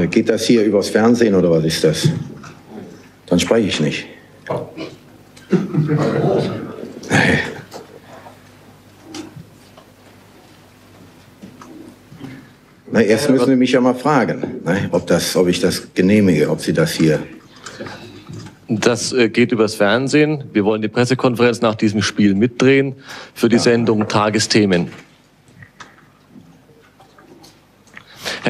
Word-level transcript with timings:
Äh, 0.00 0.06
Geht 0.06 0.28
das 0.28 0.46
hier 0.46 0.64
übers 0.64 0.88
Fernsehen 0.88 1.34
oder 1.34 1.50
was 1.50 1.64
ist 1.64 1.84
das? 1.84 2.08
Dann 3.26 3.38
spreche 3.38 3.68
ich 3.68 3.80
nicht. 3.80 4.06
Na, 12.92 13.00
erst 13.02 13.30
müssen 13.30 13.46
Sie 13.46 13.56
mich 13.56 13.70
ja 13.70 13.80
mal 13.80 13.94
fragen, 13.94 14.60
ne, 14.64 14.88
ob, 14.90 15.06
das, 15.06 15.36
ob 15.36 15.46
ich 15.46 15.60
das 15.60 15.94
genehmige, 15.94 16.50
ob 16.50 16.60
Sie 16.60 16.72
das 16.72 16.90
hier. 16.92 17.20
Das 18.68 19.12
äh, 19.12 19.28
geht 19.28 19.52
übers 19.52 19.76
Fernsehen. 19.76 20.42
Wir 20.52 20.64
wollen 20.64 20.82
die 20.82 20.88
Pressekonferenz 20.88 21.60
nach 21.60 21.76
diesem 21.76 22.02
Spiel 22.02 22.34
mitdrehen 22.34 22.96
für 23.34 23.48
die 23.48 23.58
Sendung 23.58 24.08
Tagesthemen. 24.08 24.88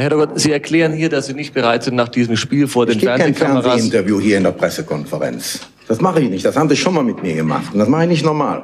Herr 0.00 0.06
Heddergott, 0.06 0.40
Sie 0.40 0.50
erklären 0.50 0.92
hier, 0.92 1.10
dass 1.10 1.26
Sie 1.26 1.34
nicht 1.34 1.52
bereit 1.52 1.82
sind, 1.82 1.94
nach 1.94 2.08
diesem 2.08 2.34
Spiel 2.34 2.66
vor 2.66 2.86
den 2.86 2.94
Ich 2.94 3.00
gebe 3.00 3.12
kein 3.12 3.34
Fernsehkameras... 3.34 3.64
Fernsehinterview 3.64 4.18
hier 4.18 4.38
in 4.38 4.44
der 4.44 4.52
Pressekonferenz. 4.52 5.60
Das 5.88 6.00
mache 6.00 6.20
ich 6.22 6.30
nicht. 6.30 6.42
Das 6.42 6.56
haben 6.56 6.70
Sie 6.70 6.76
schon 6.76 6.94
mal 6.94 7.04
mit 7.04 7.22
mir 7.22 7.34
gemacht. 7.34 7.74
Und 7.74 7.80
das 7.80 7.88
mache 7.88 8.04
ich 8.04 8.08
nicht 8.08 8.24
normal. 8.24 8.62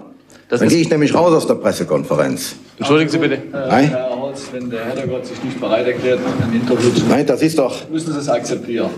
Das 0.48 0.60
Dann 0.60 0.70
gehe 0.70 0.78
ich 0.78 0.88
nämlich 0.88 1.14
raus 1.14 1.34
aus 1.34 1.46
der 1.46 1.56
Pressekonferenz. 1.56 2.56
Entschuldigen 2.78 3.10
Sie 3.10 3.18
bitte. 3.18 3.38
Nein, 3.52 3.90
Herr 3.90 4.18
Holz, 4.18 4.48
wenn 4.50 4.70
der 4.70 4.86
Herrgott 4.86 5.26
sich 5.26 5.42
nicht 5.42 5.60
bereit 5.60 5.86
erklärt, 5.86 6.20
ein 6.40 6.54
Interview 6.54 6.88
zu 6.90 7.04
nein, 7.06 7.26
das 7.26 7.42
ist 7.42 7.58
doch. 7.58 7.86
müssen 7.90 8.12
Sie 8.14 8.18
es 8.18 8.28
akzeptieren. 8.30 8.90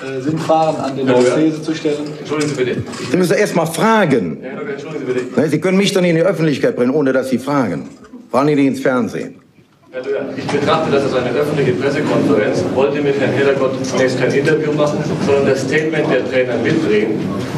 Äh, 0.00 0.20
sind 0.20 0.38
Fragen 0.40 0.76
an 0.76 0.96
den 0.96 1.08
These 1.08 1.60
zu 1.60 1.74
stellen? 1.74 1.96
Entschuldigen 2.18 2.50
Sie 2.50 2.64
bitte. 2.64 2.82
Sie 3.10 3.16
müssen 3.16 3.36
erst 3.36 3.56
mal 3.56 3.66
fragen. 3.66 4.38
Herr 4.40 4.52
Heddergott, 4.52 4.72
entschuldigen 4.74 5.06
Sie 5.06 5.12
bitte. 5.12 5.40
Ne, 5.40 5.48
Sie 5.48 5.60
können 5.60 5.78
mich 5.78 5.92
doch 5.92 6.02
nicht 6.02 6.10
in 6.10 6.16
die 6.16 6.22
Öffentlichkeit 6.22 6.76
bringen, 6.76 6.92
ohne 6.92 7.12
dass 7.12 7.30
Sie 7.30 7.38
fragen. 7.38 7.88
Vor 8.30 8.40
allem 8.40 8.54
nicht 8.54 8.64
ins 8.64 8.80
Fernsehen. 8.80 9.40
Herr 9.94 10.02
Löhr, 10.02 10.24
ich 10.36 10.44
betrachte 10.46 10.90
das 10.90 11.04
als 11.04 11.14
eine 11.14 11.30
öffentliche 11.30 11.70
Pressekonferenz, 11.74 12.64
wollte 12.74 13.00
mit 13.00 13.14
Herrn 13.20 13.30
Heddergott 13.30 13.74
zunächst 13.86 14.18
kein 14.18 14.32
Interview 14.32 14.72
machen, 14.72 14.98
sondern 15.24 15.46
das 15.46 15.60
Statement 15.60 16.10
der 16.10 16.28
Trainer 16.28 16.56
mitdrehen. 16.56 17.12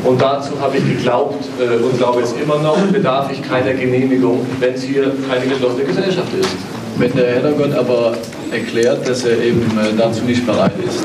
Und 0.05 0.20
dazu 0.20 0.61
habe 0.61 0.77
ich 0.77 0.84
geglaubt 0.86 1.42
äh, 1.58 1.83
und 1.83 1.96
glaube 1.96 2.20
es 2.20 2.34
immer 2.34 2.58
noch, 2.58 2.77
bedarf 2.92 3.33
ich 3.33 3.41
keiner 3.41 3.72
Genehmigung, 3.72 4.46
wenn 4.61 4.74
es 4.74 4.83
hier 4.83 5.12
eine 5.33 5.46
geschlossene 5.46 5.84
Gesellschaft 5.84 6.28
ist. 6.38 6.50
Wenn 6.98 7.16
der 7.16 7.41
Herrgott 7.41 7.72
aber 7.72 8.12
erklärt, 8.52 9.08
dass 9.08 9.24
er 9.24 9.41
eben 9.41 9.62
äh, 9.78 9.96
dazu 9.96 10.22
nicht 10.24 10.44
bereit 10.44 10.72
ist, 10.86 11.05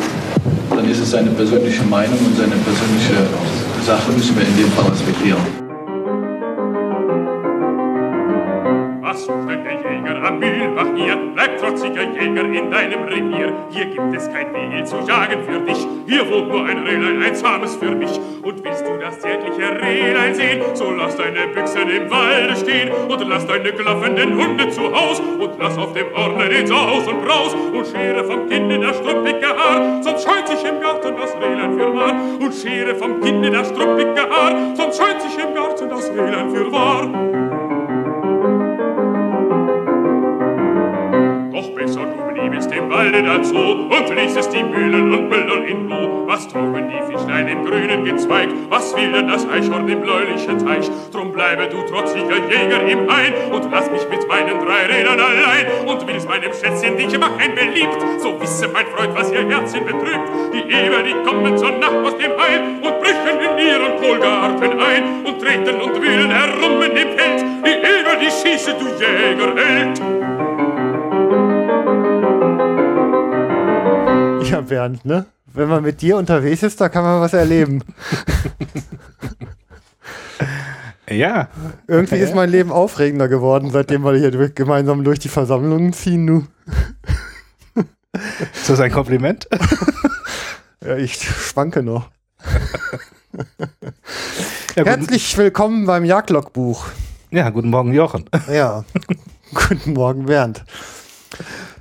dann 0.70 0.92
ist 0.92 1.00
es 1.00 1.12
seine 1.12 1.30
persönliche 1.30 1.84
Meinung 1.84 2.20
und 2.26 2.36
seine 2.36 2.56
persönliche 2.56 3.24
Sache 3.86 4.12
müssen 4.12 4.36
wir 4.36 4.46
in 4.46 4.58
dem 4.58 4.72
Fall 4.74 4.92
respektieren. 4.92 5.61
Was 9.12 9.28
der 9.28 9.34
Jäger 9.36 10.24
am 10.24 10.40
Mühlbach 10.40 10.88
hier? 10.96 11.18
Bleib 11.36 11.58
trotziger 11.58 12.04
Jäger 12.04 12.46
in 12.46 12.72
deinem 12.72 13.04
Revier. 13.04 13.54
Hier 13.70 13.86
gibt 13.88 14.16
es 14.16 14.32
kein 14.32 14.54
Wild 14.54 14.88
zu 14.88 15.00
jagen 15.06 15.44
für 15.44 15.60
dich. 15.60 15.86
Hier 16.08 16.32
wohnt 16.32 16.48
nur 16.48 16.66
ein 16.66 16.78
Rehlein, 16.78 17.22
ein 17.22 17.36
zahmes 17.36 17.76
für 17.76 17.92
mich. 17.92 18.18
Und 18.42 18.64
willst 18.64 18.88
du 18.88 18.98
das 19.02 19.20
zärtliche 19.20 19.82
Rehlein 19.82 20.34
sehen, 20.34 20.62
so 20.76 20.92
lass 20.92 21.18
deine 21.18 21.46
Büchsen 21.54 21.90
im 21.90 22.10
Walde 22.10 22.56
stehen 22.56 22.90
und 23.10 23.28
lass 23.28 23.46
deine 23.46 23.74
klaffenden 23.74 24.42
Hunde 24.42 24.70
zu 24.70 24.84
Haus 24.84 25.20
und 25.20 25.60
lass 25.60 25.78
auf 25.78 25.92
dem 25.92 26.08
Ordner 26.16 26.48
den 26.48 26.68
Saus 26.68 27.06
und 27.06 27.26
Braus 27.26 27.54
und 27.54 27.86
schere 27.86 28.24
vom 28.24 28.48
Kinde 28.48 28.80
das 28.80 28.98
struppige 28.98 29.48
Haar, 29.48 30.02
sonst 30.02 30.24
scheut 30.24 30.48
sich 30.48 30.64
im 30.64 30.80
Garten 30.80 31.14
das 31.20 31.36
Rehlein 31.36 31.78
für 31.78 31.94
wahr. 31.94 32.16
Und 32.40 32.54
schere 32.54 32.96
vom 32.96 33.20
Kinde 33.20 33.52
das 33.52 33.68
struppige 33.68 34.22
Haar, 34.30 34.74
sonst 34.74 34.98
scheut 34.98 35.22
sich 35.22 35.38
im 35.38 35.54
Garten 35.54 35.90
das 35.90 36.10
Rehlein 36.12 36.50
für 36.50 36.72
wahr. 36.72 37.41
Walde 43.02 43.24
dazu 43.24 43.58
und 43.58 44.16
ließest 44.16 44.54
die 44.54 44.64
Mühlen 44.64 45.12
und 45.12 45.28
Müller 45.28 45.66
in 45.66 45.92
Ruhe. 45.92 46.28
Was 46.28 46.48
trugen 46.48 46.88
die 46.88 47.12
Fischlein 47.12 47.48
im 47.48 47.66
grünen 47.66 48.06
Gezweig? 48.06 48.50
Was 48.70 48.96
will 48.96 49.12
denn 49.12 49.28
das 49.28 49.48
Eichhorn 49.50 49.88
im 49.88 50.02
bläulichen 50.02 50.64
Teich? 50.64 50.88
Drum 51.12 51.32
bleibe 51.32 51.68
du 51.68 51.82
trotziger 51.82 52.38
Jäger 52.48 52.88
im 52.88 53.12
Hain 53.12 53.34
und 53.52 53.72
lass 53.72 53.90
mich 53.90 54.08
mit 54.08 54.28
meinen 54.28 54.64
drei 54.64 54.86
Rädern 54.86 55.20
allein. 55.20 55.66
Und 55.88 56.06
willst 56.06 56.30
meinem 56.30 56.54
Schätzchen 56.54 56.96
dich 56.96 57.18
machen 57.18 57.56
beliebt, 57.56 57.98
so 58.20 58.40
wisse 58.40 58.68
mein 58.68 58.86
Freund, 58.86 59.16
was 59.16 59.32
ihr 59.32 59.50
Herzchen 59.50 59.84
betrübt. 59.84 60.30
Die 60.54 60.72
Eber, 60.72 61.02
die 61.02 61.16
kommen 61.28 61.58
zur 61.58 61.72
Nacht 61.72 62.06
aus 62.06 62.16
dem 62.18 62.38
Hain 62.38 62.84
und 62.84 63.02
brechen 63.02 63.40
in 63.42 63.66
ihren 63.66 64.00
Kohlgarten 64.00 64.80
ein 64.80 65.26
und 65.26 65.42
treten 65.42 65.82
und 65.82 66.00
wühlen 66.00 66.30
herum 66.30 66.84
in 66.84 66.94
dem 66.94 67.18
Feld. 67.18 67.42
Die 67.66 67.78
Eber, 67.82 68.16
die 68.22 68.30
schieße, 68.30 68.76
du 68.76 68.86
Jägerheld. 69.04 70.21
Bernd, 74.72 75.04
ne? 75.04 75.26
Wenn 75.54 75.68
man 75.68 75.84
mit 75.84 76.02
dir 76.02 76.16
unterwegs 76.16 76.64
ist, 76.64 76.80
da 76.80 76.88
kann 76.88 77.04
man 77.04 77.20
was 77.20 77.34
erleben. 77.34 77.84
Ja, 81.10 81.50
Irgendwie 81.88 82.16
ist 82.16 82.34
mein 82.34 82.50
Leben 82.50 82.72
aufregender 82.72 83.28
geworden, 83.28 83.70
seitdem 83.70 84.06
wir 84.06 84.16
hier 84.16 84.32
durch, 84.32 84.56
gemeinsam 84.56 85.04
durch 85.04 85.20
die 85.20 85.28
Versammlungen 85.28 85.92
ziehen. 85.92 86.24
Nu. 86.24 86.44
ist 88.54 88.70
das 88.70 88.80
ein 88.80 88.92
Kompliment? 88.92 89.48
Ja, 90.84 90.96
ich 90.96 91.22
schwanke 91.22 91.84
noch. 91.84 92.10
Ja, 94.76 94.86
Herzlich 94.86 95.38
willkommen 95.38 95.86
beim 95.86 96.06
Jagdlogbuch. 96.06 96.86
ja, 97.30 97.50
guten 97.50 97.70
Morgen, 97.70 97.92
Jochen. 97.94 98.30
Ja, 98.50 98.86
guten 99.54 99.94
Morgen, 99.94 100.28
Bernd. 100.28 100.64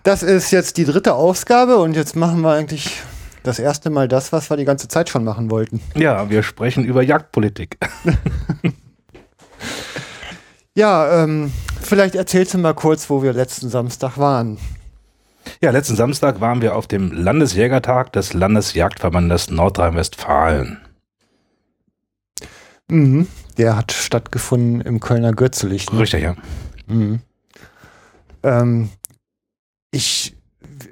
Das 0.03 0.23
ist 0.23 0.51
jetzt 0.51 0.77
die 0.77 0.85
dritte 0.85 1.15
Ausgabe 1.15 1.77
und 1.77 1.95
jetzt 1.95 2.17
machen 2.17 2.41
wir 2.41 2.53
eigentlich 2.53 3.03
das 3.43 3.59
erste 3.59 3.91
Mal 3.91 4.09
das, 4.09 4.33
was 4.33 4.51
wir 4.51 4.57
die 4.57 4.65
ganze 4.65 4.89
Zeit 4.89 5.09
schon 5.09 5.25
machen 5.25 5.51
wollten. 5.51 5.81
Ja, 5.95 6.31
wir 6.31 6.43
sprechen 6.43 6.85
über 6.85 7.03
Jagdpolitik. 7.03 7.79
Ja, 10.77 11.25
ähm, 11.25 11.53
vielleicht 11.81 12.15
erzählst 12.15 12.55
du 12.55 12.59
mal 12.59 12.75
kurz, 12.75 13.11
wo 13.11 13.23
wir 13.23 13.33
letzten 13.33 13.69
Samstag 13.69 14.17
waren. 14.19 14.57
Ja, 15.61 15.73
letzten 15.73 15.97
Samstag 15.97 16.41
waren 16.41 16.63
wir 16.63 16.77
auf 16.77 16.87
dem 16.87 17.13
Landesjägertag 17.13 18.13
des 18.13 18.33
Landesjagdverbandes 18.35 19.51
Nordrhein-Westfalen. 19.51 20.79
Mhm. 22.89 23.27
Der 23.59 23.77
hat 23.77 23.93
stattgefunden 23.93 24.81
im 24.81 25.01
Kölner 25.01 25.33
Gürzelich. 25.33 25.91
Ne? 25.91 25.99
Richtig, 25.99 26.23
ja. 26.23 26.37
Mhm. 26.87 27.21
Ähm, 28.43 28.91
ich, 29.91 30.37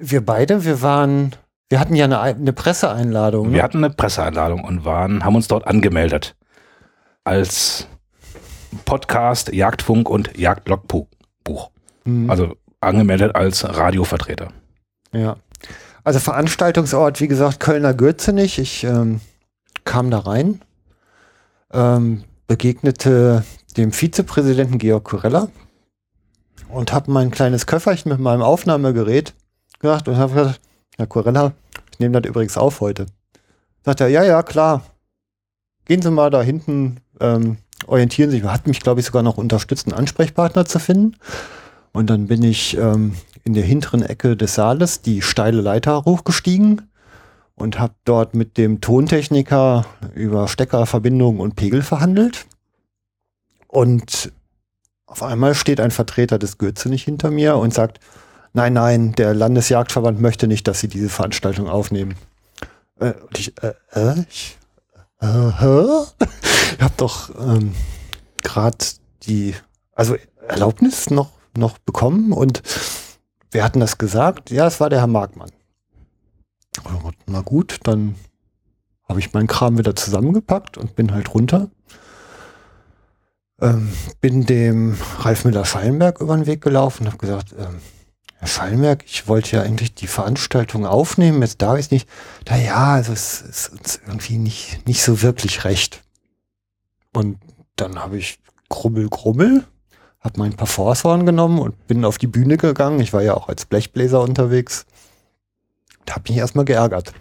wir 0.01 0.25
beide, 0.25 0.65
wir 0.65 0.83
waren, 0.83 1.35
wir 1.69 1.81
hatten 1.81 1.95
ja 1.95 2.05
eine, 2.07 2.21
eine 2.21 2.53
Presseeinladung. 2.53 3.51
Wir 3.51 3.59
Ne? 3.59 3.63
hatten 3.63 3.79
eine 3.85 3.91
Presseeinladung 3.95 4.65
und 4.65 4.85
waren, 4.85 5.25
haben 5.25 5.37
uns 5.37 5.49
dort 5.49 5.67
angemeldet. 5.67 6.35
Als 7.25 7.87
Podcast, 8.85 9.53
Jagdfunk 9.53 10.09
und 10.09 10.37
Jagdlogbuch. 10.37 11.09
Mhm. 12.05 12.31
Also 12.31 12.55
angemeldet 12.81 13.35
als 13.35 13.65
Radiovertreter. 13.65 14.49
Ja. 15.13 15.37
Also 16.05 16.21
Veranstaltungsort, 16.21 17.21
wie 17.21 17.29
gesagt, 17.29 17.61
Kölner 17.61 17.93
Gürzenich. 17.93 18.59
Ich 18.59 18.85
ähm, 18.85 19.21
kam 19.85 20.11
da 20.11 20.21
rein, 20.21 20.63
ähm, 21.73 22.25
begegnete 22.47 23.45
dem 23.77 23.93
Vizepräsidenten 23.93 24.79
Georg 24.79 25.05
Kurella 25.05 25.49
und 26.69 26.93
habe 26.93 27.11
mein 27.11 27.31
kleines 27.31 27.67
Köfferchen 27.67 28.11
mit 28.11 28.21
meinem 28.21 28.43
Aufnahmegerät 28.43 29.35
gemacht 29.81 30.09
und 30.09 30.17
habe 30.17 30.35
gesagt, 30.35 30.61
Herr 30.97 31.07
Kurella, 31.07 31.53
ich 31.93 31.99
nehme 31.99 32.21
das 32.21 32.29
übrigens 32.29 32.57
auf 32.57 32.81
heute. 32.81 33.07
Sagt 33.85 34.01
er, 34.01 34.09
ja, 34.09 34.25
ja, 34.25 34.43
klar. 34.43 34.83
Gehen 35.85 36.03
Sie 36.03 36.11
mal 36.11 36.31
da 36.31 36.43
hinten, 36.43 37.01
ähm, 37.21 37.59
orientieren 37.87 38.31
Sie 38.31 38.39
sich. 38.39 38.47
Hat 38.47 38.67
mich, 38.67 38.81
glaube 38.81 39.01
ich, 39.01 39.07
sogar 39.07 39.23
noch 39.23 39.39
unterstützt, 39.39 39.87
einen 39.87 39.97
Ansprechpartner 39.97 40.67
zu 40.67 40.79
finden. 40.79 41.17
Und 41.93 42.11
dann 42.11 42.27
bin 42.27 42.43
ich 42.43 42.77
ähm, 42.77 43.15
in 43.45 43.55
der 43.55 43.65
hinteren 43.65 44.03
Ecke 44.03 44.37
des 44.37 44.55
Saales 44.55 45.01
die 45.01 45.23
steile 45.23 45.61
Leiter 45.61 46.05
hochgestiegen 46.05 46.91
und 47.55 47.79
habe 47.79 47.95
dort 48.05 48.35
mit 48.35 48.59
dem 48.59 48.81
Tontechniker 48.81 49.87
über 50.15 50.49
Steckerverbindungen 50.49 51.41
und 51.41 51.57
Pegel 51.57 51.83
verhandelt. 51.83 52.47
Und 53.67 54.33
auf 55.09 55.23
einmal 55.23 55.55
steht 55.55 55.81
ein 55.81 55.91
Vertreter 55.91 56.39
des 56.39 56.59
Gürzenich 56.59 57.03
hinter 57.03 57.31
mir 57.31 57.57
und 57.57 57.73
sagt, 57.73 57.99
nein, 58.53 58.75
nein, 58.75 59.13
der 59.13 59.35
Landesjagdverband 59.35 60.21
möchte 60.21 60.47
nicht, 60.47 60.69
dass 60.69 60.81
Sie 60.81 60.89
diese 60.89 61.09
Veranstaltung 61.09 61.67
aufnehmen. 61.67 62.15
Äh, 63.01 63.15
und 63.15 63.39
ich, 63.39 63.55
äh, 63.63 63.73
äh, 63.93 64.25
ich, 64.29 64.59
äh, 65.21 65.49
ich 66.77 66.83
habe 66.83 66.95
doch 66.99 67.31
ähm, 67.41 67.75
gerade 68.43 68.77
die, 69.23 69.55
also 69.95 70.17
Erlaubnis 70.47 71.11
noch, 71.11 71.31
noch 71.57 71.79
bekommen 71.79 72.33
und 72.33 72.63
wir 73.51 73.65
hatten 73.65 73.81
das 73.81 73.97
gesagt. 73.97 74.51
Ja, 74.51 74.67
es 74.67 74.79
war 74.79 74.91
der 74.91 75.01
Herr 75.01 75.07
Markmann. 75.07 75.51
Na 77.27 77.41
gut, 77.41 77.81
dann 77.85 78.15
habe 79.09 79.21
ich 79.21 79.33
meinen 79.33 79.47
Kram 79.47 79.79
wieder 79.79 79.97
zusammengepackt 79.97 80.77
und 80.77 80.95
bin 80.97 81.13
halt 81.13 81.33
runter. 81.33 81.71
Ähm, 83.61 83.93
bin 84.21 84.47
dem 84.47 84.97
Ralf 85.19 85.45
Müller-Schallenberg 85.45 86.21
über 86.21 86.37
den 86.37 86.47
Weg 86.47 86.61
gelaufen 86.61 87.05
und 87.05 87.09
habe 87.09 87.19
gesagt, 87.19 87.55
ähm, 87.59 87.81
Herr 88.37 88.47
Schallenberg, 88.47 89.05
ich 89.05 89.27
wollte 89.27 89.57
ja 89.57 89.63
eigentlich 89.63 89.95
die 89.95 90.07
Veranstaltung 90.07 90.87
aufnehmen, 90.87 91.43
jetzt 91.43 91.61
darf 91.61 91.77
ich 91.77 91.87
es 91.87 91.91
nicht. 91.91 92.09
Da 92.45 92.57
ja, 92.57 92.95
also 92.95 93.13
es 93.13 93.43
ist 93.43 93.73
uns 93.73 94.01
irgendwie 94.07 94.39
nicht, 94.39 94.87
nicht 94.87 95.03
so 95.03 95.23
wirklich 95.23 95.65
recht. 95.65 96.05
Und 97.13 97.39
dann 97.75 97.99
habe 97.99 98.17
ich 98.17 98.39
Grummel, 98.69 99.09
Grummel, 99.09 99.65
habe 100.21 100.39
mein 100.39 100.55
Parforshorn 100.55 101.27
genommen 101.27 101.59
und 101.59 101.87
bin 101.89 102.05
auf 102.05 102.19
die 102.19 102.29
Bühne 102.29 102.59
gegangen. 102.59 103.01
Ich 103.01 103.13
war 103.13 103.23
ja 103.23 103.35
auch 103.35 103.49
als 103.49 103.67
Blechbläser 103.67 104.21
unterwegs. 104.21 104.87
Da 106.05 106.15
habe 106.15 106.31
mich 106.31 106.39
erstmal 106.39 106.65
geärgert. 106.65 107.13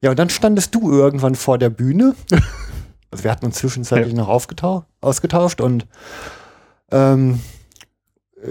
Ja, 0.00 0.10
und 0.10 0.18
dann 0.18 0.30
standest 0.30 0.74
du 0.74 0.90
irgendwann 0.90 1.34
vor 1.34 1.58
der 1.58 1.70
Bühne. 1.70 2.14
Also 3.12 3.24
wir 3.24 3.30
hatten 3.30 3.46
uns 3.46 3.56
zwischenzeitlich 3.56 4.14
Ja. 4.14 4.18
noch 4.20 4.28
ausgetauscht 4.28 5.60
und 5.60 5.86
ähm, 6.90 7.40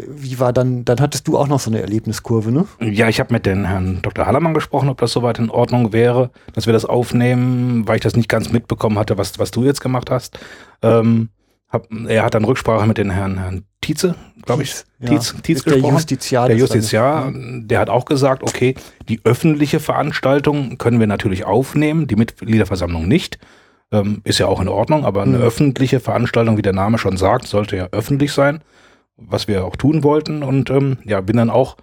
wie 0.07 0.39
war 0.39 0.53
dann, 0.53 0.85
dann 0.85 1.01
hattest 1.01 1.27
du 1.27 1.37
auch 1.37 1.47
noch 1.47 1.59
so 1.59 1.69
eine 1.69 1.81
Erlebniskurve, 1.81 2.49
ne? 2.51 2.65
Ja, 2.79 3.09
ich 3.09 3.19
habe 3.19 3.33
mit 3.33 3.45
den 3.45 3.65
Herrn 3.65 4.01
Dr. 4.01 4.25
Hallermann 4.25 4.53
gesprochen, 4.53 4.87
ob 4.87 4.99
das 4.99 5.11
soweit 5.11 5.37
in 5.37 5.49
Ordnung 5.49 5.91
wäre, 5.91 6.29
dass 6.53 6.65
wir 6.65 6.71
das 6.73 6.85
aufnehmen, 6.85 7.85
weil 7.87 7.95
ich 7.97 8.01
das 8.01 8.15
nicht 8.15 8.29
ganz 8.29 8.51
mitbekommen 8.51 8.97
hatte, 8.97 9.17
was, 9.17 9.37
was 9.37 9.51
du 9.51 9.65
jetzt 9.65 9.81
gemacht 9.81 10.09
hast. 10.09 10.39
Ähm, 10.81 11.29
hab, 11.67 11.87
er 12.07 12.23
hat 12.23 12.35
dann 12.35 12.45
Rücksprache 12.45 12.85
mit 12.87 12.97
den 12.97 13.09
Herrn, 13.09 13.37
Herrn 13.37 13.63
Tietze, 13.81 14.15
glaube 14.43 14.63
ich, 14.63 14.75
Ja. 14.99 15.09
Tietz, 15.09 15.35
Tietz 15.43 15.59
Ist 15.59 15.65
der 15.65 15.73
gesprochen. 15.73 15.95
Justiziar. 15.95 16.47
der 16.47 16.57
Justiziar, 16.57 17.31
der 17.33 17.79
hat 17.79 17.89
auch 17.89 18.05
gesagt, 18.05 18.43
okay, 18.43 18.75
die 19.09 19.19
öffentliche 19.25 19.79
Veranstaltung 19.81 20.77
können 20.77 20.99
wir 21.01 21.07
natürlich 21.07 21.43
aufnehmen, 21.45 22.07
die 22.07 22.15
Mitgliederversammlung 22.15 23.07
nicht. 23.09 23.39
Ähm, 23.91 24.21
ist 24.23 24.39
ja 24.39 24.47
auch 24.47 24.61
in 24.61 24.69
Ordnung, 24.69 25.03
aber 25.05 25.21
eine 25.23 25.37
Mhm. 25.39 25.43
öffentliche 25.43 25.99
Veranstaltung, 25.99 26.57
wie 26.57 26.61
der 26.61 26.73
Name 26.73 26.97
schon 26.97 27.17
sagt, 27.17 27.47
sollte 27.47 27.75
ja 27.75 27.89
öffentlich 27.91 28.31
sein, 28.31 28.61
was 29.17 29.47
wir 29.47 29.65
auch 29.65 29.75
tun 29.75 30.03
wollten. 30.03 30.43
Und 30.43 30.69
ähm, 30.69 30.97
ja, 31.03 31.19
bin 31.21 31.37
dann 31.37 31.49
auch 31.49 31.75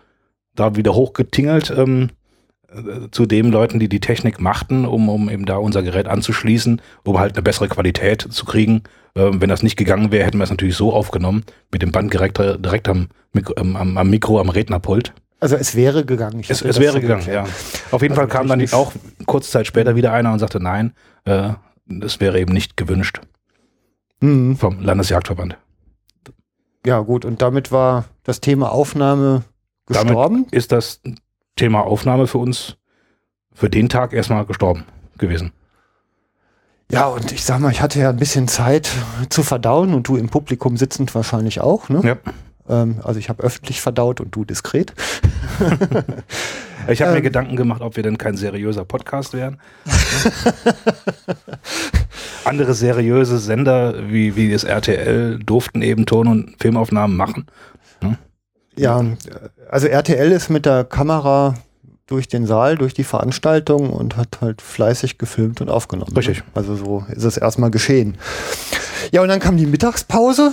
da 0.55 0.75
wieder 0.77 0.95
hochgetingelt 0.95 1.71
ähm, 1.77 2.09
äh, 2.71 3.09
zu 3.11 3.27
den 3.27 3.51
Leuten, 3.51 3.79
die 3.79 3.89
die 3.91 4.01
Technik 4.01 4.41
machten, 4.41 4.87
um, 4.87 5.09
um 5.11 5.29
eben 5.29 5.45
da 5.45 5.57
unser 5.59 5.83
Gerät 5.83 6.09
anzuschließen, 6.09 6.81
um 7.05 7.19
halt 7.19 7.35
eine 7.35 7.43
bessere 7.43 7.69
Qualität 7.69 8.23
zu 8.31 8.45
kriegen. 8.47 8.83
Ähm, 9.15 9.41
wenn 9.43 9.49
das 9.51 9.63
nicht 9.63 9.77
gegangen 9.77 10.11
wäre, 10.11 10.25
hätten 10.25 10.39
wir 10.39 10.45
es 10.45 10.51
natürlich 10.51 10.77
so 10.77 10.93
aufgenommen, 10.95 11.45
mit 11.71 11.83
dem 11.83 11.93
Band 11.93 12.13
direkt, 12.13 12.39
direkt 12.39 12.89
am, 12.89 13.09
Mikro, 13.35 13.55
am, 13.59 13.97
am, 13.99 14.09
Mikro, 14.11 14.41
am 14.41 14.49
Rednerpult. 14.49 15.13
Also 15.41 15.57
es 15.57 15.77
wäre 15.77 16.05
gegangen. 16.07 16.41
Ich 16.41 16.51
Es, 16.51 16.63
es 16.63 16.81
wäre 16.81 16.95
so 16.95 17.01
gegangen, 17.01 17.21
geklärt. 17.21 17.47
ja. 17.49 17.53
Auf 17.93 18.03
jeden 18.03 18.13
Also 18.13 18.23
Fall 18.23 18.29
kam 18.29 18.49
dann 18.49 18.65
auch 18.73 18.93
kurze 19.27 19.51
Zeit 19.51 19.67
später 19.67 19.95
wieder 19.95 20.13
einer 20.13 20.33
und 20.33 20.39
sagte, 20.39 20.59
nein, 20.59 20.93
äh, 21.27 21.51
das 21.89 22.21
wäre 22.21 22.39
eben 22.41 22.53
nicht 22.53 22.77
gewünscht 22.77 23.21
Mhm. 24.21 24.57
vom 24.57 24.81
Landesjagdverband. 24.81 25.57
Ja, 26.87 27.01
gut, 27.01 27.25
und 27.25 27.43
damit 27.43 27.71
war 27.73 28.05
das 28.25 28.41
Thema 28.41 28.71
Aufnahme 28.73 29.45
Damit- 29.87 30.09
gestorben. 30.09 30.47
Ist 30.51 30.73
das 30.73 31.01
Thema 31.57 31.81
Aufnahme 31.83 32.27
für 32.27 32.39
uns 32.39 32.77
für 33.53 33.69
den 33.71 33.89
Tag 33.89 34.13
erstmal 34.13 34.45
gestorben 34.47 34.85
gewesen? 35.19 35.53
Ja, 36.91 37.07
und 37.07 37.33
ich 37.33 37.45
sag 37.45 37.61
mal, 37.61 37.71
ich 37.71 37.83
hatte 37.83 38.01
ja 38.01 38.09
ein 38.11 38.17
bisschen 38.17 38.49
Zeit 38.49 38.89
zu 39.29 39.43
verdauen 39.43 39.93
und 39.93 40.09
du 40.09 40.17
im 40.17 40.29
Publikum 40.31 40.77
sitzend 40.79 41.15
wahrscheinlich 41.15 41.61
auch, 41.61 41.89
ne? 41.91 42.01
Ja. 42.05 42.17
Ähm, 42.69 43.01
also 43.03 43.19
ich 43.19 43.29
habe 43.29 43.43
öffentlich 43.43 43.81
verdaut 43.81 44.21
und 44.21 44.35
du 44.35 44.45
diskret. 44.45 44.93
Ich 46.91 47.03
habe 47.03 47.11
mir 47.11 47.19
Ähm. 47.19 47.25
Gedanken 47.25 47.57
gemacht, 47.57 47.83
ob 47.83 47.97
wir 47.97 48.03
denn 48.03 48.17
kein 48.17 48.37
seriöser 48.37 48.85
Podcast 48.85 49.35
wären. 49.35 49.61
Andere 52.45 52.73
seriöse 52.73 53.39
Sender 53.39 54.11
wie, 54.11 54.37
wie 54.37 54.51
das 54.51 54.65
RTL 54.65 55.39
durften 55.39 55.83
eben 55.83 56.07
Ton- 56.07 56.29
und 56.29 56.55
Filmaufnahmen 56.59 57.17
machen. 57.17 57.47
Ja, 58.77 59.05
also 59.69 59.89
RTL 59.89 60.31
ist 60.31 60.51
mit 60.51 60.65
der 60.65 60.85
Kamera 60.85 61.55
durch 62.07 62.29
den 62.29 62.47
Saal, 62.47 62.79
durch 62.79 62.95
die 62.95 63.03
Veranstaltung 63.05 63.91
und 63.91 64.17
hat 64.17 64.39
halt 64.41 64.63
fleißig 64.63 65.19
gefilmt 65.19 65.61
und 65.61 65.69
aufgenommen. 65.69 66.17
Richtig. 66.17 66.45
Also 66.55 66.77
so 66.77 67.05
ist 67.11 67.25
es 67.25 67.37
erstmal 67.37 67.73
geschehen. 67.73 68.17
Ja, 69.11 69.21
und 69.21 69.29
dann 69.29 69.41
kam 69.41 69.57
die 69.57 69.67
Mittagspause 69.67 70.53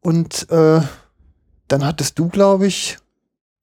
und 0.00 0.50
äh, 0.50 0.80
dann 1.72 1.84
hattest 1.86 2.18
du, 2.18 2.28
glaube 2.28 2.66
ich, 2.66 2.98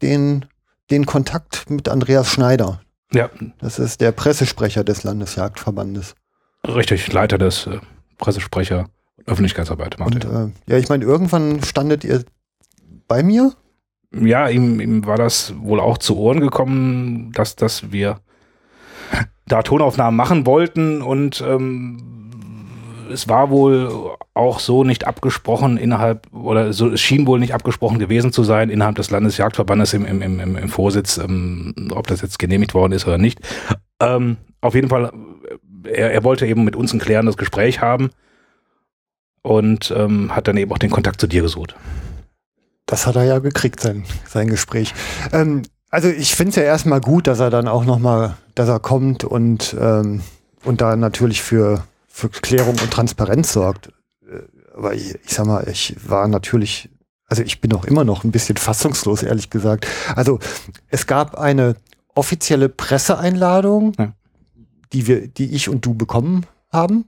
den, 0.01 0.45
den 0.89 1.05
Kontakt 1.05 1.69
mit 1.69 1.87
Andreas 1.89 2.29
Schneider. 2.31 2.81
Ja, 3.13 3.29
Das 3.59 3.79
ist 3.79 4.01
der 4.01 4.11
Pressesprecher 4.11 4.83
des 4.83 5.03
Landesjagdverbandes. 5.03 6.15
richtig, 6.67 7.11
Leiter 7.11 7.37
des 7.37 7.67
äh, 7.67 7.79
Pressesprecher 8.17 8.89
Öffentlichkeitsarbeit 9.25 9.99
macht 9.99 10.15
Und 10.15 10.25
er. 10.25 10.45
äh, 10.45 10.49
ja, 10.67 10.77
ich 10.77 10.89
meine, 10.89 11.05
irgendwann 11.05 11.63
standet 11.63 12.03
ihr 12.03 12.23
bei 13.07 13.21
mir. 13.23 13.53
Ja, 14.11 14.47
ihm, 14.49 14.79
ihm 14.79 15.05
war 15.05 15.17
das 15.17 15.53
wohl 15.59 15.79
auch 15.79 15.97
zu 15.99 16.17
Ohren 16.17 16.39
gekommen, 16.39 17.31
dass, 17.33 17.55
dass 17.55 17.91
wir 17.91 18.19
da 19.47 19.61
Tonaufnahmen 19.61 20.15
machen 20.17 20.45
wollten 20.45 21.01
und 21.01 21.41
ähm, 21.41 22.18
es 23.11 23.27
war 23.27 23.49
wohl 23.49 24.15
auch 24.33 24.59
so 24.59 24.83
nicht 24.83 25.07
abgesprochen 25.07 25.77
innerhalb, 25.77 26.31
oder 26.33 26.73
so, 26.73 26.89
es 26.89 27.01
schien 27.01 27.27
wohl 27.27 27.39
nicht 27.39 27.53
abgesprochen 27.53 27.99
gewesen 27.99 28.31
zu 28.31 28.43
sein 28.43 28.69
innerhalb 28.69 28.95
des 28.95 29.11
Landesjagdverbandes 29.11 29.93
im, 29.93 30.05
im, 30.05 30.21
im, 30.21 30.55
im, 30.55 30.69
Vorsitz, 30.69 31.17
ähm, 31.17 31.73
ob 31.91 32.07
das 32.07 32.21
jetzt 32.21 32.39
genehmigt 32.39 32.73
worden 32.73 32.93
ist 32.93 33.07
oder 33.07 33.17
nicht. 33.17 33.39
Ähm, 33.99 34.37
auf 34.61 34.75
jeden 34.75 34.89
Fall, 34.89 35.11
äh, 35.83 35.89
er, 35.89 36.11
er 36.11 36.23
wollte 36.23 36.45
eben 36.45 36.63
mit 36.63 36.75
uns 36.75 36.93
ein 36.93 36.99
klärendes 36.99 37.37
Gespräch 37.37 37.81
haben 37.81 38.09
und 39.41 39.93
ähm, 39.95 40.35
hat 40.35 40.47
dann 40.47 40.57
eben 40.57 40.71
auch 40.71 40.77
den 40.77 40.91
Kontakt 40.91 41.19
zu 41.19 41.27
dir 41.27 41.41
gesucht. 41.41 41.75
Das 42.85 43.05
hat 43.05 43.15
er 43.15 43.23
ja 43.23 43.39
gekriegt, 43.39 43.79
sein, 43.79 44.05
sein 44.25 44.47
Gespräch. 44.47 44.93
Ähm, 45.31 45.63
also 45.89 46.07
ich 46.07 46.35
finde 46.35 46.49
es 46.51 46.55
ja 46.55 46.63
erstmal 46.63 47.01
gut, 47.01 47.27
dass 47.27 47.39
er 47.39 47.49
dann 47.49 47.67
auch 47.67 47.85
nochmal, 47.85 48.37
dass 48.55 48.69
er 48.69 48.79
kommt 48.79 49.23
und, 49.23 49.75
ähm, 49.79 50.21
und 50.63 50.81
da 50.81 50.95
natürlich 50.95 51.41
für, 51.41 51.83
für 52.19 52.29
Klärung 52.29 52.75
und 52.81 52.91
Transparenz 52.91 53.53
sorgt. 53.53 53.87
Äh, 54.29 54.41
Aber 54.75 54.93
ich, 54.93 55.15
ich 55.25 55.33
sag 55.33 55.45
mal, 55.47 55.67
ich 55.67 55.95
war 56.07 56.27
natürlich, 56.27 56.89
also 57.25 57.41
ich 57.43 57.59
bin 57.61 57.73
auch 57.73 57.85
immer 57.85 58.03
noch 58.03 58.23
ein 58.23 58.31
bisschen 58.31 58.57
fassungslos, 58.57 59.23
ehrlich 59.23 59.49
gesagt. 59.49 59.87
Also 60.15 60.39
es 60.89 61.07
gab 61.07 61.35
eine 61.35 61.75
offizielle 62.15 62.69
Presseeinladung, 62.69 63.93
Ja. 63.97 64.13
die 64.93 65.07
wir, 65.07 65.27
die 65.27 65.51
ich 65.55 65.69
und 65.69 65.85
du 65.85 65.93
bekommen 65.93 66.45
haben. 66.71 67.05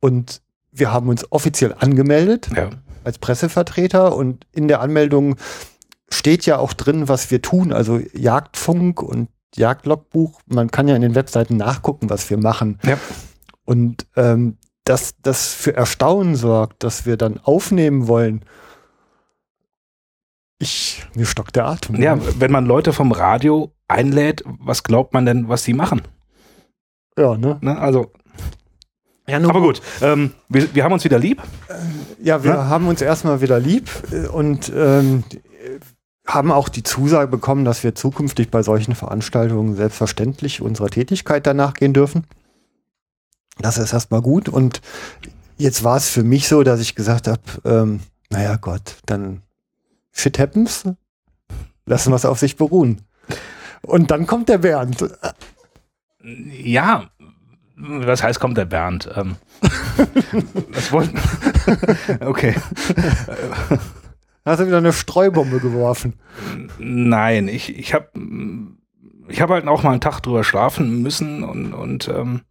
Und 0.00 0.42
wir 0.72 0.92
haben 0.92 1.08
uns 1.08 1.30
offiziell 1.30 1.74
angemeldet 1.78 2.48
Ja. 2.54 2.70
als 3.04 3.18
Pressevertreter 3.18 4.14
und 4.16 4.46
in 4.52 4.68
der 4.68 4.80
Anmeldung 4.80 5.36
steht 6.10 6.46
ja 6.46 6.58
auch 6.58 6.72
drin, 6.74 7.08
was 7.08 7.30
wir 7.30 7.42
tun, 7.42 7.72
also 7.72 8.00
Jagdfunk 8.12 9.02
und 9.02 9.28
Jagdlogbuch. 9.56 10.40
Man 10.46 10.70
kann 10.70 10.88
ja 10.88 10.96
in 10.96 11.02
den 11.02 11.14
Webseiten 11.14 11.56
nachgucken, 11.56 12.10
was 12.10 12.28
wir 12.30 12.36
machen. 12.38 12.78
Ja. 12.84 12.98
Und 13.64 14.06
ähm, 14.16 14.58
dass 14.84 15.14
das 15.22 15.54
für 15.54 15.74
Erstaunen 15.74 16.36
sorgt, 16.36 16.82
dass 16.84 17.06
wir 17.06 17.16
dann 17.16 17.38
aufnehmen 17.42 18.06
wollen. 18.06 18.44
Ich, 20.58 21.04
mir 21.14 21.26
stockt 21.26 21.56
der 21.56 21.66
Atem. 21.66 21.96
Ja, 22.00 22.18
wenn 22.38 22.52
man 22.52 22.66
Leute 22.66 22.92
vom 22.92 23.12
Radio 23.12 23.72
einlädt, 23.88 24.42
was 24.46 24.82
glaubt 24.82 25.12
man 25.12 25.26
denn, 25.26 25.48
was 25.48 25.64
die 25.64 25.74
machen? 25.74 26.02
ja, 27.18 27.36
ne? 27.36 27.58
Ne? 27.60 27.78
Also, 27.78 28.10
Ja, 29.28 29.38
nur 29.38 29.50
aber 29.50 29.60
gut, 29.60 29.80
ähm, 30.02 30.32
wir, 30.48 30.74
wir 30.74 30.84
haben 30.84 30.92
uns 30.92 31.04
wieder 31.04 31.18
lieb. 31.18 31.40
Ja, 32.22 32.42
wir 32.44 32.52
Ja. 32.52 32.66
haben 32.68 32.88
uns 32.88 33.00
erstmal 33.02 33.40
wieder 33.40 33.58
lieb 33.60 33.88
äh, 34.10 34.26
und 34.26 34.72
ähm, 34.74 35.22
haben 36.26 36.50
auch 36.50 36.68
die 36.68 36.82
Zusage 36.82 37.28
bekommen, 37.30 37.64
dass 37.64 37.84
wir 37.84 37.94
zukünftig 37.94 38.50
bei 38.50 38.62
solchen 38.62 38.94
Veranstaltungen 38.94 39.76
selbstverständlich 39.76 40.60
unserer 40.60 40.88
Tätigkeit 40.88 41.46
danach 41.46 41.74
gehen 41.74 41.92
dürfen. 41.92 42.26
Das 43.58 43.78
ist 43.78 43.92
erstmal 43.92 44.22
gut. 44.22 44.48
Und 44.48 44.80
jetzt 45.56 45.84
war 45.84 45.96
es 45.96 46.08
für 46.08 46.22
mich 46.22 46.48
so, 46.48 46.62
dass 46.62 46.80
ich 46.80 46.94
gesagt 46.94 47.28
habe, 47.28 47.42
ähm, 47.64 48.00
naja 48.30 48.56
Gott, 48.56 48.96
dann 49.06 49.42
shit 50.12 50.38
happens. 50.38 50.84
Lassen 51.86 52.12
wir 52.12 52.16
es 52.16 52.24
auf 52.24 52.38
sich 52.38 52.56
beruhen. 52.56 53.02
Und 53.82 54.10
dann 54.10 54.26
kommt 54.26 54.48
der 54.48 54.58
Bernd. 54.58 55.04
Ja, 56.22 57.10
was 57.76 58.22
heißt, 58.22 58.40
kommt 58.40 58.56
der 58.56 58.64
Bernd? 58.64 59.10
Ähm, 59.14 59.36
das 60.72 60.92
wollten. 60.92 61.18
okay. 62.20 62.54
Hast 64.44 64.60
du 64.60 64.66
wieder 64.66 64.78
eine 64.78 64.92
Streubombe 64.92 65.60
geworfen. 65.60 66.14
Nein, 66.78 67.48
ich, 67.48 67.76
ich 67.76 67.94
habe 67.94 68.08
ich 69.28 69.40
hab 69.40 69.50
halt 69.50 69.66
auch 69.66 69.82
mal 69.82 69.92
einen 69.92 70.00
Tag 70.00 70.20
drüber 70.20 70.44
schlafen 70.44 71.02
müssen 71.02 71.42
und, 71.42 71.72
und 71.72 72.08
ähm, 72.08 72.42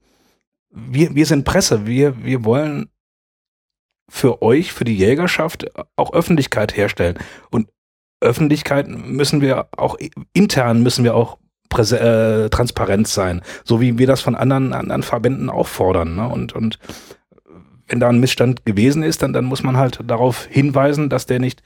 wir, 0.73 1.15
wir 1.15 1.25
sind 1.25 1.45
Presse. 1.45 1.85
Wir, 1.85 2.23
wir 2.23 2.43
wollen 2.43 2.89
für 4.09 4.41
euch, 4.41 4.73
für 4.73 4.83
die 4.83 4.97
Jägerschaft 4.97 5.67
auch 5.95 6.13
Öffentlichkeit 6.13 6.75
herstellen. 6.75 7.17
Und 7.51 7.69
Öffentlichkeit 8.21 8.87
müssen 8.87 9.41
wir 9.41 9.67
auch 9.77 9.97
intern 10.33 10.81
müssen 10.81 11.03
wir 11.03 11.15
auch 11.15 11.37
äh, 11.91 12.49
transparent 12.49 13.07
sein, 13.07 13.41
so 13.63 13.81
wie 13.81 13.97
wir 13.97 14.07
das 14.07 14.21
von 14.21 14.35
anderen, 14.35 14.73
anderen 14.73 15.03
Verbänden 15.03 15.49
auch 15.49 15.67
fordern. 15.67 16.15
Ne? 16.15 16.27
Und, 16.29 16.53
und 16.53 16.79
wenn 17.87 17.99
da 17.99 18.09
ein 18.09 18.19
Missstand 18.19 18.65
gewesen 18.65 19.03
ist, 19.03 19.23
dann, 19.23 19.33
dann 19.33 19.45
muss 19.45 19.63
man 19.63 19.77
halt 19.77 19.99
darauf 20.05 20.45
hinweisen, 20.45 21.09
dass 21.09 21.25
der 21.25 21.39
nicht 21.39 21.63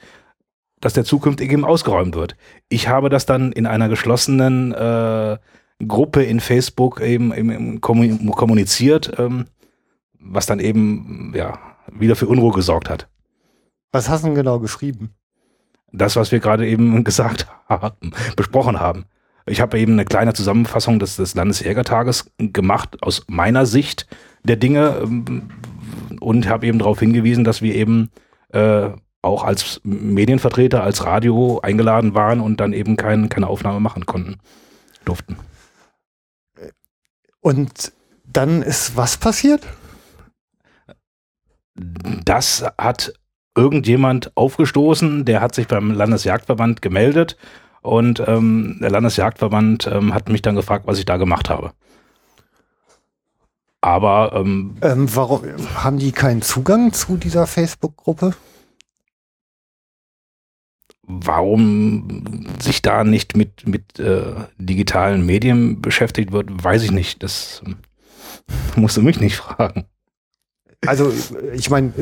dass 0.79 0.93
der 0.93 1.05
zukünftig 1.05 1.51
eben 1.51 1.65
ausgeräumt 1.65 2.15
wird. 2.15 2.35
Ich 2.69 2.87
habe 2.87 3.09
das 3.09 3.25
dann 3.25 3.51
in 3.51 3.65
einer 3.65 3.89
geschlossenen 3.89 4.73
äh, 4.73 5.37
Gruppe 5.85 6.23
in 6.23 6.39
Facebook 6.39 7.01
eben, 7.01 7.33
eben 7.33 7.81
kommuniziert, 7.81 9.13
ähm, 9.17 9.45
was 10.19 10.45
dann 10.45 10.59
eben 10.59 11.33
ja 11.35 11.59
wieder 11.91 12.15
für 12.15 12.27
Unruhe 12.27 12.53
gesorgt 12.53 12.89
hat. 12.89 13.07
Was 13.91 14.09
hast 14.09 14.23
du 14.23 14.27
denn 14.27 14.35
genau 14.35 14.59
geschrieben? 14.59 15.13
Das, 15.91 16.15
was 16.15 16.31
wir 16.31 16.39
gerade 16.39 16.67
eben 16.67 17.03
gesagt 17.03 17.47
haben, 17.69 18.11
besprochen 18.35 18.79
haben. 18.79 19.05
Ich 19.45 19.61
habe 19.61 19.79
eben 19.79 19.93
eine 19.93 20.05
kleine 20.05 20.33
Zusammenfassung 20.33 20.99
des, 20.99 21.15
des 21.15 21.35
Landesjägertages 21.35 22.31
gemacht 22.37 23.01
aus 23.01 23.23
meiner 23.27 23.65
Sicht 23.65 24.07
der 24.43 24.57
Dinge 24.57 24.97
ähm, 25.01 25.49
und 26.19 26.49
habe 26.49 26.67
eben 26.67 26.79
darauf 26.79 26.99
hingewiesen, 26.99 27.43
dass 27.43 27.61
wir 27.61 27.75
eben 27.75 28.11
äh, 28.49 28.89
auch 29.21 29.43
als 29.43 29.81
Medienvertreter, 29.83 30.83
als 30.83 31.05
Radio 31.05 31.59
eingeladen 31.61 32.13
waren 32.13 32.39
und 32.41 32.59
dann 32.59 32.73
eben 32.73 32.97
kein, 32.97 33.29
keine 33.29 33.47
Aufnahme 33.47 33.79
machen 33.79 34.05
konnten, 34.05 34.37
durften. 35.05 35.37
Und 37.47 37.93
dann 38.25 38.61
ist 38.61 38.97
was 38.97 39.15
passiert? 39.15 39.65
Das 41.75 42.65
hat 42.77 43.13
irgendjemand 43.55 44.35
aufgestoßen, 44.35 45.23
der 45.23 45.39
hat 45.39 45.55
sich 45.55 45.65
beim 45.65 45.91
Landesjagdverband 45.91 46.81
gemeldet 46.81 47.37
und 47.81 48.21
ähm, 48.27 48.79
der 48.81 48.89
Landesjagdverband 48.89 49.87
ähm, 49.87 50.13
hat 50.13 50.27
mich 50.27 50.41
dann 50.41 50.57
gefragt, 50.57 50.87
was 50.87 50.99
ich 50.99 51.05
da 51.05 51.15
gemacht 51.15 51.49
habe. 51.49 51.71
Aber 53.79 54.33
ähm, 54.35 54.75
ähm, 54.81 55.07
warum 55.15 55.43
haben 55.73 55.99
die 55.99 56.11
keinen 56.11 56.41
Zugang 56.41 56.91
zu 56.91 57.15
dieser 57.15 57.47
Facebook-Gruppe? 57.47 58.33
Warum 61.09 62.45
sich 62.59 62.81
da 62.81 63.05
nicht 63.05 63.37
mit, 63.37 63.65
mit 63.65 63.97
äh, 63.97 64.33
digitalen 64.57 65.25
Medien 65.25 65.81
beschäftigt 65.81 66.33
wird, 66.33 66.49
weiß 66.51 66.83
ich 66.83 66.91
nicht. 66.91 67.23
Das 67.23 67.63
musst 68.75 68.97
du 68.97 69.01
mich 69.01 69.19
nicht 69.21 69.37
fragen. 69.37 69.85
Also, 70.85 71.11
ich 71.53 71.69
meine, 71.69 71.93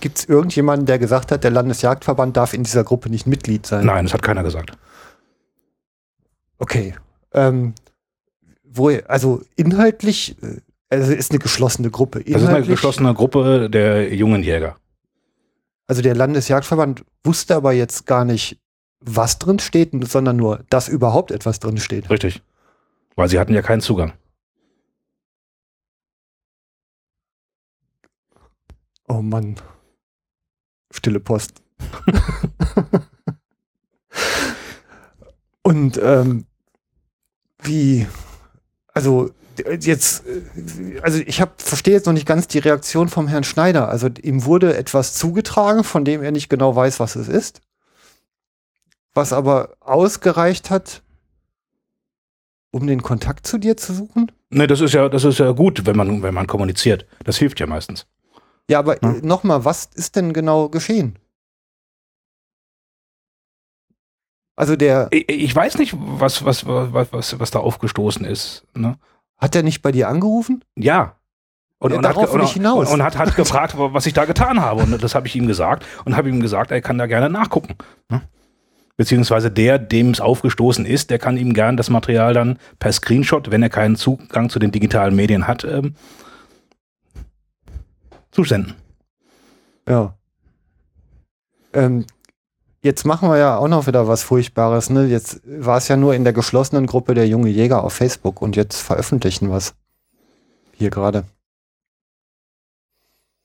gibt 0.00 0.18
es 0.18 0.24
irgendjemanden, 0.24 0.86
der 0.86 0.98
gesagt 0.98 1.32
hat, 1.32 1.44
der 1.44 1.50
Landesjagdverband 1.50 2.36
darf 2.36 2.54
in 2.54 2.64
dieser 2.64 2.82
Gruppe 2.82 3.10
nicht 3.10 3.26
Mitglied 3.26 3.66
sein? 3.66 3.84
Nein, 3.84 4.06
das 4.06 4.14
hat 4.14 4.22
keiner 4.22 4.42
gesagt. 4.42 4.72
Okay. 6.58 6.94
Ähm, 7.34 7.74
wo, 8.64 8.88
also 9.06 9.42
inhaltlich, 9.56 10.36
äh, 10.42 10.60
also 10.88 11.12
ist 11.12 11.30
eine 11.30 11.38
geschlossene 11.40 11.90
Gruppe. 11.90 12.20
Inhaltlich, 12.20 12.32
das 12.32 12.42
ist 12.42 12.56
eine 12.56 12.66
geschlossene 12.66 13.14
Gruppe 13.14 13.70
der 13.70 14.14
jungen 14.14 14.42
Jäger. 14.42 14.76
Also 15.88 16.02
der 16.02 16.14
Landesjagdverband 16.14 17.04
wusste 17.24 17.56
aber 17.56 17.72
jetzt 17.72 18.06
gar 18.06 18.24
nicht, 18.26 18.60
was 19.00 19.38
drin 19.38 19.58
steht, 19.58 19.90
sondern 20.06 20.36
nur, 20.36 20.64
dass 20.68 20.88
überhaupt 20.88 21.30
etwas 21.30 21.60
drin 21.60 21.78
steht. 21.78 22.10
Richtig. 22.10 22.42
Weil 23.16 23.28
sie 23.28 23.38
hatten 23.38 23.54
ja 23.54 23.62
keinen 23.62 23.80
Zugang. 23.80 24.12
Oh 29.08 29.22
Mann. 29.22 29.56
Stille 30.92 31.20
Post. 31.20 31.62
Und 35.62 35.98
ähm, 36.02 36.44
wie, 37.62 38.06
also 38.92 39.30
jetzt, 39.80 40.24
also 41.02 41.20
ich 41.26 41.40
habe 41.40 41.52
verstehe 41.56 41.94
jetzt 41.94 42.06
noch 42.06 42.12
nicht 42.12 42.26
ganz 42.26 42.48
die 42.48 42.58
Reaktion 42.58 43.08
vom 43.08 43.28
Herrn 43.28 43.44
Schneider. 43.44 43.88
Also 43.88 44.08
ihm 44.22 44.44
wurde 44.44 44.76
etwas 44.76 45.14
zugetragen, 45.14 45.84
von 45.84 46.04
dem 46.04 46.22
er 46.22 46.30
nicht 46.30 46.48
genau 46.48 46.74
weiß, 46.74 47.00
was 47.00 47.16
es 47.16 47.28
ist, 47.28 47.60
was 49.14 49.32
aber 49.32 49.76
ausgereicht 49.80 50.70
hat, 50.70 51.02
um 52.70 52.86
den 52.86 53.02
Kontakt 53.02 53.46
zu 53.46 53.58
dir 53.58 53.76
zu 53.76 53.92
suchen. 53.92 54.30
Ne, 54.50 54.66
das 54.66 54.80
ist 54.80 54.94
ja, 54.94 55.08
das 55.08 55.24
ist 55.24 55.38
ja 55.38 55.50
gut, 55.52 55.86
wenn 55.86 55.96
man, 55.96 56.22
wenn 56.22 56.34
man 56.34 56.46
kommuniziert. 56.46 57.06
Das 57.24 57.36
hilft 57.36 57.60
ja 57.60 57.66
meistens. 57.66 58.06
Ja, 58.70 58.78
aber 58.78 58.96
hm? 59.00 59.20
nochmal, 59.22 59.64
was 59.64 59.88
ist 59.94 60.16
denn 60.16 60.32
genau 60.32 60.68
geschehen? 60.68 61.18
Also 64.58 64.74
der. 64.74 65.06
Ich, 65.12 65.28
ich, 65.28 65.54
weiß 65.54 65.78
nicht, 65.78 65.94
was, 65.96 66.44
was, 66.44 66.66
was, 66.66 67.12
was, 67.12 67.38
was 67.38 67.50
da 67.52 67.60
aufgestoßen 67.60 68.24
ist. 68.24 68.66
Ne? 68.74 68.98
Hat 69.38 69.54
er 69.54 69.62
nicht 69.62 69.82
bei 69.82 69.92
dir 69.92 70.08
angerufen? 70.08 70.64
Ja. 70.76 71.14
Und, 71.80 71.92
ja, 71.92 71.98
und, 71.98 72.08
hat, 72.08 72.16
und, 72.16 72.64
und, 72.64 73.02
hat, 73.02 73.16
hat 73.16 73.36
gefragt, 73.36 73.74
was 73.76 74.04
ich 74.06 74.12
da 74.12 74.24
getan 74.24 74.60
habe. 74.60 74.82
Und 74.82 75.02
das 75.02 75.14
habe 75.14 75.28
ich 75.28 75.36
ihm 75.36 75.46
gesagt 75.46 75.86
und 76.04 76.16
habe 76.16 76.28
ihm 76.28 76.40
gesagt, 76.40 76.72
er 76.72 76.80
kann 76.80 76.98
da 76.98 77.06
gerne 77.06 77.30
nachgucken. 77.30 77.76
Ne? 78.08 78.22
Beziehungsweise 78.96 79.48
der, 79.48 79.78
dem 79.78 80.10
es 80.10 80.20
aufgestoßen 80.20 80.84
ist, 80.84 81.10
der 81.10 81.20
kann 81.20 81.36
ihm 81.36 81.54
gern 81.54 81.76
das 81.76 81.88
Material 81.88 82.34
dann 82.34 82.58
per 82.80 82.92
Screenshot, 82.92 83.52
wenn 83.52 83.62
er 83.62 83.70
keinen 83.70 83.94
Zugang 83.94 84.50
zu 84.50 84.58
den 84.58 84.72
digitalen 84.72 85.14
Medien 85.14 85.46
hat, 85.46 85.62
ähm, 85.62 85.94
zusenden. 88.32 88.74
Ja. 89.88 90.14
Ähm, 91.72 92.06
jetzt 92.82 93.04
machen 93.04 93.28
wir 93.28 93.38
ja 93.38 93.56
auch 93.56 93.68
noch 93.68 93.86
wieder 93.86 94.08
was 94.08 94.22
Furchtbares. 94.22 94.90
Ne? 94.90 95.06
Jetzt 95.06 95.40
war 95.44 95.78
es 95.78 95.88
ja 95.88 95.96
nur 95.96 96.14
in 96.14 96.24
der 96.24 96.32
geschlossenen 96.32 96.86
Gruppe 96.86 97.14
der 97.14 97.28
junge 97.28 97.48
Jäger 97.48 97.84
auf 97.84 97.92
Facebook 97.92 98.42
und 98.42 98.56
jetzt 98.56 98.80
veröffentlichen 98.80 99.50
was. 99.50 99.74
Hier 100.72 100.90
gerade. 100.90 101.24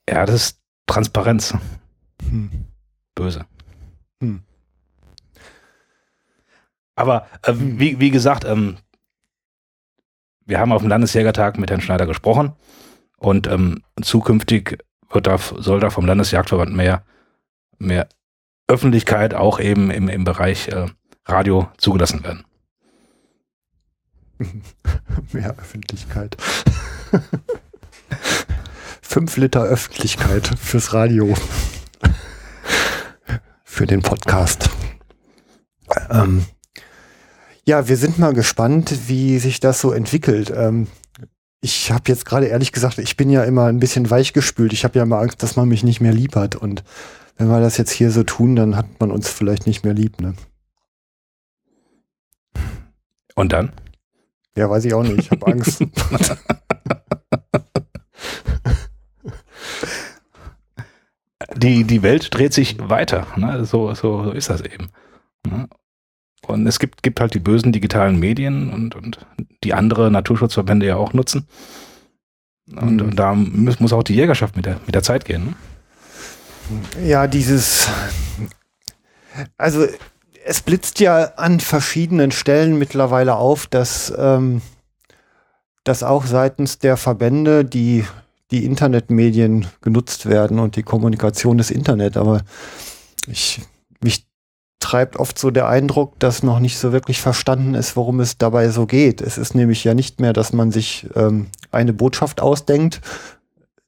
Ja, 0.10 0.26
das 0.26 0.36
ist 0.36 0.60
Transparenz. 0.86 1.56
Hm. 2.30 2.52
Böse. 3.16 3.46
Hm. 4.20 4.44
Aber 6.96 7.28
äh, 7.42 7.54
wie, 7.56 8.00
wie 8.00 8.12
gesagt, 8.12 8.46
ähm, 8.46 8.78
wir 10.46 10.60
haben 10.60 10.72
auf 10.72 10.82
dem 10.82 10.90
Landesjägertag 10.90 11.58
mit 11.58 11.72
Herrn 11.72 11.82
Schneider 11.82 12.06
gesprochen 12.06 12.54
und 13.18 13.48
ähm, 13.48 13.82
zukünftig 14.02 14.78
wird 15.10 15.28
da, 15.28 15.38
soll 15.38 15.80
da 15.80 15.90
vom 15.90 16.06
Landesjagdverband 16.06 16.76
mehr, 16.76 17.04
mehr 17.78 18.08
Öffentlichkeit 18.74 19.36
auch 19.36 19.60
eben 19.60 19.92
im, 19.92 20.10
im 20.10 20.24
Bereich 20.24 20.68
äh, 20.70 20.88
Radio 21.26 21.68
zugelassen 21.78 22.24
werden. 22.24 22.44
Mehr 25.32 25.56
Öffentlichkeit. 25.60 26.36
Fünf 29.04 29.38
Liter 29.38 29.62
Öffentlichkeit 29.62 30.50
fürs 30.60 30.92
Radio. 30.92 31.36
Für 33.64 33.86
den 33.86 34.02
Podcast. 34.02 34.72
Ähm, 36.10 36.46
ja, 37.66 37.88
wir 37.88 37.98
sind 37.98 38.18
mal 38.18 38.34
gespannt, 38.34 39.08
wie 39.08 39.38
sich 39.38 39.60
das 39.60 39.82
so 39.82 39.92
entwickelt. 39.92 40.52
Ähm, 40.56 40.88
ich 41.62 41.92
habe 41.92 42.06
jetzt 42.08 42.26
gerade 42.26 42.48
ehrlich 42.48 42.72
gesagt, 42.72 42.98
ich 42.98 43.18
bin 43.18 43.30
ja 43.30 43.44
immer 43.44 43.66
ein 43.66 43.80
bisschen 43.80 44.10
weichgespült. 44.10 44.74
Ich 44.74 44.84
habe 44.84 44.98
ja 44.98 45.04
immer 45.04 45.20
Angst, 45.20 45.44
dass 45.44 45.56
man 45.56 45.70
mich 45.70 45.84
nicht 45.84 46.02
mehr 46.02 46.12
lieb 46.12 46.36
hat. 46.36 46.56
Und 46.56 46.84
wenn 47.38 47.48
wir 47.48 47.60
das 47.60 47.78
jetzt 47.78 47.92
hier 47.92 48.12
so 48.12 48.24
tun, 48.24 48.56
dann 48.56 48.76
hat 48.76 49.00
man 49.00 49.12
uns 49.12 49.30
vielleicht 49.30 49.68
nicht 49.68 49.84
mehr 49.84 49.94
lieb, 49.94 50.22
ne? 50.22 50.34
Und 53.36 53.52
dann? 53.54 53.72
Ja, 54.56 54.70
weiß 54.70 54.86
ich 54.86 54.94
auch 54.94 55.04
nicht. 55.04 55.18
Ich 55.18 55.32
habe 55.32 55.48
Angst. 55.48 55.82
die, 61.58 61.84
die 61.84 62.04
Welt 62.04 62.34
dreht 62.34 62.54
sich 62.54 62.78
weiter. 62.80 63.26
Ne? 63.36 63.66
So, 63.66 63.94
so, 63.94 64.24
so 64.24 64.32
ist 64.32 64.50
das 64.50 64.62
eben. 64.62 64.90
Ne? 65.48 65.68
Und 66.46 66.68
es 66.68 66.78
gibt, 66.80 67.04
gibt 67.04 67.20
halt 67.20 67.34
die 67.34 67.40
bösen 67.40 67.72
digitalen 67.72 68.20
Medien 68.20 68.70
und, 68.70 68.96
und 68.96 69.26
die 69.64 69.74
andere 69.74 70.12
Naturschutzverbände 70.12 70.86
ja 70.86 70.98
auch 70.98 71.14
nutzen. 71.14 71.48
Und, 72.70 72.96
mhm. 72.96 73.02
und 73.02 73.16
da 73.16 73.34
muss, 73.34 73.80
muss, 73.80 73.94
auch 73.94 74.04
die 74.04 74.16
Jägerschaft 74.16 74.56
mit 74.56 74.66
der, 74.66 74.80
mit 74.86 74.94
der 74.94 75.04
Zeit 75.04 75.26
gehen. 75.26 75.46
Ne? 75.46 75.56
Ja, 77.06 77.28
dieses, 77.28 77.88
also 79.58 79.86
es 80.46 80.62
blitzt 80.62 81.00
ja 81.00 81.34
an 81.36 81.60
verschiedenen 81.60 82.32
Stellen 82.32 82.78
mittlerweile 82.78 83.36
auf, 83.36 83.68
dass, 83.68 84.14
ähm, 84.18 84.62
dass 85.84 86.04
auch 86.04 86.26
seitens 86.26 86.80
der 86.80 86.98
Verbände 86.98 87.66
die, 87.66 88.06
die 88.52 88.66
Internetmedien 88.66 89.68
genutzt 89.82 90.26
werden 90.26 90.60
und 90.60 90.76
die 90.76 90.84
Kommunikation 90.84 91.58
des 91.58 91.72
Internet. 91.72 92.18
Aber 92.18 92.42
ich, 93.28 93.62
mich 94.04 94.26
treibt 94.80 95.16
oft 95.18 95.40
so 95.40 95.50
der 95.50 95.70
Eindruck, 95.70 96.20
dass 96.20 96.44
noch 96.44 96.60
nicht 96.60 96.78
so 96.78 96.92
wirklich 96.92 97.22
verstanden 97.22 97.74
ist, 97.74 97.96
worum 97.96 98.20
es 98.20 98.38
dabei 98.38 98.70
so 98.70 98.86
geht. 98.86 99.22
Es 99.22 99.38
ist 99.38 99.56
nämlich 99.56 99.84
ja 99.84 99.94
nicht 99.94 100.20
mehr, 100.20 100.34
dass 100.34 100.52
man 100.52 100.72
sich 100.72 101.08
ähm, 101.16 101.48
eine 101.72 101.94
Botschaft 101.94 102.42
ausdenkt, 102.42 103.02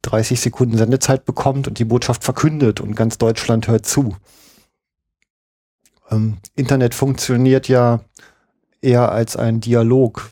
30 0.05 0.39
Sekunden 0.39 0.77
Sendezeit 0.77 1.25
bekommt 1.25 1.67
und 1.67 1.79
die 1.79 1.85
Botschaft 1.85 2.23
verkündet 2.23 2.79
und 2.79 2.95
ganz 2.95 3.17
Deutschland 3.17 3.67
hört 3.67 3.85
zu. 3.85 4.15
Ähm, 6.11 6.37
Internet 6.55 6.93
funktioniert 6.93 7.67
ja 7.67 8.01
eher 8.81 9.11
als 9.11 9.35
ein 9.35 9.61
Dialog, 9.61 10.31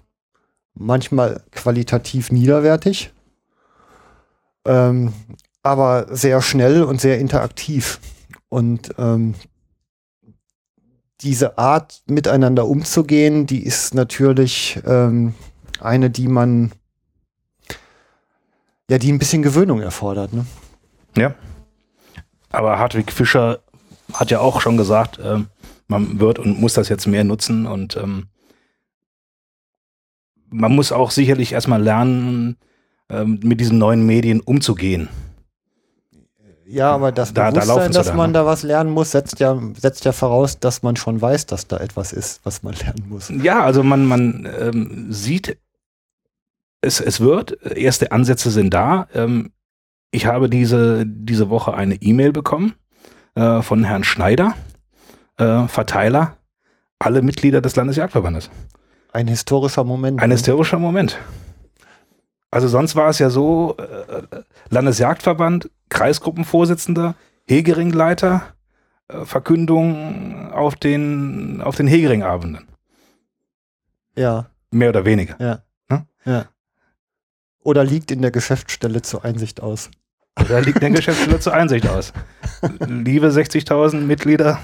manchmal 0.75 1.43
qualitativ 1.51 2.31
niederwertig, 2.31 3.11
ähm, 4.65 5.13
aber 5.63 6.07
sehr 6.15 6.41
schnell 6.41 6.83
und 6.83 7.01
sehr 7.01 7.19
interaktiv. 7.19 7.99
Und 8.49 8.93
ähm, 8.97 9.33
diese 11.21 11.57
Art, 11.57 12.03
miteinander 12.07 12.67
umzugehen, 12.67 13.47
die 13.47 13.63
ist 13.63 13.95
natürlich 13.95 14.79
ähm, 14.85 15.33
eine, 15.79 16.09
die 16.09 16.27
man, 16.27 16.71
ja, 18.93 18.99
die 18.99 19.11
ein 19.11 19.17
bisschen 19.17 19.41
Gewöhnung 19.41 19.81
erfordert. 19.81 20.33
Ne? 20.33 20.45
Ja. 21.17 21.33
Aber 22.51 22.77
Hartwig 22.77 23.11
Fischer 23.11 23.57
hat 24.13 24.29
ja 24.29 24.39
auch 24.39 24.61
schon 24.61 24.77
gesagt, 24.77 25.19
ähm, 25.23 25.47
man 25.87 26.19
wird 26.19 26.37
und 26.37 26.59
muss 26.61 26.75
das 26.75 26.89
jetzt 26.89 27.07
mehr 27.07 27.23
nutzen 27.23 27.65
und 27.65 27.97
ähm, 27.97 28.27
man 30.51 30.75
muss 30.75 30.91
auch 30.91 31.09
sicherlich 31.09 31.53
erstmal 31.53 31.81
lernen, 31.81 32.57
ähm, 33.09 33.39
mit 33.43 33.59
diesen 33.59 33.79
neuen 33.79 34.05
Medien 34.05 34.41
umzugehen. 34.41 35.09
Ja, 36.67 36.91
aber 36.91 37.11
das 37.11 37.33
Da- 37.33 37.45
da 37.51 37.61
Bewusstsein, 37.61 37.93
sie 37.93 37.97
dass 37.97 38.13
man 38.13 38.29
ne? 38.29 38.33
da 38.35 38.45
was 38.45 38.61
lernen 38.61 38.91
muss, 38.91 39.09
setzt 39.09 39.39
ja, 39.39 39.59
setzt 39.75 40.05
ja 40.05 40.11
voraus, 40.11 40.59
dass 40.59 40.83
man 40.83 40.95
schon 40.97 41.19
weiß, 41.19 41.47
dass 41.47 41.67
da 41.67 41.77
etwas 41.77 42.13
ist, 42.13 42.41
was 42.43 42.61
man 42.61 42.73
lernen 42.85 43.05
muss. 43.09 43.29
Ja, 43.41 43.63
also 43.63 43.81
man, 43.81 44.05
man 44.05 44.47
ähm, 44.59 45.07
sieht, 45.11 45.57
es, 46.83 46.99
es 46.99 47.19
wird, 47.21 47.61
erste 47.75 48.11
Ansätze 48.11 48.51
sind 48.51 48.73
da. 48.73 49.07
Ähm, 49.13 49.51
ich 50.11 50.25
habe 50.25 50.49
diese, 50.49 51.05
diese 51.07 51.49
Woche 51.49 51.73
eine 51.73 51.95
E-Mail 51.95 52.31
bekommen 52.31 52.75
äh, 53.35 53.61
von 53.61 53.83
Herrn 53.83 54.03
Schneider, 54.03 54.55
äh, 55.37 55.67
Verteiler, 55.67 56.37
alle 56.99 57.21
Mitglieder 57.21 57.61
des 57.61 57.75
Landesjagdverbandes. 57.75 58.49
Ein 59.11 59.27
historischer 59.27 59.83
Moment. 59.83 60.21
Ein 60.21 60.29
ne? 60.29 60.35
historischer 60.35 60.77
Moment. 60.77 61.17
Also 62.51 62.67
sonst 62.67 62.95
war 62.95 63.09
es 63.09 63.19
ja 63.19 63.29
so, 63.29 63.77
äh, 63.77 64.43
Landesjagdverband, 64.69 65.71
Kreisgruppenvorsitzender, 65.89 67.15
Hegeringleiter, 67.47 68.43
äh, 69.07 69.25
Verkündung 69.25 70.51
auf 70.51 70.75
den, 70.75 71.61
auf 71.61 71.75
den 71.75 71.87
Hegeringabenden. 71.87 72.67
Ja, 74.15 74.47
Mehr 74.69 74.89
oder 74.89 75.05
weniger. 75.05 75.35
ja. 75.39 75.63
Hm? 75.89 76.05
Ja. 76.25 76.45
Oder 77.63 77.83
liegt 77.83 78.11
in 78.11 78.21
der 78.21 78.31
Geschäftsstelle 78.31 79.01
zur 79.01 79.23
Einsicht 79.23 79.61
aus. 79.61 79.89
Da 80.35 80.59
liegt 80.59 80.81
der 80.81 80.89
Geschäftsführer 80.89 81.39
zur 81.39 81.53
Einsicht 81.53 81.87
aus. 81.87 82.11
Liebe 82.87 83.29
60.000 83.29 84.01
Mitglieder, 84.01 84.59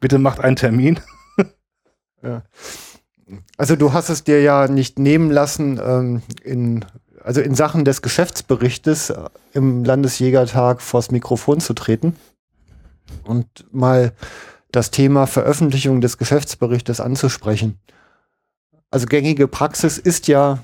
bitte 0.00 0.18
macht 0.18 0.40
einen 0.40 0.56
Termin. 0.56 1.00
Also 3.56 3.76
du 3.76 3.92
hast 3.92 4.08
es 4.10 4.24
dir 4.24 4.42
ja 4.42 4.68
nicht 4.68 4.98
nehmen 4.98 5.30
lassen, 5.30 5.80
ähm, 5.82 6.22
in, 6.42 6.84
also 7.22 7.40
in 7.40 7.54
Sachen 7.54 7.84
des 7.84 8.02
Geschäftsberichtes 8.02 9.10
äh, 9.10 9.28
im 9.52 9.84
Landesjägertag 9.84 10.82
vors 10.82 11.10
Mikrofon 11.10 11.60
zu 11.60 11.72
treten 11.72 12.16
und 13.24 13.46
mal 13.72 14.12
das 14.70 14.90
Thema 14.90 15.26
Veröffentlichung 15.26 16.00
des 16.00 16.18
Geschäftsberichtes 16.18 17.00
anzusprechen. 17.00 17.78
Also 18.90 19.06
gängige 19.06 19.48
Praxis 19.48 19.98
ist 19.98 20.28
ja 20.28 20.58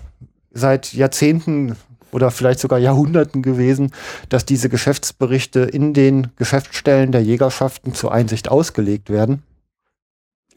seit 0.50 0.92
Jahrzehnten 0.92 1.76
oder 2.10 2.30
vielleicht 2.30 2.60
sogar 2.60 2.78
Jahrhunderten 2.78 3.42
gewesen, 3.42 3.92
dass 4.28 4.44
diese 4.44 4.68
Geschäftsberichte 4.68 5.60
in 5.60 5.94
den 5.94 6.28
Geschäftsstellen 6.36 7.12
der 7.12 7.22
Jägerschaften 7.22 7.94
zur 7.94 8.12
Einsicht 8.12 8.48
ausgelegt 8.48 9.10
werden. 9.10 9.42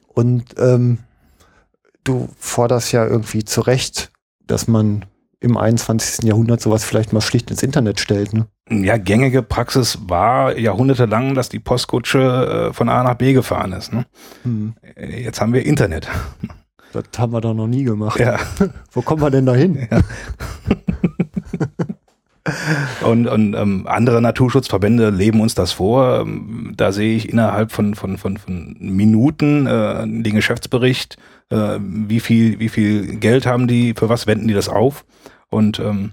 Und 0.07 0.55
ähm, 0.57 1.00
du 2.03 2.29
forderst 2.38 2.91
ja 2.91 3.05
irgendwie 3.05 3.43
zu 3.43 3.62
Recht, 3.62 4.12
dass 4.45 4.67
man 4.67 5.05
im 5.39 5.57
21. 5.57 6.25
Jahrhundert 6.25 6.62
sowas 6.62 6.83
vielleicht 6.83 7.13
mal 7.13 7.21
schlicht 7.21 7.50
ins 7.50 7.63
Internet 7.63 8.00
stellt. 8.00 8.33
Ne? 8.33 8.45
Ja, 8.69 8.98
gängige 8.98 9.41
Praxis 9.41 9.98
war 10.07 10.57
jahrhundertelang, 10.57 11.33
dass 11.33 11.50
die 11.50 11.60
Postkutsche 11.60 12.69
äh, 12.69 12.74
von 12.74 12.89
A 12.89 13.03
nach 13.03 13.15
B 13.15 13.33
gefahren 13.33 13.74
ist. 13.74 13.91
Ne? 13.91 14.05
Hm. 14.43 14.75
Äh, 14.95 15.24
Jetzt 15.24 15.41
haben 15.41 15.53
wir 15.53 15.65
Internet. 15.65 16.07
Das 16.93 17.03
haben 17.17 17.33
wir 17.33 17.41
doch 17.41 17.53
noch 17.53 17.67
nie 17.67 17.83
gemacht. 17.83 18.19
Ja. 18.19 18.39
Wo 18.91 19.01
kommen 19.01 19.21
wir 19.21 19.31
denn 19.31 19.45
da 19.45 19.55
hin? 19.55 19.88
Und, 23.03 23.27
und 23.27 23.53
ähm, 23.53 23.85
andere 23.87 24.22
Naturschutzverbände 24.22 25.09
leben 25.09 25.42
uns 25.42 25.53
das 25.53 25.72
vor. 25.74 26.22
Ähm, 26.22 26.74
Da 26.75 26.92
sehe 26.92 27.16
ich 27.16 27.29
innerhalb 27.29 27.72
von, 27.72 27.94
von, 27.94 28.18
von, 28.18 28.37
von 28.37 28.75
Minuten 28.79 29.68
äh, 29.68 30.01
den 30.07 30.35
Geschäftsbericht, 30.35 31.18
äh, 31.50 31.77
wie, 31.79 32.20
viel, 32.20 32.59
wie 32.59 32.70
viel 32.70 33.18
Geld 33.18 33.46
haben 33.46 33.68
die, 33.68 33.94
für 33.96 34.09
was 34.09 34.25
wenden 34.25 34.48
die 34.48 34.53
das 34.53 34.70
auf. 34.70 35.05
Und 35.50 35.79
ähm, 35.79 36.11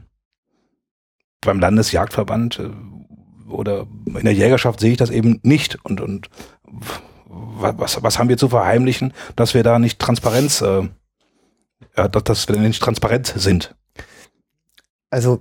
beim 1.41 1.61
Landesjagdverband 1.61 2.59
äh, 2.59 3.51
oder 3.51 3.87
in 4.07 4.25
der 4.25 4.35
Jägerschaft 4.35 4.81
sehe 4.81 4.93
ich 4.93 4.99
das 4.99 5.11
eben 5.11 5.41
nicht. 5.43 5.79
Und, 5.83 6.01
und 6.01 6.29
was, 7.29 8.03
was 8.03 8.19
haben 8.19 8.29
wir 8.29 8.39
zu 8.39 8.49
verheimlichen, 8.49 9.13
dass 9.37 9.55
wir 9.55 9.63
da 9.63 9.79
nicht 9.79 9.99
Transparenz, 9.99 10.61
äh, 10.61 10.89
ja, 11.97 12.09
dass, 12.09 12.25
dass 12.25 12.49
wir 12.49 12.57
nicht 12.57 12.83
transparent 12.83 13.33
sind. 13.37 13.75
Also 15.11 15.41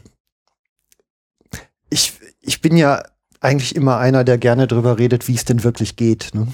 ich, 1.89 2.13
ich 2.41 2.61
bin 2.61 2.77
ja 2.77 3.03
eigentlich 3.39 3.75
immer 3.75 3.97
einer, 3.97 4.23
der 4.23 4.37
gerne 4.37 4.67
drüber 4.67 4.97
redet, 4.97 5.27
wie 5.27 5.35
es 5.35 5.45
denn 5.45 5.63
wirklich 5.63 5.95
geht. 5.95 6.31
Ne? 6.33 6.47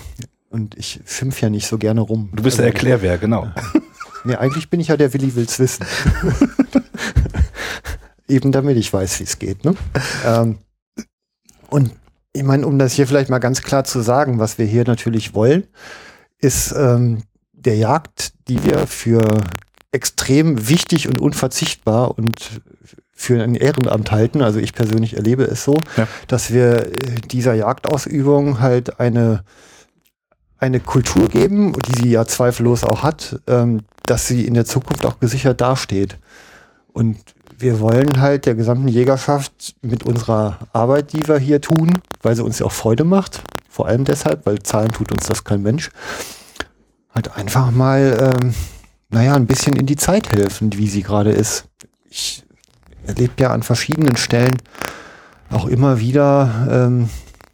Und 0.50 0.78
ich 0.78 1.00
schimpf 1.06 1.42
ja 1.42 1.50
nicht 1.50 1.68
so 1.68 1.78
gerne 1.78 2.02
rum. 2.02 2.30
Du 2.34 2.44
bist 2.44 2.58
der 2.58 2.66
Also, 2.66 2.76
Erklärwer, 2.76 3.18
genau. 3.18 3.52
Nee, 4.26 4.36
eigentlich 4.36 4.70
bin 4.70 4.80
ich 4.80 4.88
ja 4.88 4.96
der 4.96 5.14
Willi 5.14 5.36
will's 5.36 5.60
wissen. 5.60 5.86
Eben 8.30 8.54
damit 8.54 8.78
ich 8.78 8.94
weiß, 8.94 9.20
wie 9.20 9.26
es 9.26 9.38
geht. 9.38 9.66
Ne? 9.66 9.76
Ähm, 10.26 10.60
und 11.70 11.92
ich 12.34 12.44
meine, 12.44 12.66
um 12.66 12.80
das 12.80 12.94
hier 12.94 13.08
vielleicht 13.08 13.30
mal 13.30 13.40
ganz 13.40 13.62
klar 13.62 13.84
zu 13.84 14.02
sagen, 14.02 14.40
was 14.40 14.58
wir 14.58 14.66
hier 14.66 14.84
natürlich 14.86 15.34
wollen, 15.36 15.66
ist 16.40 16.74
ähm, 16.76 17.24
der 17.54 17.78
Jagd, 17.78 18.34
die 18.48 18.64
wir 18.64 18.88
für 18.88 19.42
extrem 19.92 20.68
wichtig 20.68 21.08
und 21.08 21.22
unverzichtbar 21.22 22.18
und 22.18 22.62
für 23.14 23.42
ein 23.42 23.56
Ehrenamt 23.56 24.12
halten. 24.12 24.42
Also 24.42 24.60
ich 24.60 24.74
persönlich 24.74 25.16
erlebe 25.16 25.44
es 25.44 25.64
so, 25.64 25.78
Ja. 25.96 26.08
dass 26.28 26.52
wir 26.52 26.88
äh, 26.88 26.92
dieser 27.32 27.54
Jagdausübung 27.54 28.60
halt 28.60 29.00
eine 29.00 29.44
eine 30.58 30.80
Kultur 30.80 31.28
geben, 31.28 31.74
die 31.74 32.04
sie 32.04 32.10
ja 32.12 32.26
zweifellos 32.26 32.86
auch 32.86 33.04
hat, 33.04 33.42
ähm, 33.48 33.82
dass 34.06 34.28
sie 34.30 34.46
in 34.48 34.54
der 34.54 34.64
Zukunft 34.64 35.06
auch 35.06 35.20
gesichert 35.20 35.60
dasteht. 35.60 36.18
Und 36.94 37.18
wir 37.64 37.80
wollen 37.80 38.20
halt 38.20 38.46
der 38.46 38.56
gesamten 38.56 38.90
Jägerschaft 38.90 39.76
mit 39.82 40.04
unserer 40.04 40.60
Arbeit, 40.74 41.14
die 41.14 41.26
wir 41.28 41.38
hier 41.38 41.62
tun, 41.62 42.00
weil 42.22 42.36
sie 42.36 42.44
uns 42.44 42.60
ja 42.60 42.66
auch 42.66 42.74
Freude 42.74 43.06
macht, 43.06 43.42
vor 43.70 43.88
allem 43.88 44.04
deshalb, 44.04 44.46
weil 44.46 44.62
Zahlen 44.62 44.92
tut 44.92 45.14
uns 45.14 45.28
das 45.28 45.46
kein 45.46 45.62
Mensch, 45.62 45.90
halt 47.16 47.36
einfach 47.38 47.72
mal, 47.72 48.36
ähm, 48.42 48.54
naja, 49.10 49.36
ein 49.36 49.48
bisschen 49.48 49.78
in 49.78 49.86
die 49.86 49.96
Zeit 49.96 50.34
helfen, 50.34 50.72
wie 50.74 50.88
sie 50.88 51.04
gerade 51.04 51.32
ist. 51.32 51.66
Ich 52.10 52.44
erlebe 53.08 53.34
ja 53.40 53.52
an 53.52 53.64
verschiedenen 53.64 54.18
Stellen 54.18 54.58
auch 55.50 55.66
immer 55.66 56.02
wieder, 56.02 56.68
ähm, 56.70 57.10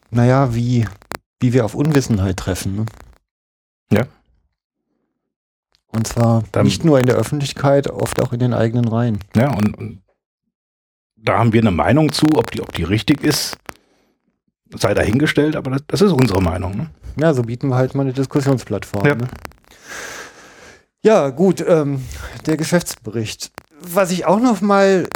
naja, 0.09 0.55
wie, 0.55 0.87
wie 1.39 1.53
wir 1.53 1.65
auf 1.65 1.75
Unwissenheit 1.75 2.37
treffen. 2.37 2.77
Ne? 2.77 2.85
Und 5.91 6.07
zwar 6.07 6.43
Dann- 6.51 6.65
nicht 6.65 6.85
nur 6.85 6.99
in 6.99 7.05
der 7.05 7.15
Öffentlichkeit, 7.15 7.89
oft 7.89 8.21
auch 8.21 8.31
in 8.33 8.39
den 8.39 8.53
eigenen 8.53 8.87
Reihen. 8.87 9.19
Ja, 9.35 9.51
und, 9.53 9.77
und 9.77 10.01
da 11.15 11.39
haben 11.39 11.51
wir 11.53 11.61
eine 11.61 11.71
Meinung 11.71 12.11
zu, 12.11 12.25
ob 12.35 12.51
die, 12.51 12.61
ob 12.61 12.73
die 12.73 12.83
richtig 12.83 13.23
ist, 13.23 13.57
sei 14.75 14.93
dahingestellt, 14.93 15.55
aber 15.55 15.71
das, 15.71 15.81
das 15.87 16.01
ist 16.01 16.11
unsere 16.11 16.41
Meinung. 16.41 16.77
Ne? 16.77 16.89
Ja, 17.19 17.33
so 17.33 17.41
bieten 17.41 17.69
wir 17.69 17.75
halt 17.75 17.95
mal 17.95 18.03
eine 18.03 18.13
Diskussionsplattform. 18.13 19.05
Ja. 19.05 19.15
Ne? 19.15 19.27
ja 21.01 21.29
gut, 21.29 21.63
ähm, 21.67 22.03
der 22.45 22.57
Geschäftsbericht. 22.57 23.51
Was 23.81 24.11
ich 24.11 24.25
auch 24.25 24.39
noch 24.39 24.61
mal 24.61 25.07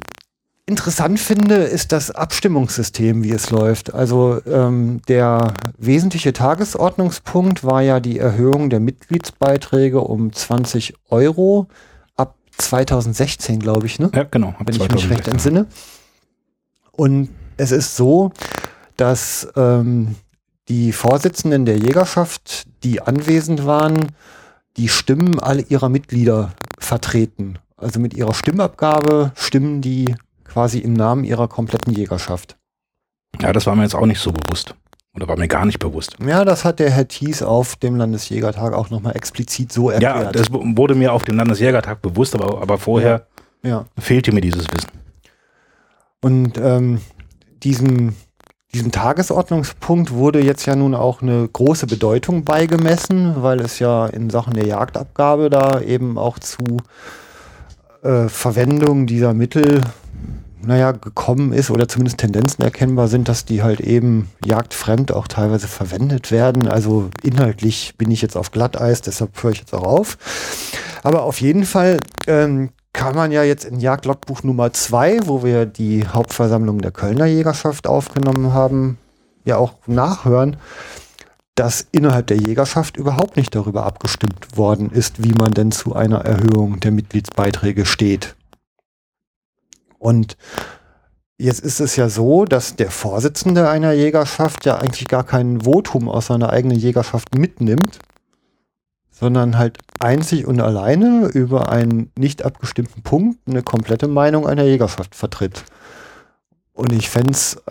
interessant 0.65 1.19
finde, 1.19 1.55
ist 1.55 1.91
das 1.91 2.11
Abstimmungssystem, 2.11 3.23
wie 3.23 3.31
es 3.31 3.49
läuft. 3.49 3.93
Also 3.93 4.41
ähm, 4.45 5.01
der 5.07 5.53
wesentliche 5.77 6.33
Tagesordnungspunkt 6.33 7.63
war 7.63 7.81
ja 7.81 7.99
die 7.99 8.17
Erhöhung 8.17 8.69
der 8.69 8.79
Mitgliedsbeiträge 8.79 9.99
um 9.99 10.31
20 10.31 10.93
Euro 11.09 11.67
ab 12.15 12.35
2016, 12.57 13.59
glaube 13.59 13.87
ich, 13.87 13.99
ne? 13.99 14.09
Ja, 14.13 14.23
genau. 14.23 14.55
wenn 14.59 14.75
ich 14.75 14.81
mich 14.81 15.09
recht 15.09 15.25
2016. 15.25 15.33
entsinne. 15.33 15.67
Und 16.91 17.29
es 17.57 17.71
ist 17.71 17.97
so, 17.97 18.31
dass 18.95 19.47
ähm, 19.55 20.15
die 20.69 20.93
Vorsitzenden 20.93 21.65
der 21.65 21.77
Jägerschaft, 21.77 22.67
die 22.83 23.01
anwesend 23.01 23.65
waren, 23.65 24.13
die 24.77 24.87
Stimmen 24.87 25.39
all 25.39 25.59
ihrer 25.69 25.89
Mitglieder 25.89 26.53
vertreten. 26.79 27.59
Also 27.75 27.99
mit 27.99 28.13
ihrer 28.13 28.33
Stimmabgabe 28.33 29.33
stimmen 29.35 29.81
die 29.81 30.15
quasi 30.53 30.79
im 30.79 30.93
Namen 30.93 31.23
ihrer 31.23 31.47
kompletten 31.47 31.93
Jägerschaft. 31.93 32.57
Ja, 33.41 33.51
das 33.51 33.65
war 33.65 33.75
mir 33.75 33.83
jetzt 33.83 33.95
auch 33.95 34.05
nicht 34.05 34.19
so 34.19 34.31
bewusst. 34.31 34.75
Oder 35.15 35.27
war 35.27 35.37
mir 35.37 35.47
gar 35.47 35.65
nicht 35.65 35.79
bewusst. 35.79 36.15
Ja, 36.25 36.45
das 36.45 36.63
hat 36.63 36.79
der 36.79 36.89
Herr 36.89 37.07
Thies 37.07 37.43
auf 37.43 37.75
dem 37.75 37.95
Landesjägertag 37.95 38.73
auch 38.73 38.89
nochmal 38.89 39.15
explizit 39.15 39.71
so 39.71 39.91
Ja, 39.91 40.13
erklärt. 40.13 40.35
das 40.35 40.47
wurde 40.51 40.95
mir 40.95 41.13
auf 41.13 41.23
dem 41.23 41.37
Landesjägertag 41.37 42.01
bewusst, 42.01 42.35
aber, 42.35 42.61
aber 42.61 42.77
vorher 42.77 43.27
ja. 43.63 43.85
fehlte 43.97 44.31
mir 44.31 44.41
dieses 44.41 44.65
Wissen. 44.71 44.89
Und 46.21 46.57
ähm, 46.57 47.01
diesem, 47.63 48.15
diesem 48.73 48.91
Tagesordnungspunkt 48.91 50.11
wurde 50.11 50.43
jetzt 50.43 50.65
ja 50.65 50.75
nun 50.75 50.95
auch 50.95 51.21
eine 51.21 51.47
große 51.47 51.85
Bedeutung 51.85 52.43
beigemessen, 52.43 53.43
weil 53.43 53.59
es 53.59 53.79
ja 53.79 54.07
in 54.07 54.29
Sachen 54.29 54.53
der 54.53 54.65
Jagdabgabe 54.65 55.49
da 55.49 55.81
eben 55.81 56.17
auch 56.17 56.39
zu 56.39 56.77
äh, 58.03 58.29
Verwendung 58.29 59.05
dieser 59.05 59.33
Mittel 59.33 59.81
naja, 60.65 60.91
gekommen 60.91 61.53
ist 61.53 61.69
oder 61.69 61.87
zumindest 61.87 62.19
Tendenzen 62.19 62.63
erkennbar 62.63 63.07
sind, 63.07 63.27
dass 63.29 63.45
die 63.45 63.63
halt 63.63 63.79
eben 63.79 64.29
jagdfremd 64.45 65.11
auch 65.11 65.27
teilweise 65.27 65.67
verwendet 65.67 66.31
werden. 66.31 66.67
Also 66.67 67.09
inhaltlich 67.21 67.95
bin 67.97 68.11
ich 68.11 68.21
jetzt 68.21 68.37
auf 68.37 68.51
Glatteis, 68.51 69.01
deshalb 69.01 69.41
höre 69.41 69.51
ich 69.51 69.59
jetzt 69.59 69.73
auch 69.73 69.83
auf. 69.83 70.17
Aber 71.03 71.23
auf 71.23 71.41
jeden 71.41 71.65
Fall 71.65 71.99
ähm, 72.27 72.69
kann 72.93 73.15
man 73.15 73.31
ja 73.31 73.43
jetzt 73.43 73.65
in 73.65 73.79
Jagdlogbuch 73.79 74.43
Nummer 74.43 74.71
zwei, 74.71 75.19
wo 75.25 75.43
wir 75.43 75.65
die 75.65 76.07
Hauptversammlung 76.07 76.79
der 76.79 76.91
Kölner 76.91 77.25
Jägerschaft 77.25 77.87
aufgenommen 77.87 78.53
haben, 78.53 78.97
ja 79.45 79.57
auch 79.57 79.73
nachhören, 79.87 80.57
dass 81.55 81.85
innerhalb 81.91 82.27
der 82.27 82.37
Jägerschaft 82.37 82.97
überhaupt 82.97 83.37
nicht 83.37 83.53
darüber 83.53 83.85
abgestimmt 83.85 84.57
worden 84.57 84.89
ist, 84.89 85.23
wie 85.23 85.33
man 85.33 85.51
denn 85.51 85.71
zu 85.71 85.95
einer 85.95 86.19
Erhöhung 86.19 86.79
der 86.79 86.91
Mitgliedsbeiträge 86.91 87.85
steht. 87.85 88.35
Und 90.03 90.35
jetzt 91.37 91.61
ist 91.61 91.79
es 91.79 91.95
ja 91.95 92.09
so, 92.09 92.43
dass 92.43 92.75
der 92.75 92.91
Vorsitzende 92.91 93.69
einer 93.69 93.93
Jägerschaft 93.93 94.65
ja 94.65 94.75
eigentlich 94.75 95.07
gar 95.07 95.23
kein 95.23 95.61
Votum 95.61 96.09
aus 96.09 96.25
seiner 96.25 96.49
eigenen 96.49 96.77
Jägerschaft 96.77 97.35
mitnimmt, 97.35 97.99
sondern 99.11 99.57
halt 99.57 99.77
einzig 99.99 100.45
und 100.45 100.59
alleine 100.59 101.27
über 101.27 101.69
einen 101.69 102.11
nicht 102.17 102.43
abgestimmten 102.43 103.01
Punkt 103.01 103.39
eine 103.47 103.63
komplette 103.63 104.09
Meinung 104.09 104.45
einer 104.45 104.65
Jägerschaft 104.65 105.15
vertritt. 105.15 105.63
Und 106.73 106.91
ich 106.91 107.09
fände 107.09 107.31
es 107.31 107.63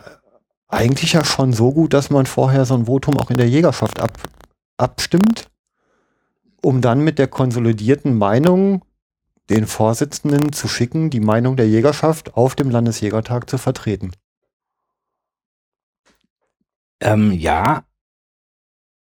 eigentlich 0.68 1.12
ja 1.12 1.26
schon 1.26 1.52
so 1.52 1.70
gut, 1.70 1.92
dass 1.92 2.08
man 2.08 2.24
vorher 2.24 2.64
so 2.64 2.72
ein 2.72 2.86
Votum 2.86 3.18
auch 3.18 3.28
in 3.28 3.36
der 3.36 3.48
Jägerschaft 3.48 4.00
ab, 4.00 4.16
abstimmt, 4.78 5.50
um 6.62 6.80
dann 6.80 7.04
mit 7.04 7.18
der 7.18 7.28
konsolidierten 7.28 8.16
Meinung 8.16 8.80
den 9.50 9.66
Vorsitzenden 9.66 10.52
zu 10.52 10.68
schicken, 10.68 11.10
die 11.10 11.20
Meinung 11.20 11.56
der 11.56 11.68
Jägerschaft 11.68 12.34
auf 12.36 12.54
dem 12.54 12.70
Landesjägertag 12.70 13.48
zu 13.50 13.58
vertreten. 13.58 14.12
Ähm, 17.00 17.32
ja. 17.32 17.84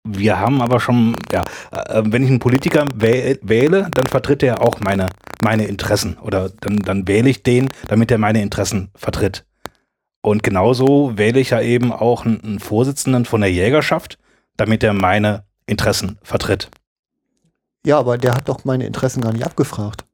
Wir 0.08 0.40
haben 0.40 0.62
aber 0.62 0.80
schon, 0.80 1.16
ja, 1.32 1.42
äh, 1.72 2.04
wenn 2.06 2.22
ich 2.22 2.30
einen 2.30 2.40
Politiker 2.40 2.86
wähle, 2.94 3.90
dann 3.92 4.06
vertritt 4.06 4.44
er 4.44 4.62
auch 4.62 4.80
meine, 4.80 5.10
meine 5.42 5.66
Interessen. 5.66 6.18
Oder 6.20 6.50
dann, 6.50 6.78
dann 6.78 7.08
wähle 7.08 7.30
ich 7.30 7.42
den, 7.42 7.70
damit 7.88 8.12
er 8.12 8.20
meine 8.20 8.44
Interessen 8.44 8.92
vertritt. 8.94 9.46
Und 10.22 10.44
genauso 10.44 11.18
wähle 11.18 11.40
ich 11.40 11.52
ja 11.52 11.62
eben 11.62 11.92
auch 11.92 12.26
einen, 12.26 12.40
einen 12.44 12.60
Vorsitzenden 12.60 13.26
von 13.26 13.42
der 13.42 13.52
Jägerschaft, 13.52 14.20
damit 14.58 14.84
er 14.84 14.94
meine 14.94 15.46
Interessen 15.66 16.20
vertritt. 16.22 16.70
Ja, 17.84 17.98
aber 17.98 18.20
der 18.20 18.36
hat 18.36 18.48
doch 18.48 18.64
meine 18.64 18.86
Interessen 18.86 19.22
gar 19.22 19.34
nicht 19.34 19.46
abgefragt 19.46 20.06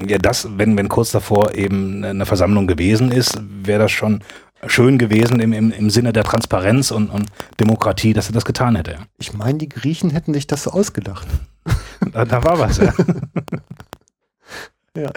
ja, 0.00 0.18
das, 0.18 0.48
wenn, 0.56 0.76
wenn 0.76 0.88
kurz 0.88 1.12
davor 1.12 1.54
eben 1.54 2.04
eine 2.04 2.26
Versammlung 2.26 2.66
gewesen 2.66 3.12
ist, 3.12 3.40
wäre 3.42 3.80
das 3.80 3.92
schon 3.92 4.22
schön 4.66 4.98
gewesen 4.98 5.40
im, 5.40 5.52
im, 5.52 5.70
im 5.72 5.90
Sinne 5.90 6.12
der 6.12 6.24
Transparenz 6.24 6.90
und, 6.90 7.10
und 7.10 7.26
Demokratie, 7.60 8.12
dass 8.12 8.28
er 8.28 8.32
das 8.32 8.44
getan 8.44 8.76
hätte. 8.76 8.98
Ich 9.18 9.34
meine, 9.34 9.58
die 9.58 9.68
Griechen 9.68 10.10
hätten 10.10 10.34
sich 10.34 10.46
das 10.46 10.64
so 10.64 10.70
ausgedacht. 10.70 11.26
da, 12.12 12.24
da 12.24 12.42
war 12.44 12.58
was, 12.58 12.78
ja. 12.78 12.92
ja. 14.96 15.10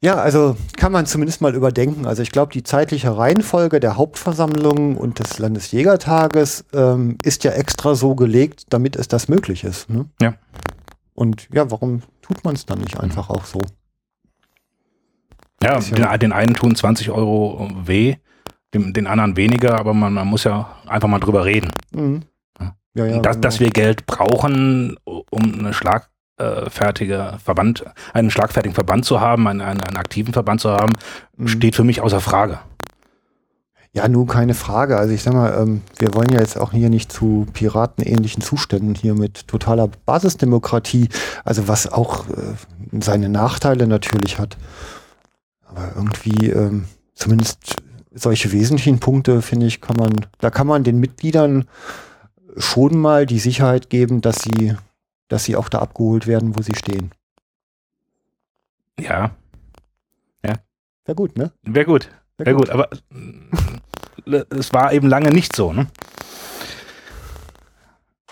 Ja, 0.00 0.14
also 0.14 0.56
kann 0.76 0.92
man 0.92 1.06
zumindest 1.06 1.40
mal 1.40 1.56
überdenken. 1.56 2.06
Also 2.06 2.22
ich 2.22 2.30
glaube, 2.30 2.52
die 2.52 2.62
zeitliche 2.62 3.16
Reihenfolge 3.16 3.80
der 3.80 3.96
Hauptversammlung 3.96 4.96
und 4.96 5.18
des 5.18 5.40
Landesjägertages 5.40 6.66
ähm, 6.72 7.18
ist 7.24 7.42
ja 7.42 7.50
extra 7.50 7.96
so 7.96 8.14
gelegt, 8.14 8.66
damit 8.68 8.94
es 8.94 9.08
das 9.08 9.26
möglich 9.26 9.64
ist. 9.64 9.90
Ne? 9.90 10.04
Ja. 10.22 10.34
Und 11.18 11.48
ja, 11.52 11.68
warum 11.68 12.02
tut 12.22 12.44
man 12.44 12.54
es 12.54 12.64
dann 12.64 12.78
nicht 12.78 13.00
einfach 13.00 13.28
auch 13.28 13.44
so? 13.44 13.60
Ja, 15.60 15.80
den, 15.80 16.20
den, 16.20 16.32
einen 16.32 16.54
tun 16.54 16.76
20 16.76 17.10
Euro 17.10 17.68
weh, 17.84 18.14
dem, 18.72 18.92
den 18.92 19.08
anderen 19.08 19.36
weniger, 19.36 19.80
aber 19.80 19.94
man, 19.94 20.12
man 20.12 20.28
muss 20.28 20.44
ja 20.44 20.76
einfach 20.86 21.08
mal 21.08 21.18
drüber 21.18 21.44
reden. 21.44 21.72
Mhm. 21.92 22.22
Ja, 22.94 23.04
ja, 23.04 23.18
dass, 23.18 23.34
genau. 23.34 23.40
dass 23.40 23.58
wir 23.58 23.70
Geld 23.70 24.06
brauchen, 24.06 24.96
um 25.04 25.58
eine 25.58 25.74
schlagfertige 25.74 27.38
Verband, 27.42 27.84
einen 28.12 28.30
schlagfertigen 28.30 28.76
Verband 28.76 29.04
zu 29.04 29.20
haben, 29.20 29.48
einen, 29.48 29.60
einen, 29.60 29.80
einen 29.80 29.96
aktiven 29.96 30.32
Verband 30.32 30.60
zu 30.60 30.70
haben, 30.70 30.92
mhm. 31.36 31.48
steht 31.48 31.74
für 31.74 31.82
mich 31.82 32.00
außer 32.00 32.20
Frage. 32.20 32.60
Ja, 33.92 34.06
nun 34.06 34.26
keine 34.26 34.54
Frage. 34.54 34.98
Also 34.98 35.14
ich 35.14 35.22
sag 35.22 35.34
mal, 35.34 35.56
ähm, 35.60 35.82
wir 35.98 36.14
wollen 36.14 36.30
ja 36.30 36.40
jetzt 36.40 36.58
auch 36.58 36.72
hier 36.72 36.90
nicht 36.90 37.10
zu 37.10 37.46
piratenähnlichen 37.52 38.42
Zuständen 38.42 38.94
hier 38.94 39.14
mit 39.14 39.48
totaler 39.48 39.88
Basisdemokratie, 40.06 41.08
also 41.44 41.68
was 41.68 41.90
auch 41.90 42.28
äh, 42.28 42.54
seine 43.00 43.28
Nachteile 43.28 43.86
natürlich 43.86 44.38
hat. 44.38 44.56
Aber 45.64 45.92
irgendwie, 45.96 46.50
ähm, 46.50 46.84
zumindest 47.14 47.76
solche 48.12 48.52
wesentlichen 48.52 49.00
Punkte, 49.00 49.42
finde 49.42 49.66
ich, 49.66 49.80
kann 49.80 49.96
man, 49.96 50.26
da 50.38 50.50
kann 50.50 50.66
man 50.66 50.84
den 50.84 51.00
Mitgliedern 51.00 51.66
schon 52.56 52.98
mal 52.98 53.26
die 53.26 53.38
Sicherheit 53.38 53.90
geben, 53.90 54.20
dass 54.20 54.42
sie, 54.42 54.74
dass 55.28 55.44
sie 55.44 55.56
auch 55.56 55.68
da 55.68 55.78
abgeholt 55.78 56.26
werden, 56.26 56.56
wo 56.58 56.62
sie 56.62 56.74
stehen. 56.74 57.12
Ja. 58.98 59.30
Ja. 60.44 60.54
Wäre 61.04 61.14
gut, 61.14 61.36
ne? 61.36 61.52
Wäre 61.62 61.86
gut. 61.86 62.10
Ja 62.44 62.52
gut, 62.52 62.70
aber 62.70 62.88
äh, 64.26 64.44
es 64.50 64.72
war 64.72 64.92
eben 64.92 65.08
lange 65.08 65.30
nicht 65.30 65.54
so. 65.54 65.72
Ne? 65.72 65.86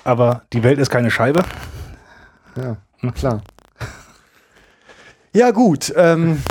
Aber 0.04 0.42
die 0.52 0.62
Welt 0.62 0.78
ist 0.78 0.90
keine 0.90 1.10
Scheibe. 1.10 1.44
Ja, 2.56 2.76
hm. 3.00 3.14
klar. 3.14 3.42
Ja 5.32 5.50
gut, 5.50 5.92
ähm, 5.96 6.42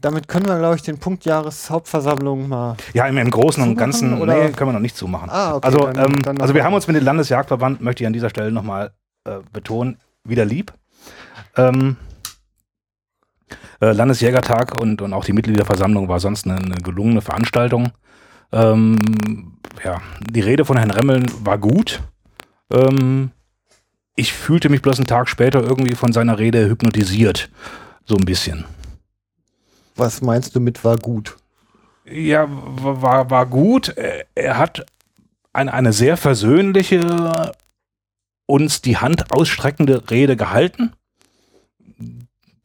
damit 0.00 0.28
können 0.28 0.46
wir, 0.46 0.58
glaube 0.58 0.76
ich, 0.76 0.82
den 0.82 0.98
Punkt 0.98 1.24
Jahreshauptversammlung 1.24 2.48
mal. 2.48 2.76
Ja, 2.92 3.06
im, 3.06 3.16
im 3.16 3.30
Großen 3.30 3.62
und 3.62 3.76
Ganzen 3.76 4.20
oder? 4.20 4.34
Nee, 4.34 4.52
können 4.52 4.68
wir 4.68 4.74
noch 4.74 4.80
nicht 4.80 4.96
zumachen. 4.96 5.30
Ah, 5.30 5.56
okay, 5.56 5.66
also, 5.66 5.90
dann, 5.90 6.12
ähm, 6.12 6.22
dann 6.22 6.40
also 6.40 6.54
wir 6.54 6.62
haben 6.62 6.74
uns 6.74 6.86
mit 6.86 6.96
dem 6.96 7.04
Landesjagdverband, 7.04 7.80
möchte 7.80 8.04
ich 8.04 8.06
an 8.06 8.12
dieser 8.12 8.30
Stelle 8.30 8.52
nochmal 8.52 8.92
äh, 9.24 9.38
betonen, 9.52 9.98
wieder 10.22 10.44
lieb. 10.44 10.72
Ähm, 11.56 11.96
äh, 13.80 13.92
Landesjägertag 13.92 14.80
und, 14.80 15.02
und 15.02 15.12
auch 15.12 15.24
die 15.24 15.32
Mitgliederversammlung 15.32 16.08
war 16.08 16.20
sonst 16.20 16.46
eine, 16.46 16.56
eine 16.56 16.76
gelungene 16.76 17.20
Veranstaltung. 17.20 17.92
Ähm, 18.52 19.58
ja, 19.84 20.00
die 20.30 20.40
Rede 20.40 20.64
von 20.64 20.76
Herrn 20.76 20.90
Remmeln 20.90 21.26
war 21.44 21.58
gut. 21.58 22.00
Ähm, 22.72 23.30
ich 24.14 24.32
fühlte 24.32 24.68
mich 24.68 24.82
bloß 24.82 24.98
einen 24.98 25.06
Tag 25.06 25.28
später 25.28 25.62
irgendwie 25.62 25.94
von 25.94 26.12
seiner 26.12 26.38
Rede 26.38 26.68
hypnotisiert. 26.68 27.50
So 28.04 28.16
ein 28.16 28.24
bisschen. 28.24 28.64
Was 29.94 30.22
meinst 30.22 30.54
du 30.56 30.60
mit 30.60 30.84
war 30.84 30.96
gut? 30.96 31.36
Ja, 32.04 32.46
war, 32.48 33.30
war 33.30 33.46
gut. 33.46 33.94
Er 34.34 34.58
hat 34.58 34.86
eine, 35.52 35.72
eine 35.72 35.92
sehr 35.92 36.16
versöhnliche, 36.16 37.52
uns 38.46 38.80
die 38.80 38.96
Hand 38.96 39.32
ausstreckende 39.32 40.08
Rede 40.10 40.36
gehalten 40.36 40.92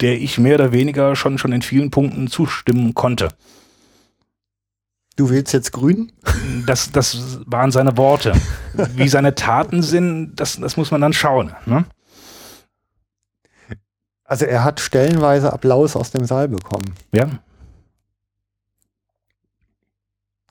der 0.01 0.19
ich 0.19 0.37
mehr 0.37 0.55
oder 0.55 0.71
weniger 0.71 1.15
schon, 1.15 1.37
schon 1.37 1.53
in 1.53 1.61
vielen 1.61 1.91
Punkten 1.91 2.27
zustimmen 2.27 2.93
konnte. 2.93 3.29
Du 5.15 5.29
willst 5.29 5.53
jetzt 5.53 5.71
grün? 5.71 6.11
Das, 6.65 6.91
das 6.91 7.39
waren 7.45 7.71
seine 7.71 7.97
Worte. 7.97 8.33
Wie 8.95 9.07
seine 9.07 9.35
Taten 9.35 9.81
sind, 9.83 10.35
das, 10.35 10.59
das 10.59 10.77
muss 10.77 10.91
man 10.91 11.01
dann 11.01 11.13
schauen. 11.13 11.53
Ne? 11.65 11.85
Also 14.23 14.45
er 14.45 14.63
hat 14.63 14.79
stellenweise 14.79 15.51
Applaus 15.51 15.95
aus 15.95 16.11
dem 16.11 16.25
Saal 16.25 16.47
bekommen. 16.47 16.95
Ja. 17.11 17.29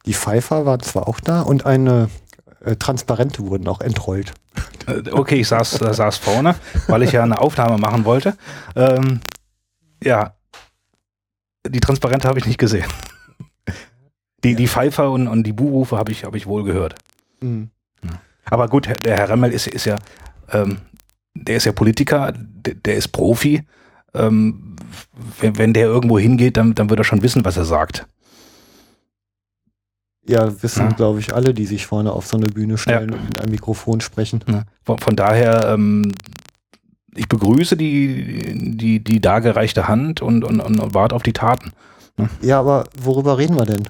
Die 0.06 0.14
Pfeifer 0.14 0.66
waren 0.66 0.80
zwar 0.80 1.08
auch 1.08 1.20
da 1.20 1.40
und 1.40 1.66
eine 1.66 2.10
äh, 2.64 2.76
Transparente 2.76 3.46
wurden 3.46 3.66
auch 3.68 3.80
entrollt. 3.80 4.32
Äh, 4.86 5.10
okay, 5.10 5.36
ich 5.36 5.48
saß, 5.48 5.70
saß 5.70 6.18
vorne, 6.18 6.54
weil 6.88 7.02
ich 7.02 7.12
ja 7.12 7.22
eine 7.22 7.40
Aufnahme 7.40 7.78
machen 7.78 8.04
wollte. 8.04 8.36
Ähm, 8.76 9.20
ja, 10.02 10.34
die 11.66 11.80
Transparente 11.80 12.28
habe 12.28 12.38
ich 12.38 12.46
nicht 12.46 12.58
gesehen. 12.58 12.88
Die, 14.42 14.52
ja. 14.52 14.56
die 14.56 14.68
Pfeifer 14.68 15.10
und, 15.10 15.28
und 15.28 15.42
die 15.44 15.52
Buhrufe 15.52 15.98
habe 15.98 16.12
ich, 16.12 16.24
hab 16.24 16.34
ich 16.34 16.46
wohl 16.46 16.64
gehört. 16.64 16.94
Mhm. 17.40 17.70
Aber 18.46 18.68
gut, 18.68 18.88
der 19.04 19.16
Herr 19.16 19.28
Remmel 19.28 19.52
ist, 19.52 19.66
ist 19.66 19.84
ja, 19.84 19.96
ähm, 20.50 20.78
der 21.34 21.56
ist 21.56 21.66
ja 21.66 21.72
Politiker, 21.72 22.32
der, 22.36 22.74
der 22.74 22.96
ist 22.96 23.08
Profi. 23.08 23.62
Ähm, 24.12 24.76
wenn, 25.40 25.58
wenn 25.58 25.72
der 25.72 25.86
irgendwo 25.86 26.18
hingeht, 26.18 26.56
dann, 26.56 26.74
dann 26.74 26.90
wird 26.90 27.00
er 27.00 27.04
schon 27.04 27.22
wissen, 27.22 27.44
was 27.44 27.56
er 27.56 27.64
sagt. 27.64 28.06
Ja, 30.26 30.62
wissen, 30.62 30.90
ja. 30.90 30.96
glaube 30.96 31.20
ich, 31.20 31.34
alle, 31.34 31.54
die 31.54 31.66
sich 31.66 31.86
vorne 31.86 32.12
auf 32.12 32.26
so 32.26 32.36
eine 32.36 32.46
Bühne 32.46 32.76
stellen 32.76 33.10
ja. 33.10 33.16
und 33.16 33.24
mit 33.24 33.38
einem 33.38 33.52
Mikrofon 33.52 34.00
sprechen. 34.00 34.44
Von, 34.84 34.98
von, 34.98 35.16
daher, 35.16 35.72
ähm, 35.74 36.12
ich 37.14 37.29
begrüße 37.29 37.77
die, 37.77 38.77
die, 38.77 39.03
die 39.03 39.20
dargereichte 39.20 39.88
Hand 39.88 40.23
und, 40.23 40.44
und, 40.44 40.61
und 40.61 40.94
warte 40.94 41.14
auf 41.14 41.23
die 41.23 41.33
Taten. 41.33 41.73
Ja, 42.40 42.61
aber 42.61 42.85
worüber 43.01 43.38
reden 43.38 43.57
wir 43.57 43.64
denn? 43.64 43.88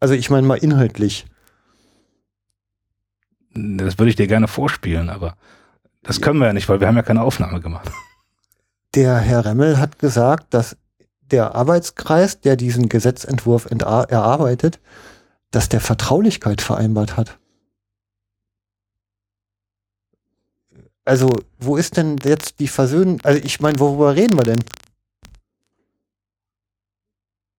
Also 0.00 0.14
ich 0.14 0.30
meine 0.30 0.46
mal 0.46 0.56
inhaltlich. 0.56 1.26
Das 3.54 3.98
würde 3.98 4.10
ich 4.10 4.16
dir 4.16 4.26
gerne 4.26 4.48
vorspielen, 4.48 5.10
aber 5.10 5.36
das 6.02 6.20
können 6.20 6.38
wir 6.38 6.46
ja 6.46 6.52
nicht, 6.52 6.68
weil 6.68 6.80
wir 6.80 6.86
haben 6.86 6.96
ja 6.96 7.02
keine 7.02 7.22
Aufnahme 7.22 7.60
gemacht. 7.60 7.90
Der 8.94 9.18
Herr 9.18 9.44
Remmel 9.44 9.78
hat 9.78 9.98
gesagt, 9.98 10.54
dass 10.54 10.76
der 11.30 11.54
Arbeitskreis, 11.54 12.40
der 12.40 12.56
diesen 12.56 12.88
Gesetzentwurf 12.88 13.68
erarbeitet, 13.70 14.80
dass 15.50 15.68
der 15.68 15.80
Vertraulichkeit 15.80 16.60
vereinbart 16.60 17.16
hat. 17.16 17.38
Also, 21.10 21.28
wo 21.58 21.76
ist 21.76 21.96
denn 21.96 22.18
jetzt 22.22 22.60
die 22.60 22.68
Versöhnung? 22.68 23.20
Also, 23.24 23.42
ich 23.42 23.58
meine, 23.58 23.80
worüber 23.80 24.14
reden 24.14 24.38
wir 24.38 24.44
denn? 24.44 24.60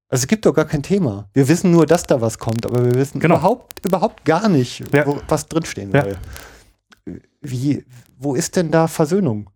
Also, 0.07 0.23
es 0.23 0.27
gibt 0.27 0.45
doch 0.45 0.53
gar 0.53 0.63
kein 0.63 0.83
Thema. 0.83 1.27
Wir 1.33 1.49
wissen 1.49 1.69
nur, 1.69 1.85
dass 1.85 2.03
da 2.03 2.21
was 2.21 2.39
kommt, 2.39 2.65
aber 2.65 2.85
wir 2.85 2.93
wissen 2.93 3.19
Genau. 3.19 3.35
überhaupt, 3.35 3.85
überhaupt 3.85 4.23
gar 4.23 4.47
nicht, 4.47 4.85
Ja. 4.93 5.05
wo, 5.05 5.19
was 5.27 5.49
drinstehen 5.49 5.91
Ja. 5.91 6.03
soll. 6.03 6.17
Wie, 7.41 7.83
wo 8.17 8.35
ist 8.35 8.55
denn 8.55 8.71
da 8.71 8.87
Versöhnung? 8.87 9.49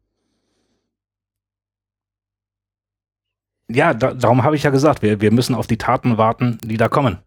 Ja, 3.71 3.93
da, 3.93 4.13
darum 4.13 4.43
habe 4.43 4.57
ich 4.57 4.63
ja 4.63 4.71
gesagt, 4.71 5.03
wir, 5.03 5.21
wir 5.21 5.31
müssen 5.31 5.55
auf 5.55 5.67
die 5.67 5.77
Taten 5.77 6.17
warten, 6.17 6.57
die 6.65 6.75
da 6.75 6.89
kommen. 6.89 7.19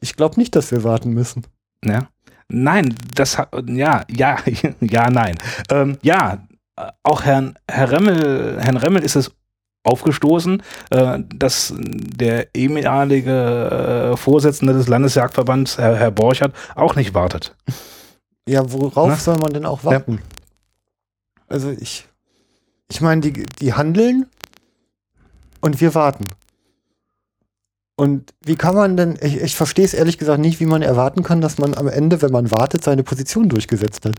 Ich 0.00 0.16
glaube 0.16 0.40
nicht, 0.40 0.56
dass 0.56 0.70
wir 0.70 0.82
warten 0.82 1.10
müssen. 1.10 1.46
Ja? 1.84 2.08
Nein, 2.48 2.94
das 3.14 3.38
hat, 3.38 3.50
ja, 3.68 4.04
ja, 4.08 4.38
ja, 4.80 5.10
nein. 5.10 5.36
Ähm, 5.70 5.98
ja, 6.02 6.46
äh, 6.76 6.90
auch 7.02 7.24
Herrn, 7.24 7.58
Herr 7.68 7.90
Remmel, 7.90 8.58
Herrn 8.60 8.76
Remmel 8.76 9.02
ist 9.02 9.16
es 9.16 9.32
aufgestoßen, 9.84 10.62
äh, 10.90 11.18
dass 11.34 11.72
der 11.76 12.54
ehemalige 12.54 14.12
äh, 14.12 14.16
Vorsitzende 14.16 14.72
des 14.74 14.88
Landesjagdverbands, 14.88 15.78
Herr, 15.78 15.96
Herr 15.96 16.10
Borchert, 16.10 16.54
auch 16.74 16.94
nicht 16.96 17.14
wartet. 17.14 17.54
Ja, 18.48 18.62
worauf 18.70 19.08
Na? 19.08 19.16
soll 19.16 19.38
man 19.38 19.52
denn 19.52 19.66
auch 19.66 19.82
warten? 19.82 20.22
Also 21.48 21.70
ich, 21.70 22.06
ich 22.88 23.00
meine, 23.00 23.20
die, 23.20 23.32
die 23.32 23.74
handeln 23.74 24.26
und 25.60 25.80
wir 25.80 25.96
warten. 25.96 26.26
Und 27.96 28.34
wie 28.44 28.56
kann 28.56 28.74
man 28.74 28.96
denn, 28.96 29.18
ich, 29.22 29.40
ich 29.40 29.56
verstehe 29.56 29.84
es 29.84 29.94
ehrlich 29.94 30.18
gesagt 30.18 30.38
nicht, 30.38 30.60
wie 30.60 30.66
man 30.66 30.82
erwarten 30.82 31.22
kann, 31.22 31.40
dass 31.40 31.56
man 31.56 31.74
am 31.74 31.88
Ende, 31.88 32.20
wenn 32.20 32.30
man 32.30 32.50
wartet, 32.50 32.84
seine 32.84 33.02
Position 33.02 33.48
durchgesetzt 33.48 34.04
hat. 34.04 34.16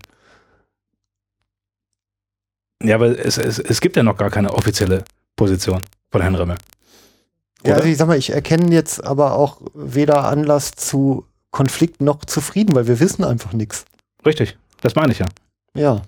Ja, 2.84 2.96
aber 2.96 3.18
es, 3.24 3.38
es, 3.38 3.60
es 3.60 3.80
gibt 3.80 3.96
ja 3.96 4.04
noch 4.04 4.18
gar 4.18 4.32
keine 4.32 4.54
offizielle 4.54 5.04
Position 5.36 5.82
von 6.12 6.22
Herrn 6.22 6.36
Remmel. 6.36 6.58
Ja, 7.64 7.72
Oder? 7.72 7.76
also 7.78 7.90
ich 7.90 7.98
sag 7.98 8.08
mal, 8.08 8.18
ich 8.18 8.32
erkenne 8.32 8.74
jetzt 8.74 9.04
aber 9.04 9.34
auch 9.34 9.62
weder 9.74 10.26
Anlass 10.26 10.72
zu 10.72 11.26
Konflikt 11.52 12.02
noch 12.02 12.26
zu 12.26 12.42
Frieden, 12.42 12.76
weil 12.76 12.88
wir 12.88 13.00
wissen 13.00 13.24
einfach 13.24 13.54
nichts. 13.54 13.86
Richtig, 14.26 14.58
das 14.82 14.96
meine 14.96 15.12
ich 15.12 15.20
ja. 15.20 15.28
Ja. 15.76 16.02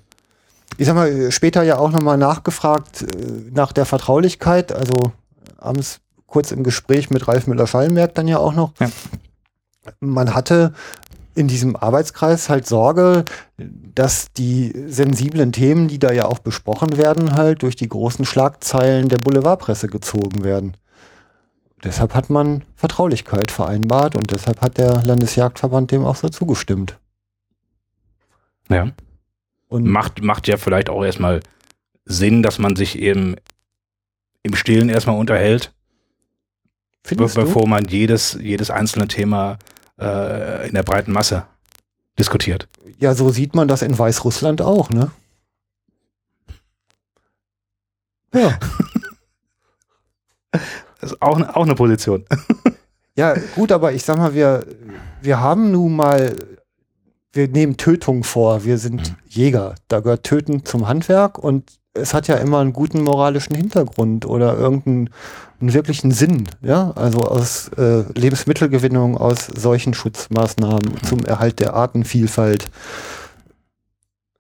Ich 0.77 0.87
sag 0.87 0.95
mal, 0.95 1.31
später 1.31 1.63
ja 1.63 1.77
auch 1.77 1.91
nochmal 1.91 2.17
nachgefragt 2.17 3.03
äh, 3.03 3.05
nach 3.51 3.71
der 3.73 3.85
Vertraulichkeit, 3.85 4.71
also 4.71 5.11
abends 5.57 6.01
kurz 6.29 6.51
im 6.51 6.63
Gespräch 6.63 7.09
mit 7.09 7.27
Ralf 7.27 7.47
Müller-Schallenberg 7.47 8.13
dann 8.15 8.27
ja 8.27 8.37
auch 8.37 8.53
noch. 8.53 8.73
Ja. 8.79 8.89
Man 9.99 10.35
hatte 10.35 10.73
in 11.35 11.47
diesem 11.47 11.75
Arbeitskreis 11.75 12.49
halt 12.49 12.67
Sorge, 12.67 13.23
dass 13.57 14.31
die 14.33 14.73
sensiblen 14.87 15.51
Themen, 15.51 15.87
die 15.87 15.99
da 15.99 16.11
ja 16.11 16.25
auch 16.25 16.39
besprochen 16.39 16.97
werden, 16.97 17.33
halt 17.33 17.63
durch 17.63 17.75
die 17.75 17.87
großen 17.87 18.25
Schlagzeilen 18.25 19.09
der 19.09 19.17
Boulevardpresse 19.17 19.87
gezogen 19.87 20.43
werden. 20.43 20.75
Deshalb 21.83 22.13
hat 22.13 22.29
man 22.29 22.63
Vertraulichkeit 22.75 23.51
vereinbart 23.51 24.15
und 24.15 24.31
deshalb 24.31 24.61
hat 24.61 24.77
der 24.77 25.03
Landesjagdverband 25.05 25.91
dem 25.91 26.03
auch 26.03 26.17
so 26.17 26.27
zugestimmt. 26.27 26.99
Ja. 28.67 28.91
Und 29.69 29.85
Macht, 29.85 30.21
macht 30.21 30.47
ja 30.47 30.57
vielleicht 30.57 30.89
auch 30.89 31.05
erstmal 31.05 31.39
Sinn, 32.03 32.43
dass 32.43 32.59
man 32.59 32.75
sich 32.75 32.97
eben 32.97 33.35
im 34.43 34.55
Stillen 34.55 34.89
erstmal 34.89 35.17
unterhält, 35.17 35.73
findest 37.09 37.37
du? 37.37 37.41
bevor 37.41 37.67
man 37.67 37.85
jedes, 37.85 38.33
jedes 38.41 38.69
einzelne 38.71 39.07
Thema 39.07 39.57
äh, 39.99 40.67
in 40.67 40.73
der 40.75 40.83
breiten 40.83 41.11
Masse 41.11 41.45
diskutiert. 42.17 42.67
Ja, 42.99 43.13
so 43.13 43.29
sieht 43.29 43.55
man 43.55 43.67
das 43.67 43.81
in 43.81 43.97
Weißrussland 43.97 44.61
auch, 44.61 44.89
ne? 44.89 45.11
Ja. 48.33 48.59
Das 51.01 51.11
ist 51.13 51.21
auch, 51.21 51.37
ne- 51.39 51.55
auch 51.55 51.63
eine 51.63 51.75
Position. 51.75 52.25
Ja, 53.15 53.33
gut, 53.55 53.73
aber 53.73 53.91
ich 53.91 54.03
sag 54.03 54.17
mal, 54.17 54.33
wir, 54.33 54.65
wir 55.21 55.41
haben 55.41 55.71
nun 55.71 55.93
mal, 55.93 56.37
wir 57.33 57.49
nehmen 57.49 57.75
Tötung 57.75 58.23
vor, 58.23 58.63
wir 58.63 58.77
sind 58.77 59.13
Jäger. 59.27 59.75
Da 59.89 59.99
gehört 59.99 60.23
Töten 60.23 60.63
zum 60.63 60.87
Handwerk 60.87 61.37
und 61.37 61.78
es 61.99 62.13
hat 62.13 62.27
ja 62.27 62.35
immer 62.35 62.59
einen 62.59 62.73
guten 62.73 63.01
moralischen 63.03 63.55
Hintergrund 63.55 64.25
oder 64.25 64.57
irgendeinen 64.57 65.09
einen 65.61 65.73
wirklichen 65.73 66.11
Sinn, 66.11 66.47
ja, 66.61 66.91
also 66.91 67.19
aus 67.19 67.67
äh, 67.77 68.03
Lebensmittelgewinnung, 68.17 69.17
aus 69.17 69.47
solchen 69.47 69.93
Schutzmaßnahmen 69.93 71.03
zum 71.03 71.25
Erhalt 71.25 71.59
der 71.59 71.73
Artenvielfalt. 71.73 72.69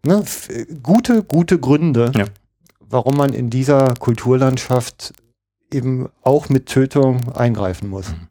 Ne? 0.05 0.23
Gute, 0.81 1.23
gute 1.23 1.59
Gründe, 1.59 2.11
Ja. 2.15 2.25
warum 2.79 3.17
man 3.17 3.33
in 3.33 3.49
dieser 3.49 3.95
Kulturlandschaft 3.95 5.13
eben 5.73 6.07
auch 6.23 6.47
mit 6.47 6.67
Tötung 6.67 7.33
eingreifen 7.33 7.89
muss. 7.89 8.09
Mhm. 8.09 8.27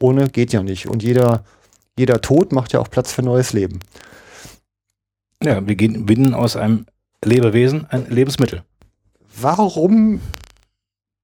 Ohne 0.00 0.28
geht 0.28 0.52
ja 0.52 0.64
nicht. 0.64 0.88
Und 0.88 1.04
jeder, 1.04 1.44
jeder 1.96 2.20
Tod 2.20 2.52
macht 2.52 2.72
ja 2.72 2.80
auch 2.80 2.90
Platz 2.90 3.12
für 3.12 3.22
neues 3.22 3.52
Leben. 3.52 3.78
Ja, 5.42 5.64
wir 5.66 5.76
gehen, 5.76 6.06
gewinnen 6.06 6.34
aus 6.34 6.56
einem 6.56 6.86
Lebewesen 7.24 7.86
ein 7.86 8.06
Lebensmittel. 8.08 8.64
Warum, 9.40 10.20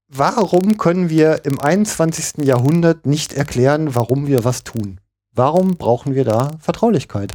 warum 0.08 0.78
können 0.78 1.10
wir 1.10 1.44
im 1.44 1.60
21. 1.60 2.44
Jahrhundert 2.44 3.06
nicht 3.06 3.32
erklären, 3.32 3.94
warum 3.94 4.26
wir 4.26 4.44
was 4.44 4.64
tun? 4.64 5.00
Warum 5.32 5.76
brauchen 5.76 6.14
wir 6.14 6.24
da 6.24 6.56
Vertraulichkeit? 6.60 7.34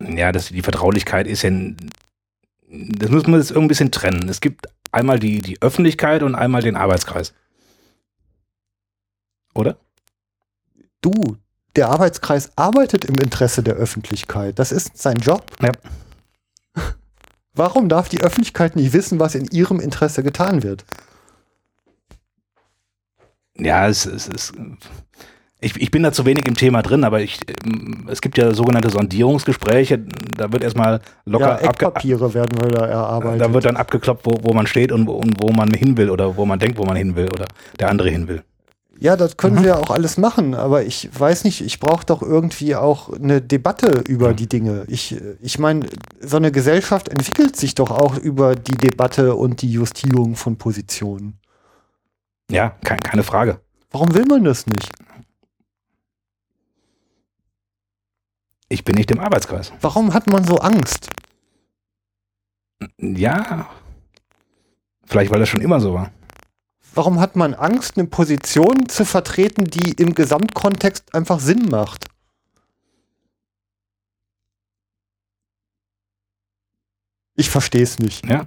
Ja, 0.00 0.32
das, 0.32 0.48
die 0.48 0.62
Vertraulichkeit 0.62 1.26
ist 1.26 1.42
ja, 1.42 1.50
das 2.68 3.10
muss 3.10 3.26
man 3.26 3.40
jetzt 3.40 3.50
irgendwie 3.50 3.64
ein 3.64 3.68
bisschen 3.68 3.92
trennen. 3.92 4.28
Es 4.28 4.40
gibt 4.40 4.66
einmal 4.92 5.18
die, 5.18 5.40
die 5.40 5.60
Öffentlichkeit 5.62 6.22
und 6.22 6.34
einmal 6.34 6.62
den 6.62 6.76
Arbeitskreis. 6.76 7.34
Oder? 9.54 9.78
Du, 11.00 11.36
der 11.76 11.90
Arbeitskreis 11.90 12.50
arbeitet 12.56 13.04
im 13.04 13.16
Interesse 13.16 13.62
der 13.62 13.74
Öffentlichkeit. 13.74 14.58
Das 14.58 14.72
ist 14.72 14.98
sein 14.98 15.16
Job. 15.16 15.44
Ja. 15.62 15.72
Warum 17.54 17.88
darf 17.88 18.08
die 18.08 18.20
Öffentlichkeit 18.20 18.76
nicht 18.76 18.92
wissen, 18.92 19.18
was 19.18 19.34
in 19.34 19.46
ihrem 19.46 19.80
Interesse 19.80 20.22
getan 20.22 20.62
wird? 20.62 20.84
Ja, 23.58 23.88
es, 23.88 24.04
es 24.04 24.52
ich, 25.60 25.80
ich 25.80 25.90
bin 25.90 26.02
da 26.02 26.12
zu 26.12 26.26
wenig 26.26 26.46
im 26.46 26.54
Thema 26.54 26.82
drin, 26.82 27.02
aber 27.02 27.20
ich, 27.20 27.40
ähm, 27.64 28.06
es 28.10 28.20
gibt 28.20 28.36
ja 28.36 28.52
sogenannte 28.52 28.90
Sondierungsgespräche. 28.90 29.98
Da 30.36 30.52
wird 30.52 30.62
erstmal 30.62 31.00
locker 31.24 31.60
ja, 31.62 31.68
Eckpapiere 31.68 32.34
werden 32.34 32.60
wir 32.60 32.68
da 32.68 32.86
erarbeitet. 32.86 33.40
da 33.40 33.52
wird 33.54 33.64
dann 33.64 33.76
abgekloppt, 33.76 34.26
wo, 34.26 34.38
wo 34.42 34.52
man 34.52 34.66
steht 34.66 34.92
und, 34.92 35.06
wo- 35.06 35.14
und 35.14 35.40
wo 35.40 35.52
man 35.52 35.70
hin 35.70 35.96
will 35.96 36.10
oder 36.10 36.36
wo 36.36 36.44
man 36.44 36.58
denkt, 36.58 36.76
wo 36.76 36.84
man 36.84 36.96
hin 36.96 37.16
will 37.16 37.28
oder 37.28 37.46
der 37.80 37.88
andere 37.88 38.10
hin 38.10 38.28
will. 38.28 38.42
Ja, 38.98 39.16
das 39.16 39.32
Mhm. 39.32 39.36
können 39.36 39.64
wir 39.64 39.78
auch 39.78 39.90
alles 39.90 40.16
machen, 40.16 40.54
aber 40.54 40.84
ich 40.84 41.08
weiß 41.18 41.44
nicht, 41.44 41.60
ich 41.60 41.80
brauche 41.80 42.06
doch 42.06 42.22
irgendwie 42.22 42.74
auch 42.76 43.12
eine 43.12 43.42
Debatte 43.42 44.02
über 44.08 44.30
Mhm. 44.30 44.36
die 44.36 44.48
Dinge. 44.48 44.84
Ich, 44.88 45.16
ich 45.40 45.58
meine, 45.58 45.86
so 46.20 46.36
eine 46.38 46.50
Gesellschaft 46.50 47.08
entwickelt 47.08 47.56
sich 47.56 47.74
doch 47.74 47.90
auch 47.90 48.16
über 48.16 48.54
die 48.56 48.76
Debatte 48.76 49.34
und 49.36 49.60
die 49.62 49.70
Justierung 49.70 50.34
von 50.36 50.56
Positionen. 50.56 51.38
Ja, 52.50 52.70
kein, 52.84 53.02
keine 53.02 53.22
Frage. 53.22 53.60
Warum 53.90 54.14
will 54.14 54.24
man 54.26 54.44
das 54.44 54.66
nicht? 54.66 54.88
Ich 58.68 58.84
bin 58.84 58.96
nicht 58.96 59.10
im 59.10 59.20
Arbeitskreis. 59.20 59.72
Warum 59.80 60.12
hat 60.12 60.26
man 60.26 60.44
so 60.44 60.56
Angst? 60.56 61.08
Ja. 62.98 63.68
Vielleicht, 65.06 65.30
weil 65.30 65.38
das 65.40 65.48
schon 65.48 65.60
immer 65.60 65.80
so 65.80 65.94
war. 65.94 66.10
Warum 66.96 67.20
hat 67.20 67.36
man 67.36 67.52
Angst, 67.52 67.98
eine 67.98 68.06
Position 68.06 68.88
zu 68.88 69.04
vertreten, 69.04 69.66
die 69.66 69.92
im 69.92 70.14
Gesamtkontext 70.14 71.14
einfach 71.14 71.40
Sinn 71.40 71.68
macht? 71.68 72.06
Ich 77.34 77.50
verstehe 77.50 77.82
es 77.82 77.98
nicht. 77.98 78.24
Ja. 78.26 78.46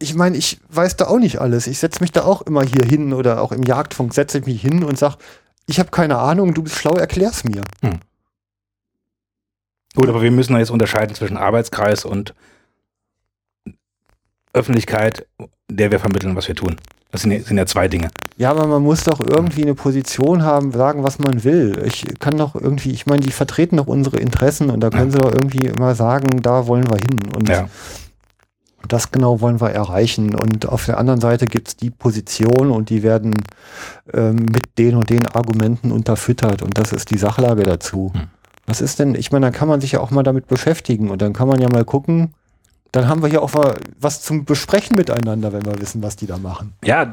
ich 0.00 0.14
meine, 0.14 0.36
ich 0.36 0.60
weiß 0.68 0.96
da 0.96 1.06
auch 1.06 1.20
nicht 1.20 1.40
alles. 1.40 1.68
Ich 1.68 1.78
setze 1.78 2.02
mich 2.02 2.10
da 2.10 2.24
auch 2.24 2.42
immer 2.42 2.64
hier 2.64 2.84
hin 2.84 3.12
oder 3.12 3.40
auch 3.40 3.52
im 3.52 3.62
Jagdfunk 3.62 4.12
setze 4.12 4.38
ich 4.38 4.46
mich 4.46 4.60
hin 4.60 4.82
und 4.82 4.98
sage, 4.98 5.18
ich 5.66 5.78
habe 5.78 5.90
keine 5.90 6.18
Ahnung, 6.18 6.52
du 6.52 6.64
bist 6.64 6.76
schlau, 6.76 6.94
erklär's 6.96 7.44
mir. 7.44 7.62
Gut, 9.94 10.08
aber 10.08 10.20
wir 10.20 10.32
müssen 10.32 10.52
da 10.54 10.58
jetzt 10.58 10.70
unterscheiden 10.70 11.14
zwischen 11.14 11.36
Arbeitskreis 11.36 12.04
und 12.04 12.34
Öffentlichkeit, 14.56 15.26
der 15.70 15.90
wir 15.90 16.00
vermitteln, 16.00 16.34
was 16.36 16.48
wir 16.48 16.54
tun. 16.54 16.76
Das 17.12 17.22
sind 17.22 17.30
ja, 17.30 17.40
sind 17.40 17.56
ja 17.56 17.66
zwei 17.66 17.88
Dinge. 17.88 18.08
Ja, 18.36 18.50
aber 18.50 18.66
man 18.66 18.82
muss 18.82 19.04
doch 19.04 19.20
irgendwie 19.20 19.62
eine 19.62 19.74
Position 19.74 20.42
haben, 20.42 20.72
sagen, 20.72 21.02
was 21.02 21.18
man 21.18 21.44
will. 21.44 21.82
Ich 21.86 22.04
kann 22.18 22.36
doch 22.36 22.54
irgendwie, 22.54 22.90
ich 22.90 23.06
meine, 23.06 23.20
die 23.22 23.30
vertreten 23.32 23.76
doch 23.76 23.86
unsere 23.86 24.18
Interessen 24.18 24.68
und 24.70 24.80
da 24.80 24.90
können 24.90 25.10
sie 25.10 25.18
doch 25.18 25.32
irgendwie 25.32 25.66
immer 25.66 25.94
sagen, 25.94 26.42
da 26.42 26.66
wollen 26.66 26.88
wir 26.90 26.98
hin. 26.98 27.20
Und 27.34 27.48
Ja. 27.48 27.68
das 28.88 29.10
genau 29.10 29.40
wollen 29.40 29.60
wir 29.60 29.70
erreichen. 29.70 30.34
Und 30.34 30.66
auf 30.68 30.84
der 30.84 30.98
anderen 30.98 31.20
Seite 31.20 31.46
gibt 31.46 31.68
es 31.68 31.76
die 31.76 31.90
Position 31.90 32.70
und 32.70 32.90
die 32.90 33.02
werden 33.02 33.34
ähm, 34.12 34.36
mit 34.36 34.64
den 34.78 34.96
und 34.96 35.08
den 35.08 35.26
Argumenten 35.26 35.92
unterfüttert. 35.92 36.60
Und 36.62 36.76
das 36.78 36.92
ist 36.92 37.10
die 37.10 37.18
Sachlage 37.18 37.62
dazu. 37.62 38.12
Hm. 38.14 38.22
Was 38.66 38.80
ist 38.80 38.98
denn, 38.98 39.14
ich 39.14 39.30
meine, 39.32 39.46
dann 39.46 39.52
kann 39.54 39.68
man 39.68 39.80
sich 39.80 39.92
ja 39.92 40.00
auch 40.00 40.10
mal 40.10 40.22
damit 40.24 40.48
beschäftigen 40.48 41.10
und 41.10 41.22
dann 41.22 41.32
kann 41.32 41.48
man 41.48 41.60
ja 41.60 41.68
mal 41.68 41.84
gucken, 41.84 42.34
dann 42.96 43.08
haben 43.08 43.22
wir 43.22 43.28
hier 43.28 43.42
auch 43.42 43.52
mal 43.54 43.76
was 44.00 44.22
zum 44.22 44.44
Besprechen 44.44 44.96
miteinander, 44.96 45.52
wenn 45.52 45.64
wir 45.64 45.80
wissen, 45.80 46.02
was 46.02 46.16
die 46.16 46.26
da 46.26 46.38
machen. 46.38 46.72
Ja, 46.84 47.04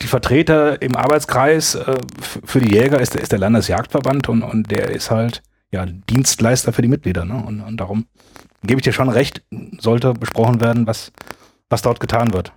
die 0.00 0.06
Vertreter 0.06 0.80
im 0.80 0.94
Arbeitskreis 0.96 1.74
äh, 1.74 1.98
für 2.44 2.60
die 2.60 2.72
Jäger 2.72 3.00
ist, 3.00 3.14
der- 3.14 3.22
ist 3.22 3.32
der 3.32 3.38
Landesjagdverband 3.40 4.28
und, 4.28 4.42
und 4.42 4.70
der 4.70 4.90
ist 4.90 5.10
halt 5.10 5.42
ja 5.72 5.84
Dienstleister 5.86 6.72
für 6.72 6.82
die 6.82 6.88
Mitglieder. 6.88 7.24
Ne? 7.24 7.42
Und, 7.46 7.60
und 7.60 7.76
darum 7.78 8.06
gebe 8.62 8.80
ich 8.80 8.84
dir 8.84 8.92
schon 8.92 9.08
recht, 9.08 9.42
sollte 9.78 10.12
besprochen 10.14 10.60
werden, 10.60 10.86
was, 10.86 11.12
was 11.68 11.82
dort 11.82 12.00
getan 12.00 12.32
wird. 12.32 12.52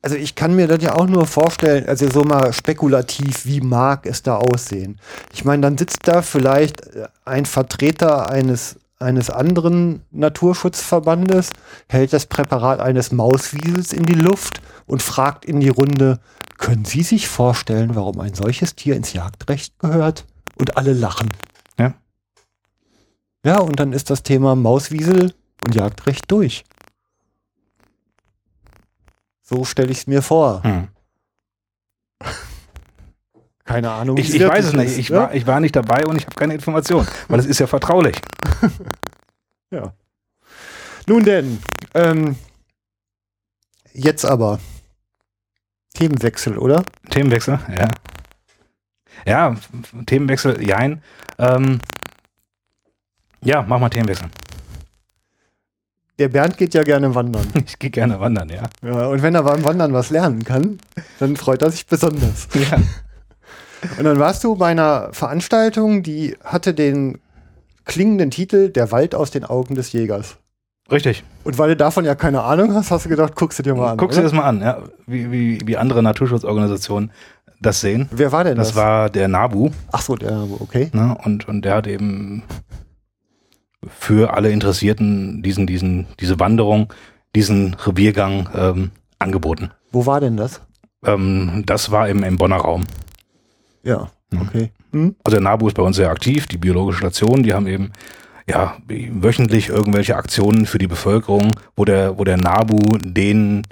Also 0.00 0.14
ich 0.14 0.36
kann 0.36 0.54
mir 0.54 0.68
das 0.68 0.80
ja 0.82 0.94
auch 0.94 1.08
nur 1.08 1.26
vorstellen, 1.26 1.88
also 1.88 2.08
so 2.08 2.22
mal 2.22 2.52
spekulativ, 2.52 3.44
wie 3.44 3.60
mag 3.60 4.06
es 4.06 4.22
da 4.22 4.36
aussehen. 4.36 5.00
Ich 5.34 5.44
meine, 5.44 5.62
dann 5.62 5.76
sitzt 5.76 6.06
da 6.06 6.22
vielleicht 6.22 6.86
äh, 6.94 7.08
ein 7.24 7.44
Vertreter 7.44 8.30
eines, 8.30 8.78
eines 8.98 9.30
anderen 9.30 10.02
Naturschutzverbandes, 10.10 11.50
hält 11.88 12.12
das 12.12 12.26
Präparat 12.26 12.80
eines 12.80 13.12
Mauswiesels 13.12 13.92
in 13.92 14.04
die 14.04 14.14
Luft 14.14 14.60
und 14.86 15.02
fragt 15.02 15.44
in 15.44 15.60
die 15.60 15.68
Runde, 15.68 16.20
können 16.58 16.84
Sie 16.84 17.02
sich 17.02 17.28
vorstellen, 17.28 17.94
warum 17.94 18.20
ein 18.20 18.34
solches 18.34 18.74
Tier 18.74 18.96
ins 18.96 19.12
Jagdrecht 19.12 19.78
gehört? 19.78 20.26
Und 20.56 20.76
alle 20.76 20.92
lachen. 20.92 21.28
Ja. 21.78 21.94
Ja, 23.44 23.60
und 23.60 23.78
dann 23.78 23.92
ist 23.92 24.10
das 24.10 24.24
Thema 24.24 24.56
Mauswiesel 24.56 25.32
und 25.64 25.74
Jagdrecht 25.74 26.28
durch. 26.28 26.64
So 29.42 29.64
stelle 29.64 29.92
ich 29.92 29.98
es 29.98 30.06
mir 30.08 30.20
vor. 30.20 30.62
Hm. 30.64 30.88
Keine 33.68 33.90
Ahnung. 33.90 34.16
Ich, 34.16 34.34
ich 34.34 34.42
weiß 34.42 34.64
es 34.64 34.72
nicht. 34.72 34.92
ist, 34.92 34.98
Ich 34.98 35.10
war, 35.10 35.34
ich 35.34 35.46
war 35.46 35.60
nicht 35.60 35.76
dabei 35.76 36.06
und 36.06 36.16
ich 36.16 36.24
habe 36.24 36.34
keine 36.34 36.54
Information, 36.54 37.06
weil 37.28 37.38
es 37.38 37.44
ist 37.44 37.60
ja 37.60 37.66
vertraulich. 37.66 38.16
Ja. 39.70 39.92
Nun 41.06 41.24
denn, 41.24 41.58
ähm, 41.92 42.36
jetzt 43.92 44.24
aber 44.24 44.58
Themenwechsel, 45.92 46.56
oder? 46.56 46.82
Themenwechsel, 47.10 47.58
ja. 47.78 47.88
Ja, 49.26 49.54
Themenwechsel, 50.06 50.66
jein. 50.66 51.02
Ähm, 51.38 51.80
ja, 53.42 53.60
mach 53.60 53.78
mal 53.78 53.90
Themenwechsel. 53.90 54.30
Der 56.18 56.28
Bernd 56.28 56.56
geht 56.56 56.72
ja 56.72 56.82
gerne 56.82 57.14
wandern. 57.14 57.46
Ich 57.66 57.78
gehe 57.78 57.90
gerne 57.90 58.18
wandern, 58.18 58.48
ja. 58.48 58.62
Ja, 58.82 59.08
und 59.08 59.20
wenn 59.20 59.34
er 59.34 59.42
beim 59.42 59.62
Wandern 59.64 59.92
was 59.92 60.08
lernen 60.08 60.44
kann, 60.44 60.78
dann 61.18 61.36
freut 61.36 61.60
er 61.60 61.70
sich 61.70 61.86
besonders. 61.86 62.48
Ja. 62.54 62.78
Und 63.98 64.04
dann 64.04 64.18
warst 64.18 64.44
du 64.44 64.56
bei 64.56 64.68
einer 64.68 65.08
Veranstaltung, 65.12 66.02
die 66.02 66.36
hatte 66.44 66.74
den 66.74 67.18
klingenden 67.84 68.30
Titel 68.30 68.70
Der 68.70 68.92
Wald 68.92 69.14
aus 69.14 69.30
den 69.30 69.44
Augen 69.44 69.74
des 69.74 69.92
Jägers. 69.92 70.36
Richtig. 70.90 71.22
Und 71.44 71.58
weil 71.58 71.70
du 71.70 71.76
davon 71.76 72.04
ja 72.04 72.14
keine 72.14 72.42
Ahnung 72.42 72.74
hast, 72.74 72.90
hast 72.90 73.04
du 73.04 73.08
gedacht, 73.10 73.34
guckst 73.34 73.58
du 73.58 73.62
dir 73.62 73.74
mal 73.74 73.92
an. 73.92 73.96
Guck 73.98 74.10
dir 74.10 74.16
oder? 74.16 74.22
das 74.24 74.32
mal 74.32 74.44
an, 74.44 74.60
ja, 74.62 74.78
wie, 75.06 75.30
wie, 75.30 75.58
wie 75.64 75.76
andere 75.76 76.02
Naturschutzorganisationen 76.02 77.10
das 77.60 77.80
sehen. 77.80 78.08
Wer 78.10 78.32
war 78.32 78.44
denn 78.44 78.56
das? 78.56 78.68
Das 78.68 78.76
war 78.76 79.10
der 79.10 79.28
NABU 79.28 79.70
Ach 79.92 80.00
so, 80.00 80.16
der, 80.16 80.46
okay. 80.60 80.90
ne? 80.92 81.16
und, 81.24 81.48
und 81.48 81.64
der 81.64 81.74
hat 81.74 81.86
eben 81.86 82.42
für 83.86 84.34
alle 84.34 84.50
Interessierten 84.50 85.42
diesen, 85.42 85.66
diesen, 85.66 86.06
diese 86.20 86.40
Wanderung, 86.40 86.92
diesen 87.34 87.74
Reviergang 87.74 88.48
ähm, 88.54 88.90
angeboten. 89.18 89.70
Wo 89.92 90.06
war 90.06 90.20
denn 90.20 90.36
das? 90.36 90.60
Ähm, 91.04 91.64
das 91.66 91.90
war 91.90 92.08
im, 92.08 92.22
im 92.22 92.36
Bonner 92.36 92.56
Raum. 92.56 92.84
Ja, 93.82 94.10
Mhm. 94.30 94.42
okay. 94.42 94.70
Hm? 94.92 95.16
Also 95.24 95.36
der 95.36 95.40
NABU 95.42 95.68
ist 95.68 95.74
bei 95.74 95.82
uns 95.82 95.96
sehr 95.96 96.10
aktiv, 96.10 96.46
die 96.46 96.58
biologische 96.58 96.98
Station, 96.98 97.42
die 97.42 97.54
haben 97.54 97.66
eben 97.66 97.92
ja 98.48 98.76
wöchentlich 98.86 99.68
irgendwelche 99.68 100.16
Aktionen 100.16 100.66
für 100.66 100.78
die 100.78 100.86
Bevölkerung, 100.86 101.52
wo 101.76 101.84
der, 101.84 102.18
wo 102.18 102.24
der 102.24 102.36
NABU 102.36 102.98
denen 102.98 103.62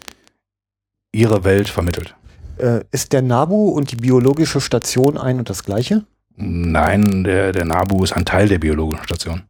ihre 1.12 1.44
Welt 1.44 1.68
vermittelt. 1.68 2.14
Äh, 2.58 2.80
ist 2.90 3.12
der 3.12 3.20
NABU 3.22 3.68
und 3.68 3.90
die 3.92 3.96
biologische 3.96 4.60
Station 4.62 5.18
ein 5.18 5.38
und 5.38 5.50
das 5.50 5.62
gleiche? 5.64 6.04
Nein, 6.36 7.24
der, 7.24 7.52
der 7.52 7.64
NABU 7.66 8.04
ist 8.04 8.12
ein 8.12 8.24
Teil 8.24 8.48
der 8.48 8.58
biologischen 8.58 9.04
Station. 9.04 9.42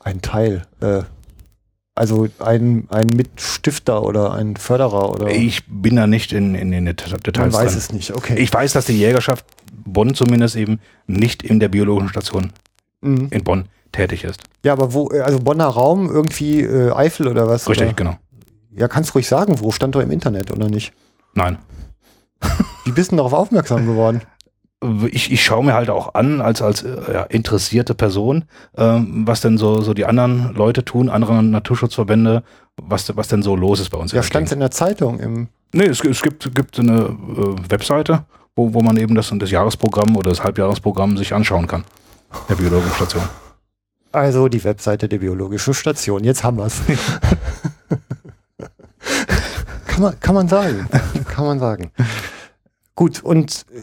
Ein 0.00 0.20
Teil. 0.22 0.62
Äh, 0.80 1.02
also 1.98 2.28
ein, 2.38 2.86
ein 2.90 3.08
Mitstifter 3.08 4.02
oder 4.04 4.32
ein 4.32 4.56
Förderer 4.56 5.10
oder 5.10 5.28
Ich 5.28 5.62
bin 5.66 5.96
da 5.96 6.06
nicht 6.06 6.32
in, 6.32 6.54
in 6.54 6.70
den 6.70 6.84
Det- 6.86 7.10
man 7.10 7.20
Details 7.20 7.54
weiß 7.54 7.70
drin. 7.72 7.78
es 7.78 7.92
nicht. 7.92 8.14
Okay. 8.16 8.36
Ich 8.38 8.52
weiß, 8.52 8.72
dass 8.72 8.86
die 8.86 8.98
Jägerschaft 8.98 9.44
Bonn 9.84 10.14
zumindest 10.14 10.56
eben 10.56 10.80
nicht 11.06 11.42
in 11.42 11.60
der 11.60 11.68
biologischen 11.68 12.08
Station 12.10 12.52
Mhm. 13.00 13.28
in 13.30 13.44
Bonn 13.44 13.66
tätig 13.92 14.24
ist. 14.24 14.40
Ja, 14.64 14.72
aber 14.72 14.92
wo, 14.92 15.10
äh, 15.12 15.20
also 15.20 15.38
Bonner 15.40 15.66
Raum, 15.66 16.08
irgendwie 16.10 16.62
äh, 16.62 16.92
Eifel 16.92 17.28
oder 17.28 17.46
was? 17.48 17.68
Richtig, 17.68 17.86
Oder? 17.88 17.94
genau. 17.94 18.18
Ja, 18.76 18.88
kannst 18.88 19.14
ruhig 19.14 19.26
sagen, 19.28 19.60
wo 19.60 19.70
stand 19.72 19.94
doch 19.94 20.00
im 20.00 20.10
Internet 20.10 20.50
oder 20.52 20.68
nicht? 20.68 20.92
Nein. 21.34 21.58
Wie 22.84 22.92
bist 22.92 23.08
du 23.10 23.16
denn 23.16 23.16
darauf 23.18 23.32
aufmerksam 23.32 23.86
geworden? 23.86 24.22
ich, 25.10 25.32
ich 25.32 25.44
schaue 25.44 25.64
mir 25.64 25.74
halt 25.74 25.90
auch 25.90 26.14
an, 26.14 26.40
als, 26.40 26.62
als 26.62 26.82
äh, 26.82 27.12
ja, 27.12 27.22
interessierte 27.24 27.94
Person, 27.94 28.44
ähm, 28.76 29.26
was 29.26 29.40
denn 29.40 29.58
so, 29.58 29.80
so 29.80 29.92
die 29.92 30.04
anderen 30.04 30.54
Leute 30.54 30.84
tun, 30.84 31.08
andere 31.08 31.42
Naturschutzverbände, 31.42 32.44
was, 32.76 33.16
was 33.16 33.28
denn 33.28 33.42
so 33.42 33.56
los 33.56 33.80
ist 33.80 33.90
bei 33.90 33.98
uns. 33.98 34.12
Ja, 34.12 34.22
stand 34.22 34.46
Gegend. 34.46 34.52
in 34.52 34.60
der 34.60 34.70
Zeitung 34.70 35.18
im. 35.18 35.48
Nee, 35.72 35.86
es, 35.86 36.00
es 36.04 36.22
gibt, 36.22 36.54
gibt 36.54 36.78
eine 36.78 37.00
äh, 37.00 37.70
Webseite, 37.70 38.24
wo, 38.54 38.72
wo 38.72 38.80
man 38.80 38.96
eben 38.96 39.14
das, 39.14 39.32
das 39.34 39.50
Jahresprogramm 39.50 40.16
oder 40.16 40.30
das 40.30 40.44
Halbjahresprogramm 40.44 41.16
sich 41.16 41.34
anschauen 41.34 41.66
kann. 41.66 41.84
Der 42.48 42.54
biologischen 42.54 42.94
Station. 42.94 43.22
Also 44.12 44.48
die 44.48 44.62
Webseite 44.64 45.08
der 45.08 45.18
biologischen 45.18 45.74
Station. 45.74 46.24
Jetzt 46.24 46.44
haben 46.44 46.56
wir 46.56 46.66
es. 46.66 46.80
kann, 49.86 50.02
man, 50.02 50.20
kann 50.20 50.34
man 50.34 50.48
sagen. 50.48 50.88
Kann 51.26 51.44
man 51.44 51.58
sagen. 51.58 51.90
Gut, 52.94 53.22
und 53.22 53.66
äh, 53.74 53.82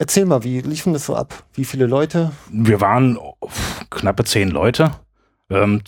erzähl 0.00 0.24
mal, 0.24 0.42
wie 0.42 0.60
lief 0.60 0.82
denn 0.82 0.94
das 0.94 1.06
so 1.06 1.14
ab? 1.14 1.44
Wie 1.54 1.64
viele 1.64 1.86
Leute? 1.86 2.32
Wir 2.50 2.80
waren 2.80 3.16
knappe 3.90 4.24
zehn 4.24 4.48
Leute, 4.48 4.92
ähm, 5.50 5.82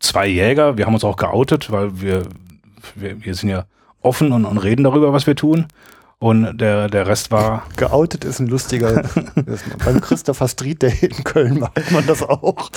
zwei 0.00 0.26
Jäger. 0.26 0.76
Wir 0.76 0.86
haben 0.86 0.94
uns 0.94 1.04
auch 1.04 1.16
geoutet, 1.16 1.70
weil 1.70 2.00
wir, 2.00 2.24
wir, 2.96 3.24
wir 3.24 3.34
sind 3.34 3.50
ja 3.50 3.66
offen 4.00 4.32
und, 4.32 4.44
und 4.44 4.58
reden 4.58 4.82
darüber, 4.82 5.12
was 5.12 5.28
wir 5.28 5.36
tun. 5.36 5.66
Und 6.18 6.58
der, 6.58 6.88
der 6.88 7.06
Rest 7.06 7.30
war 7.30 7.66
Geoutet 7.76 8.24
ist 8.24 8.40
ein 8.40 8.48
lustiger. 8.48 9.02
das, 9.46 9.62
beim 9.84 10.00
Christopher 10.00 10.48
Street 10.48 10.82
Day 10.82 10.96
in 11.00 11.22
Köln 11.24 11.60
macht 11.60 11.90
man 11.92 12.06
das 12.06 12.22
auch. 12.22 12.70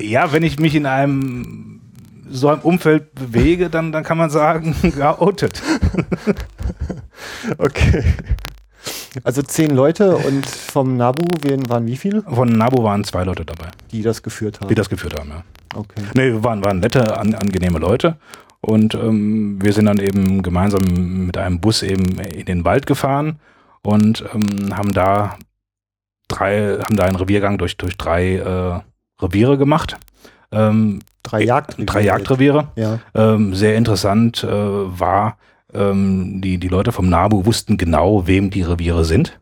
Ja, 0.00 0.32
wenn 0.32 0.42
ich 0.42 0.58
mich 0.58 0.74
in 0.74 0.86
einem 0.86 1.80
so 2.28 2.48
einem 2.48 2.62
Umfeld 2.62 3.14
bewege, 3.14 3.70
dann, 3.70 3.92
dann 3.92 4.02
kann 4.02 4.18
man 4.18 4.30
sagen, 4.30 4.74
geoutet. 4.82 5.62
Okay. 7.58 8.02
Also 9.22 9.42
zehn 9.42 9.70
Leute 9.74 10.16
und 10.16 10.44
vom 10.46 10.96
Nabu 10.96 11.22
waren 11.68 11.86
wie 11.86 11.96
viele, 11.96 12.22
Von 12.22 12.48
Nabu 12.52 12.82
waren 12.82 13.04
zwei 13.04 13.24
Leute 13.24 13.44
dabei, 13.44 13.68
die 13.92 14.02
das 14.02 14.22
geführt 14.22 14.60
haben? 14.60 14.68
die 14.68 14.74
das 14.74 14.88
geführt 14.88 15.18
haben. 15.18 15.30
Ja. 15.30 15.42
okay. 15.74 16.02
Nee, 16.14 16.32
wir 16.32 16.44
waren, 16.44 16.64
waren 16.64 16.80
nette, 16.80 17.16
an, 17.18 17.34
angenehme 17.34 17.78
Leute. 17.78 18.16
Und 18.60 18.94
ähm, 18.94 19.58
wir 19.62 19.72
sind 19.74 19.84
dann 19.84 19.98
eben 19.98 20.42
gemeinsam 20.42 21.26
mit 21.26 21.36
einem 21.36 21.60
Bus 21.60 21.82
eben 21.82 22.18
in 22.18 22.46
den 22.46 22.64
Wald 22.64 22.86
gefahren 22.86 23.38
und 23.82 24.24
ähm, 24.34 24.74
haben 24.74 24.92
da 24.92 25.36
drei, 26.28 26.78
haben 26.78 26.96
da 26.96 27.04
einen 27.04 27.16
Reviergang 27.16 27.58
durch, 27.58 27.76
durch 27.76 27.96
drei 27.98 28.36
äh, 28.36 28.80
Reviere 29.22 29.58
gemacht. 29.58 29.96
Ähm, 30.50 31.00
Drei 31.22 31.42
Jagdreviere. 31.42 31.86
drei 31.86 32.00
Jagdreviere. 32.02 32.68
Ja. 32.76 32.98
Ähm, 33.14 33.54
sehr 33.54 33.76
interessant 33.76 34.44
äh, 34.44 34.48
war, 34.48 35.38
ähm, 35.74 36.40
die, 36.40 36.58
die 36.58 36.68
Leute 36.68 36.92
vom 36.92 37.08
NABU 37.08 37.44
wussten 37.46 37.76
genau, 37.76 38.26
wem 38.26 38.50
die 38.50 38.62
Reviere 38.62 39.04
sind, 39.04 39.38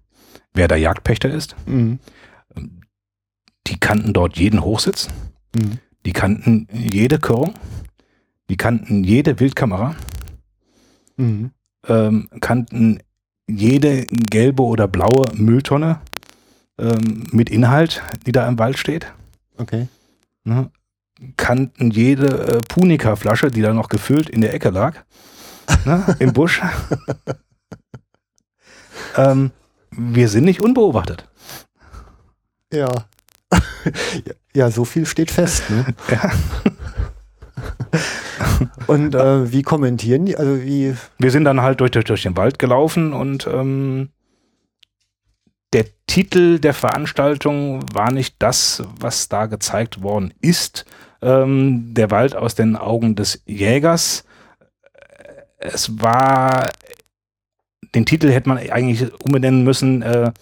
wer 0.55 0.69
der 0.69 0.79
Jagdpächter 0.79 1.31
ist. 1.31 1.55
Mhm. 1.67 1.99
Die 3.67 3.79
kannten 3.79 4.13
dort 4.13 4.37
jeden 4.39 4.63
Hochsitz, 4.65 5.09
Mhm. 5.57 5.79
die 6.07 6.13
kannten 6.13 6.67
jede 6.73 7.19
Körung, 7.19 7.55
die 8.51 8.57
kannten 8.57 9.05
jede 9.05 9.39
Wildkamera, 9.39 9.95
Mhm. 11.17 11.51
ähm, 11.89 12.29
kannten 12.41 12.99
jede 13.49 14.07
gelbe 14.07 14.63
oder 14.63 14.89
blaue 14.89 15.27
Mülltonne 15.35 16.01
ähm, 16.79 17.25
mit 17.33 17.51
Inhalt, 17.51 18.03
die 18.27 18.33
da 18.33 18.49
im 18.49 18.59
Wald 18.59 18.79
steht. 18.79 19.07
Okay. 19.59 19.89
Ne? 20.45 20.71
Kannten 21.37 21.91
jede 21.91 22.27
äh, 22.57 22.59
Punika-Flasche, 22.69 23.51
die 23.51 23.61
da 23.63 23.73
noch 23.75 23.89
gefüllt 23.89 24.29
in 24.31 24.41
der 24.41 24.55
Ecke 24.55 24.71
lag. 24.71 25.05
Ne, 25.85 26.17
im 26.19 26.33
Busch. 26.33 26.61
ähm, 29.17 29.51
wir 29.91 30.29
sind 30.29 30.45
nicht 30.45 30.61
unbeobachtet. 30.61 31.29
Ja. 32.73 32.91
ja, 34.55 34.71
so 34.71 34.85
viel 34.85 35.07
steht 35.07 35.31
fest. 35.31 35.69
Ne? 35.71 35.87
Ja. 36.11 36.31
Und 38.87 39.15
äh, 39.15 39.53
wie 39.53 39.63
kommentieren 39.63 40.27
die? 40.27 40.37
Also 40.37 40.63
wie? 40.63 40.95
Wir 41.19 41.31
sind 41.31 41.45
dann 41.45 41.61
halt 41.61 41.81
durch, 41.81 41.91
durch, 41.91 42.05
durch 42.05 42.23
den 42.23 42.37
Wald 42.37 42.59
gelaufen 42.59 43.13
und 43.13 43.47
ähm, 43.47 44.09
der 45.73 45.87
Titel 46.07 46.59
der 46.59 46.75
Veranstaltung 46.75 47.83
war 47.95 48.13
nicht 48.13 48.37
das, 48.39 48.83
was 49.01 49.29
da 49.29 49.47
gezeigt 49.47 50.03
worden 50.03 50.35
ist. 50.41 50.85
Ähm, 51.23 51.95
der 51.95 52.11
Wald 52.11 52.37
aus 52.37 52.55
den 52.55 52.77
Augen 52.77 53.15
des 53.15 53.43
Jägers. 53.47 54.25
Es 55.65 56.01
war, 56.03 56.71
den 57.95 58.05
Titel 58.05 58.31
hätte 58.31 58.49
man 58.49 58.59
eigentlich 58.59 59.13
umbenennen 59.23 59.63
müssen, 59.65 60.03
äh, 60.03 60.33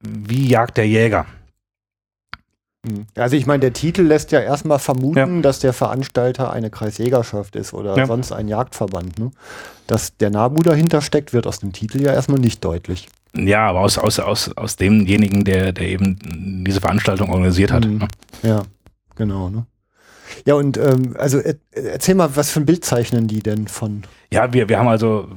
wie 0.00 0.48
jagt 0.48 0.76
der 0.78 0.88
Jäger. 0.88 1.26
Hm. 2.86 3.06
Also 3.16 3.36
ich 3.36 3.46
meine, 3.46 3.60
der 3.60 3.72
Titel 3.72 4.02
lässt 4.02 4.32
ja 4.32 4.40
erstmal 4.40 4.78
vermuten, 4.78 5.36
Ja. 5.36 5.42
dass 5.42 5.58
der 5.58 5.72
Veranstalter 5.72 6.52
eine 6.52 6.70
Kreisjägerschaft 6.70 7.56
ist 7.56 7.72
oder 7.74 7.96
Ja. 7.96 8.06
sonst 8.06 8.32
ein 8.32 8.48
Jagdverband. 8.48 9.18
Ne? 9.18 9.32
Dass 9.86 10.16
der 10.16 10.30
Nabu 10.30 10.62
dahinter 10.62 11.02
steckt, 11.02 11.32
wird 11.32 11.46
aus 11.46 11.58
dem 11.60 11.72
Titel 11.72 12.00
ja 12.00 12.12
erstmal 12.12 12.38
nicht 12.40 12.64
deutlich. 12.64 13.08
Ja, 13.34 13.68
aber 13.68 13.80
aus, 13.80 13.98
aus, 13.98 14.18
aus, 14.18 14.56
aus 14.56 14.76
demjenigen, 14.76 15.44
der, 15.44 15.72
der 15.72 15.88
eben 15.88 16.64
diese 16.64 16.80
Veranstaltung 16.80 17.30
organisiert 17.30 17.70
hat. 17.70 17.84
Mhm. 17.84 17.98
ne? 17.98 18.08
Ja, 18.42 18.62
genau. 19.14 19.50
Ne? 19.50 19.66
Ja, 20.44 20.54
und 20.54 20.76
ähm, 20.76 21.16
also 21.18 21.38
er, 21.38 21.56
erzähl 21.72 22.14
mal, 22.14 22.36
was 22.36 22.50
für 22.50 22.60
ein 22.60 22.66
Bild 22.66 22.84
zeichnen 22.84 23.26
die 23.28 23.40
denn 23.42 23.68
von? 23.68 24.02
Ja, 24.30 24.52
wir, 24.52 24.68
wir 24.68 24.78
haben 24.78 24.88
also, 24.88 25.28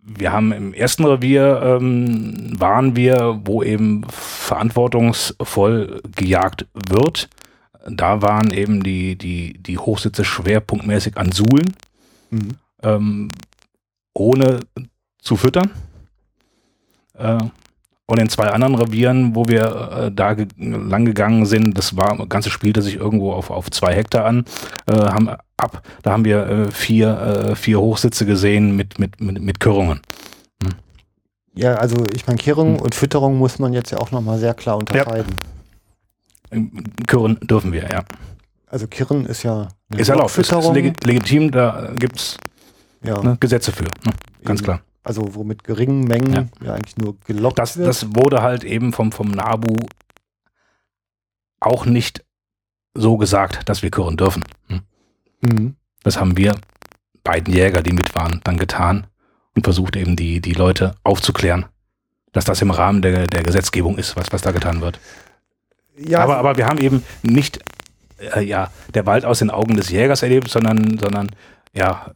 wir 0.00 0.32
haben 0.32 0.52
im 0.52 0.72
ersten 0.74 1.04
Revier 1.04 1.60
ähm, 1.62 2.58
waren 2.58 2.94
wir, 2.96 3.40
wo 3.44 3.62
eben 3.62 4.04
verantwortungsvoll 4.08 6.00
gejagt 6.14 6.66
wird. 6.88 7.28
Da 7.88 8.22
waren 8.22 8.52
eben 8.52 8.82
die, 8.82 9.16
die, 9.16 9.58
die 9.58 9.78
Hochsitze 9.78 10.24
schwerpunktmäßig 10.24 11.16
an 11.16 11.32
Suhlen, 11.32 11.74
Mhm. 12.30 12.48
ähm, 12.82 13.30
ohne 14.12 14.60
zu 15.20 15.36
füttern. 15.36 15.70
Äh, 17.14 17.38
und 18.06 18.18
in 18.20 18.28
zwei 18.28 18.46
anderen 18.48 18.74
Revieren, 18.76 19.34
wo 19.34 19.46
wir 19.46 20.06
äh, 20.06 20.12
da 20.12 20.34
ge 20.34 20.46
lang 20.58 21.04
gegangen 21.04 21.44
sind, 21.46 21.76
das 21.76 21.96
war, 21.96 22.16
das 22.16 22.28
Ganze 22.28 22.50
spielte 22.50 22.82
sich 22.82 22.96
irgendwo 22.96 23.32
auf, 23.32 23.50
auf 23.50 23.70
zwei 23.70 23.94
Hektar 23.94 24.24
an, 24.24 24.44
äh, 24.86 24.92
haben 24.94 25.28
ab, 25.56 25.82
da 26.02 26.12
haben 26.12 26.24
wir 26.24 26.46
äh, 26.46 26.70
vier, 26.70 27.18
äh, 27.50 27.56
vier 27.56 27.80
Hochsitze 27.80 28.24
gesehen 28.26 28.76
mit, 28.76 28.98
mit, 28.98 29.20
mit, 29.20 29.40
mit 29.40 29.60
Körungen. 29.60 30.00
Ja, 31.54 31.74
also 31.76 31.96
ich 32.14 32.26
meine, 32.26 32.38
Kehrung 32.38 32.76
Hm. 32.76 32.82
und 32.82 32.94
Fütterung 32.94 33.38
muss 33.38 33.58
man 33.58 33.72
jetzt 33.72 33.90
ja 33.90 33.98
auch 33.98 34.10
nochmal 34.10 34.38
sehr 34.38 34.52
klar 34.54 34.76
unterscheiden. 34.76 35.40
Körren 37.06 37.38
dürfen 37.40 37.72
wir, 37.72 37.88
ja. 37.90 38.04
Also 38.68 38.86
Kirren 38.86 39.24
ist 39.26 39.42
ja 39.42 39.68
eine 39.90 40.00
Ist 40.00 40.08
erlaubt, 40.08 40.30
ist, 40.32 40.38
ist 40.38 40.48
Fütterung. 40.50 40.74
legi 40.74 40.92
legitim, 41.02 41.50
da 41.50 41.90
gibt 41.98 42.16
es 42.16 42.36
ja, 43.02 43.20
ne, 43.22 43.36
Gesetze 43.40 43.72
für, 43.72 43.84
ne? 43.84 43.90
ganz 44.44 44.60
Eben. 44.60 44.64
klar. 44.66 44.80
Also 45.06 45.36
wo 45.36 45.44
mit 45.44 45.62
geringen 45.62 46.00
Mengen 46.00 46.50
ja, 46.60 46.74
eigentlich 46.74 46.96
nur 46.96 47.16
gelockt 47.20 47.60
Das, 47.60 47.76
wird. 47.76 47.86
das 47.86 48.16
wurde 48.16 48.42
halt 48.42 48.64
eben 48.64 48.92
vom, 48.92 49.12
vom 49.12 49.30
NABU 49.30 49.76
auch 51.60 51.86
nicht 51.86 52.24
so 52.92 53.16
gesagt, 53.16 53.68
dass 53.68 53.84
wir 53.84 53.92
Körren 53.92 54.16
dürfen. 54.16 54.42
Hm. 54.66 54.80
Mhm. 55.42 55.76
Das 56.02 56.18
haben 56.18 56.36
wir 56.36 56.56
beiden 57.22 57.54
Jäger, 57.54 57.82
die 57.82 57.92
mit 57.92 58.16
waren, 58.16 58.40
dann 58.42 58.56
getan 58.56 59.06
und 59.54 59.62
versucht 59.62 59.94
eben 59.94 60.16
die, 60.16 60.40
die 60.40 60.54
Leute 60.54 60.96
aufzuklären, 61.04 61.66
dass 62.32 62.44
das 62.44 62.60
im 62.60 62.72
Rahmen 62.72 63.00
der, 63.00 63.28
der 63.28 63.44
Gesetzgebung 63.44 63.98
ist, 63.98 64.16
was, 64.16 64.32
was 64.32 64.42
da 64.42 64.50
getan 64.50 64.80
wird. 64.80 64.98
Ja, 65.96 66.18
aber, 66.24 66.36
aber 66.38 66.56
wir 66.56 66.66
haben 66.66 66.78
eben 66.78 67.04
nicht 67.22 67.60
äh, 68.34 68.42
ja, 68.42 68.72
der 68.92 69.06
Wald 69.06 69.24
aus 69.24 69.38
den 69.38 69.50
Augen 69.50 69.76
des 69.76 69.88
Jägers 69.88 70.24
erlebt, 70.24 70.48
sondern, 70.48 70.98
sondern 70.98 71.30
ja, 71.72 72.10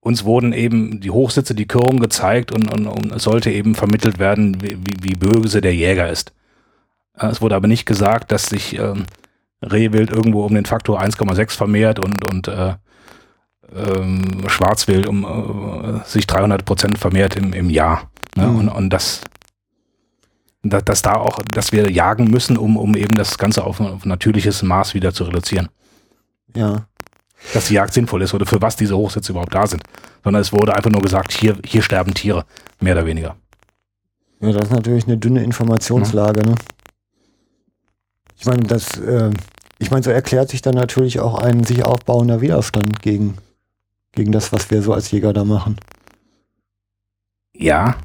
uns 0.00 0.24
wurden 0.24 0.52
eben 0.52 1.00
die 1.00 1.10
Hochsitze, 1.10 1.54
die 1.54 1.66
Körung 1.66 1.98
gezeigt 1.98 2.52
und, 2.52 2.72
und, 2.72 2.86
und 2.86 3.12
es 3.12 3.24
sollte 3.24 3.50
eben 3.50 3.74
vermittelt 3.74 4.18
werden, 4.18 4.60
wie, 4.62 4.78
wie, 5.02 5.14
böse 5.14 5.60
der 5.60 5.74
Jäger 5.74 6.08
ist. 6.08 6.32
Äh, 7.18 7.26
Es 7.26 7.40
wurde 7.40 7.56
aber 7.56 7.68
nicht 7.68 7.86
gesagt, 7.86 8.30
dass 8.30 8.46
sich 8.46 8.78
ähm, 8.78 9.04
Rehwild 9.62 10.10
irgendwo 10.10 10.44
um 10.44 10.54
den 10.54 10.66
Faktor 10.66 11.00
1,6 11.00 11.56
vermehrt 11.56 11.98
und, 11.98 12.30
und 12.30 12.48
äh, 12.48 12.74
ähm, 13.74 14.48
Schwarzwild 14.48 15.06
um 15.06 15.24
äh, 15.24 16.08
sich 16.08 16.26
300 16.26 16.64
Prozent 16.64 16.98
vermehrt 16.98 17.36
im, 17.36 17.52
im 17.52 17.68
Jahr. 17.68 18.10
Ne? 18.36 18.46
Mhm. 18.46 18.56
Und, 18.56 18.68
und 18.68 18.90
das, 18.90 19.22
dass, 20.62 20.84
dass 20.84 21.02
da 21.02 21.14
auch, 21.14 21.38
dass 21.52 21.72
wir 21.72 21.90
jagen 21.90 22.30
müssen, 22.30 22.56
um, 22.56 22.76
um 22.76 22.96
eben 22.96 23.16
das 23.16 23.36
Ganze 23.36 23.64
auf, 23.64 23.80
auf 23.80 24.04
natürliches 24.04 24.62
Maß 24.62 24.94
wieder 24.94 25.12
zu 25.12 25.24
reduzieren. 25.24 25.68
ja. 26.54 26.86
Dass 27.54 27.68
die 27.68 27.74
Jagd 27.74 27.94
sinnvoll 27.94 28.22
ist 28.22 28.34
oder 28.34 28.46
für 28.46 28.60
was 28.60 28.76
diese 28.76 28.96
Hochsitze 28.96 29.32
überhaupt 29.32 29.54
da 29.54 29.66
sind. 29.66 29.82
Sondern 30.24 30.42
es 30.42 30.52
wurde 30.52 30.74
einfach 30.74 30.90
nur 30.90 31.02
gesagt, 31.02 31.32
hier, 31.32 31.56
hier 31.64 31.82
sterben 31.82 32.14
Tiere, 32.14 32.44
mehr 32.80 32.94
oder 32.94 33.06
weniger. 33.06 33.36
ja, 34.40 34.52
das 34.52 34.64
ist 34.64 34.72
natürlich 34.72 35.06
eine 35.06 35.18
dünne 35.18 35.42
Informationslage. 35.42 36.42
Ne? 36.42 36.54
Ich 38.38 38.46
meine, 38.46 38.62
das, 38.62 38.98
äh, 38.98 39.30
ich 39.78 39.90
meine, 39.90 40.02
so 40.02 40.10
erklärt 40.10 40.50
sich 40.50 40.62
dann 40.62 40.74
natürlich 40.74 41.20
auch 41.20 41.40
ein 41.40 41.64
sich 41.64 41.84
aufbauender 41.84 42.40
Widerstand 42.40 43.00
gegen, 43.02 43.38
gegen 44.12 44.32
das, 44.32 44.52
was 44.52 44.70
wir 44.70 44.82
so 44.82 44.92
als 44.92 45.10
Jäger 45.10 45.32
da 45.32 45.44
machen. 45.44 45.76
Ja. 47.54 47.96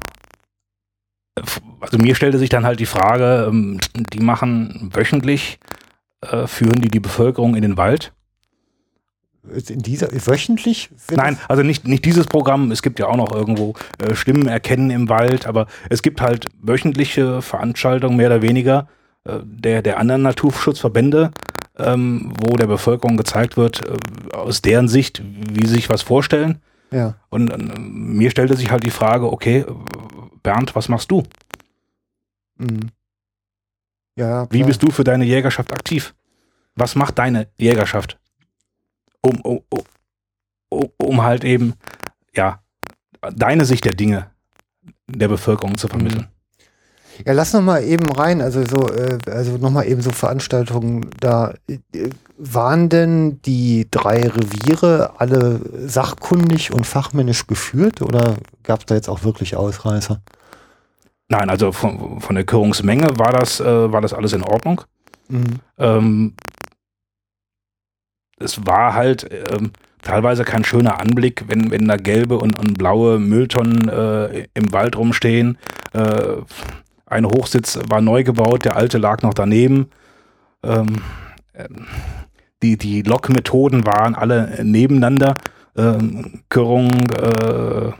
Also 1.80 1.98
mir 1.98 2.14
stellte 2.14 2.38
sich 2.38 2.48
dann 2.48 2.64
halt 2.64 2.80
die 2.80 2.86
Frage, 2.86 3.46
ähm, 3.48 3.78
die 4.12 4.20
machen 4.20 4.90
wöchentlich, 4.92 5.58
äh, 6.20 6.46
führen 6.46 6.80
die 6.80 6.88
die 6.88 7.00
Bevölkerung 7.00 7.54
in 7.54 7.62
den 7.62 7.76
Wald? 7.76 8.12
In 9.68 9.80
dieser 9.80 10.08
wöchentlich? 10.10 10.90
Nein, 11.10 11.38
also 11.48 11.62
nicht, 11.62 11.86
nicht 11.86 12.04
dieses 12.04 12.26
Programm. 12.26 12.70
Es 12.70 12.82
gibt 12.82 12.98
ja 12.98 13.06
auch 13.06 13.16
noch 13.16 13.32
irgendwo 13.32 13.74
äh, 13.98 14.14
Stimmen 14.14 14.48
erkennen 14.48 14.90
im 14.90 15.08
Wald, 15.08 15.46
aber 15.46 15.66
es 15.90 16.02
gibt 16.02 16.20
halt 16.20 16.46
wöchentliche 16.62 17.42
Veranstaltungen, 17.42 18.16
mehr 18.16 18.28
oder 18.28 18.42
weniger, 18.42 18.88
äh, 19.24 19.40
der, 19.44 19.82
der 19.82 19.98
anderen 19.98 20.22
Naturschutzverbände, 20.22 21.30
ähm, 21.78 22.32
wo 22.40 22.56
der 22.56 22.66
Bevölkerung 22.66 23.16
gezeigt 23.16 23.56
wird, 23.56 23.86
äh, 23.86 24.34
aus 24.34 24.62
deren 24.62 24.88
Sicht, 24.88 25.22
wie 25.24 25.66
sie 25.66 25.74
sich 25.74 25.90
was 25.90 26.02
vorstellen. 26.02 26.62
Ja. 26.90 27.16
Und 27.28 27.50
äh, 27.50 27.78
mir 27.78 28.30
stellte 28.30 28.56
sich 28.56 28.70
halt 28.70 28.84
die 28.84 28.90
Frage, 28.90 29.30
okay, 29.30 29.66
Bernd, 30.42 30.74
was 30.74 30.88
machst 30.88 31.10
du? 31.10 31.22
Mhm. 32.56 32.90
Ja, 34.16 34.46
Wie 34.50 34.62
bist 34.62 34.82
du 34.82 34.90
für 34.90 35.04
deine 35.04 35.24
Jägerschaft 35.24 35.72
aktiv? 35.72 36.14
Was 36.76 36.94
macht 36.94 37.18
deine 37.18 37.48
Jägerschaft? 37.58 38.18
Um, 39.24 39.40
um, 39.40 39.60
um, 40.68 40.90
um 40.98 41.22
halt 41.22 41.44
eben, 41.44 41.74
ja, 42.34 42.60
deine 43.34 43.64
Sicht 43.64 43.84
der 43.84 43.94
Dinge 43.94 44.30
der 45.06 45.28
Bevölkerung 45.28 45.78
zu 45.78 45.88
vermitteln. 45.88 46.28
Ja, 47.24 47.32
lass 47.32 47.52
noch 47.52 47.62
mal 47.62 47.82
eben 47.82 48.10
rein, 48.10 48.40
also 48.40 48.64
so, 48.64 48.88
äh, 48.90 49.18
also 49.30 49.56
noch 49.56 49.70
mal 49.70 49.84
eben 49.84 50.02
so 50.02 50.10
Veranstaltungen 50.10 51.10
da. 51.20 51.54
Äh, 51.68 52.10
waren 52.36 52.88
denn 52.88 53.40
die 53.42 53.86
drei 53.88 54.26
Reviere 54.26 55.12
alle 55.18 55.60
sachkundig 55.86 56.72
und 56.72 56.84
fachmännisch 56.84 57.46
geführt 57.46 58.02
oder 58.02 58.34
gab 58.64 58.80
es 58.80 58.86
da 58.86 58.96
jetzt 58.96 59.08
auch 59.08 59.22
wirklich 59.22 59.54
Ausreißer? 59.54 60.20
Nein, 61.28 61.48
also 61.48 61.70
von, 61.70 62.20
von 62.20 62.34
der 62.34 62.44
Körungsmenge 62.44 63.16
war 63.18 63.32
das, 63.32 63.60
äh, 63.60 63.92
war 63.92 64.00
das 64.00 64.12
alles 64.12 64.32
in 64.32 64.42
Ordnung. 64.42 64.82
Mhm. 65.28 65.44
Ähm, 65.78 66.34
es 68.44 68.66
war 68.66 68.94
halt 68.94 69.28
ähm, 69.50 69.72
teilweise 70.02 70.44
kein 70.44 70.64
schöner 70.64 71.00
Anblick, 71.00 71.44
wenn, 71.48 71.70
wenn 71.70 71.88
da 71.88 71.96
gelbe 71.96 72.38
und, 72.38 72.58
und 72.58 72.78
blaue 72.78 73.18
Mülltonnen 73.18 73.88
äh, 73.88 74.46
im 74.54 74.72
Wald 74.72 74.96
rumstehen. 74.96 75.58
Äh, 75.92 76.36
ein 77.06 77.26
Hochsitz 77.26 77.78
war 77.88 78.00
neu 78.00 78.24
gebaut, 78.24 78.64
der 78.64 78.76
alte 78.76 78.98
lag 78.98 79.22
noch 79.22 79.34
daneben. 79.34 79.88
Ähm, 80.62 81.00
äh, 81.52 81.68
die, 82.62 82.78
die 82.78 83.02
Lokmethoden 83.02 83.86
waren 83.86 84.14
alle 84.14 84.64
nebeneinander. 84.64 85.36
Ähm, 85.76 86.42
Körung, 86.48 86.90
äh, 87.10 87.90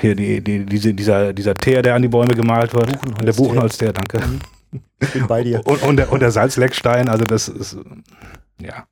hier 0.00 0.14
die, 0.16 0.42
die, 0.42 0.66
diese, 0.66 0.92
dieser, 0.92 1.32
dieser 1.32 1.54
Teer, 1.54 1.82
der 1.82 1.94
an 1.94 2.02
die 2.02 2.08
Bäume 2.08 2.34
gemalt 2.34 2.74
wird. 2.74 2.86
Buchenholzteer. 2.86 3.24
Der 3.24 3.32
Buchenholzteer, 3.32 3.92
danke. 3.92 4.20
Ich 5.00 5.12
bin 5.12 5.26
bei 5.26 5.44
dir. 5.44 5.62
Und, 5.64 5.82
und, 5.82 5.96
der, 5.96 6.12
und 6.12 6.20
der 6.20 6.32
Salzleckstein, 6.32 7.08
also 7.08 7.24
das 7.24 7.48
ist, 7.48 7.76
ja. 8.60 8.86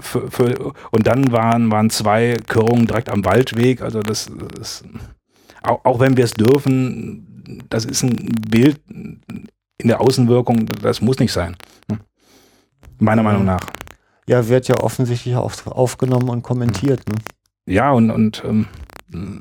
Für, 0.00 0.30
für, 0.30 0.72
und 0.90 1.06
dann 1.06 1.32
waren, 1.32 1.70
waren 1.70 1.90
zwei 1.90 2.36
Körungen 2.46 2.86
direkt 2.86 3.08
am 3.08 3.24
Waldweg, 3.24 3.82
also 3.82 4.00
das 4.00 4.30
ist, 4.60 4.84
auch, 5.62 5.84
auch 5.84 6.00
wenn 6.00 6.16
wir 6.16 6.24
es 6.24 6.32
dürfen, 6.32 7.64
das 7.68 7.84
ist 7.84 8.02
ein 8.02 8.16
Bild 8.48 8.80
in 8.88 9.88
der 9.88 10.00
Außenwirkung, 10.00 10.66
das 10.66 11.00
muss 11.00 11.18
nicht 11.18 11.32
sein. 11.32 11.56
Hm. 11.90 12.00
Meiner 12.98 13.22
Meinung 13.22 13.44
nach. 13.44 13.60
ja, 14.26 14.48
wird 14.48 14.68
ja 14.68 14.76
offensichtlich 14.76 15.36
auch 15.36 15.52
aufgenommen 15.66 16.28
und 16.30 16.42
kommentiert. 16.42 17.06
Ne? 17.08 17.14
Ja, 17.66 17.90
und, 17.92 18.10
und 18.10 18.42
ähm, 18.46 18.66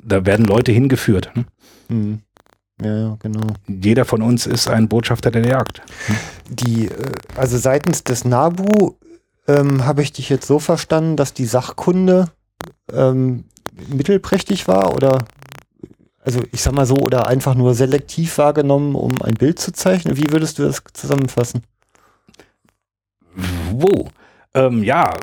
da 0.04 0.26
werden 0.26 0.46
Leute 0.46 0.72
hingeführt. 0.72 1.32
Ne? 1.36 1.46
Hm. 1.90 2.20
Ja, 2.82 2.98
ja, 2.98 3.18
genau. 3.20 3.48
Jeder 3.68 4.04
von 4.04 4.22
uns 4.22 4.46
ist 4.48 4.68
ein 4.68 4.90
Botschafter 4.90 5.32
der 5.32 5.48
Jagd. 5.48 5.82
Die, 6.50 6.88
äh, 6.88 7.12
also 7.38 7.58
seitens 7.58 8.04
des 8.04 8.26
NABU 8.26 8.96
ähm, 9.48 9.86
habe 9.86 10.02
ich 10.02 10.12
dich 10.12 10.30
jetzt 10.30 10.48
so 10.48 10.60
verstanden, 10.60 11.18
dass 11.18 11.34
die 11.34 11.46
Sachkunde 11.46 12.32
ähm, 12.92 13.46
mittelprächtig 13.90 14.68
war 14.68 14.96
oder 14.96 15.26
also 16.26 16.42
ich 16.52 16.62
sag 16.62 16.74
mal 16.74 16.88
so, 16.88 16.96
oder 16.96 17.28
einfach 17.28 17.54
nur 17.54 17.76
selektiv 17.76 18.40
wahrgenommen, 18.40 18.96
um 18.96 19.22
ein 19.22 19.36
Bild 19.36 19.60
zu 19.60 19.72
zeichnen? 19.72 20.18
Wie 20.18 20.32
würdest 20.32 20.58
du 20.58 20.64
das 20.64 20.84
zusammenfassen? 20.94 21.62
Wo? 23.72 24.10
Ähm, 24.56 24.84
ja, 24.84 25.14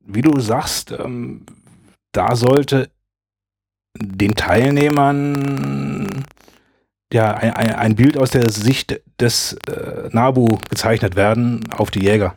wie 0.00 0.22
du 0.22 0.40
sagst, 0.40 0.92
ähm, 0.92 1.44
da 2.12 2.36
sollte 2.36 2.88
den 3.98 4.34
Teilnehmern 4.34 6.24
ja 7.12 7.34
ein, 7.34 7.52
ein, 7.52 7.96
Bild 7.96 8.16
aus 8.16 8.30
der 8.30 8.50
Sicht 8.50 9.00
des 9.20 9.54
äh, 9.68 10.08
NABU 10.10 10.58
gezeichnet 10.70 11.16
werden 11.16 11.70
auf 11.72 11.90
die 11.90 12.04
Jäger. 12.04 12.34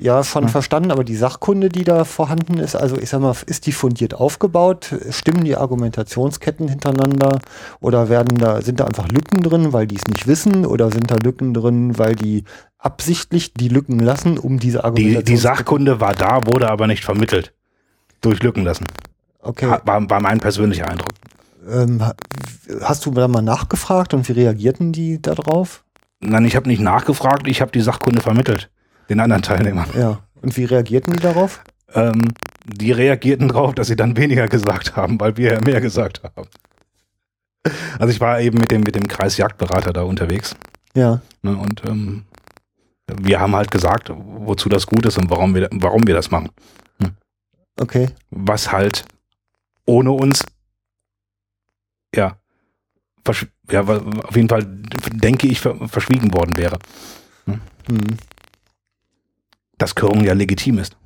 Ja, 0.00 0.24
schon 0.24 0.44
Ja. 0.44 0.48
verstanden, 0.48 0.90
aber 0.92 1.04
die 1.04 1.14
Sachkunde, 1.14 1.68
die 1.68 1.84
da 1.84 2.04
vorhanden 2.04 2.58
ist, 2.58 2.74
also 2.74 2.96
ich 2.96 3.10
sag 3.10 3.20
mal, 3.20 3.34
ist 3.46 3.66
die 3.66 3.72
fundiert 3.72 4.14
aufgebaut? 4.14 4.94
Stimmen 5.10 5.44
die 5.44 5.56
Argumentationsketten 5.56 6.68
hintereinander? 6.68 7.38
Oder 7.80 8.08
werden 8.08 8.38
da, 8.38 8.62
sind 8.62 8.80
da 8.80 8.86
einfach 8.86 9.08
Lücken 9.08 9.42
drin, 9.42 9.74
weil 9.74 9.86
die 9.86 9.96
es 9.96 10.06
nicht 10.08 10.26
wissen? 10.26 10.64
Oder 10.64 10.90
sind 10.90 11.10
da 11.10 11.16
Lücken 11.22 11.52
drin, 11.52 11.98
weil 11.98 12.16
die 12.16 12.44
absichtlich 12.78 13.52
die 13.52 13.68
Lücken 13.68 13.98
lassen, 13.98 14.38
um 14.38 14.58
diese 14.58 14.78
Die, 14.78 14.84
Argumentation 14.84 15.24
die 15.26 15.36
Sachkunde 15.36 16.00
war 16.00 16.14
da, 16.14 16.46
wurde 16.46 16.70
aber 16.70 16.86
nicht 16.86 17.04
vermittelt. 17.04 17.52
Durch 18.22 18.42
Lücken 18.42 18.64
lassen. 18.64 18.86
Okay. 19.42 19.68
War, 19.84 20.08
war 20.08 20.20
mein 20.22 20.40
persönlicher 20.40 20.88
Eindruck. 20.88 21.10
Ähm, 21.70 22.02
ha- 22.04 22.14
hast 22.82 23.04
du 23.04 23.10
da 23.10 23.28
mal 23.28 23.42
nachgefragt 23.42 24.14
und 24.14 24.26
wie 24.28 24.32
reagierten 24.32 24.92
die 24.92 25.20
darauf? 25.20 25.84
Nein, 26.20 26.44
ich 26.46 26.56
habe 26.56 26.68
nicht 26.68 26.80
nachgefragt, 26.80 27.46
ich 27.46 27.60
habe 27.60 27.70
die 27.72 27.80
Sachkunde 27.82 28.20
vermittelt. 28.22 28.70
Den 29.10 29.20
anderen 29.20 29.42
Teilnehmern. 29.42 29.88
Ja. 29.94 30.20
Und 30.40 30.56
wie 30.56 30.64
reagierten 30.64 31.12
die 31.12 31.20
darauf? 31.20 31.62
Ähm, 31.92 32.28
die 32.64 32.92
reagierten 32.92 33.48
darauf, 33.48 33.74
dass 33.74 33.88
sie 33.88 33.96
dann 33.96 34.16
weniger 34.16 34.46
gesagt 34.48 34.96
haben, 34.96 35.20
weil 35.20 35.36
wir 35.36 35.54
ja 35.54 35.60
mehr 35.60 35.80
gesagt 35.80 36.22
haben. 36.22 36.48
Also 37.98 38.12
ich 38.12 38.20
war 38.20 38.40
eben 38.40 38.58
mit 38.58 38.70
dem, 38.70 38.80
mit 38.82 38.94
dem 38.94 39.06
Kreisjagdberater 39.06 39.92
da 39.92 40.02
unterwegs. 40.02 40.56
Ja. 40.94 41.20
Ne, 41.42 41.56
und 41.56 41.82
ähm, 41.86 42.24
wir 43.20 43.40
haben 43.40 43.54
halt 43.54 43.70
gesagt, 43.70 44.10
wozu 44.14 44.68
das 44.68 44.86
gut 44.86 45.04
ist 45.04 45.18
und 45.18 45.28
warum 45.28 45.54
wir, 45.54 45.68
warum 45.72 46.06
wir 46.06 46.14
das 46.14 46.30
machen. 46.30 46.50
Okay. 47.78 48.08
Was 48.30 48.70
halt 48.72 49.04
ohne 49.86 50.12
uns, 50.12 50.44
ja, 52.14 52.36
ja, 53.70 53.82
auf 53.82 54.36
jeden 54.36 54.48
Fall 54.48 54.64
denke 55.12 55.46
ich, 55.46 55.60
ver 55.60 55.88
verschwiegen 55.88 56.32
worden 56.34 56.56
wäre. 56.56 56.78
Hm. 57.46 57.60
Dass 59.80 59.94
Körung 59.94 60.22
ja 60.22 60.34
legitim 60.34 60.78
ist. 60.78 60.96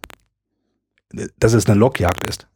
Dass 1.38 1.52
es 1.52 1.66
eine 1.66 1.78
Lockjagd 1.78 2.28
ist. 2.28 2.48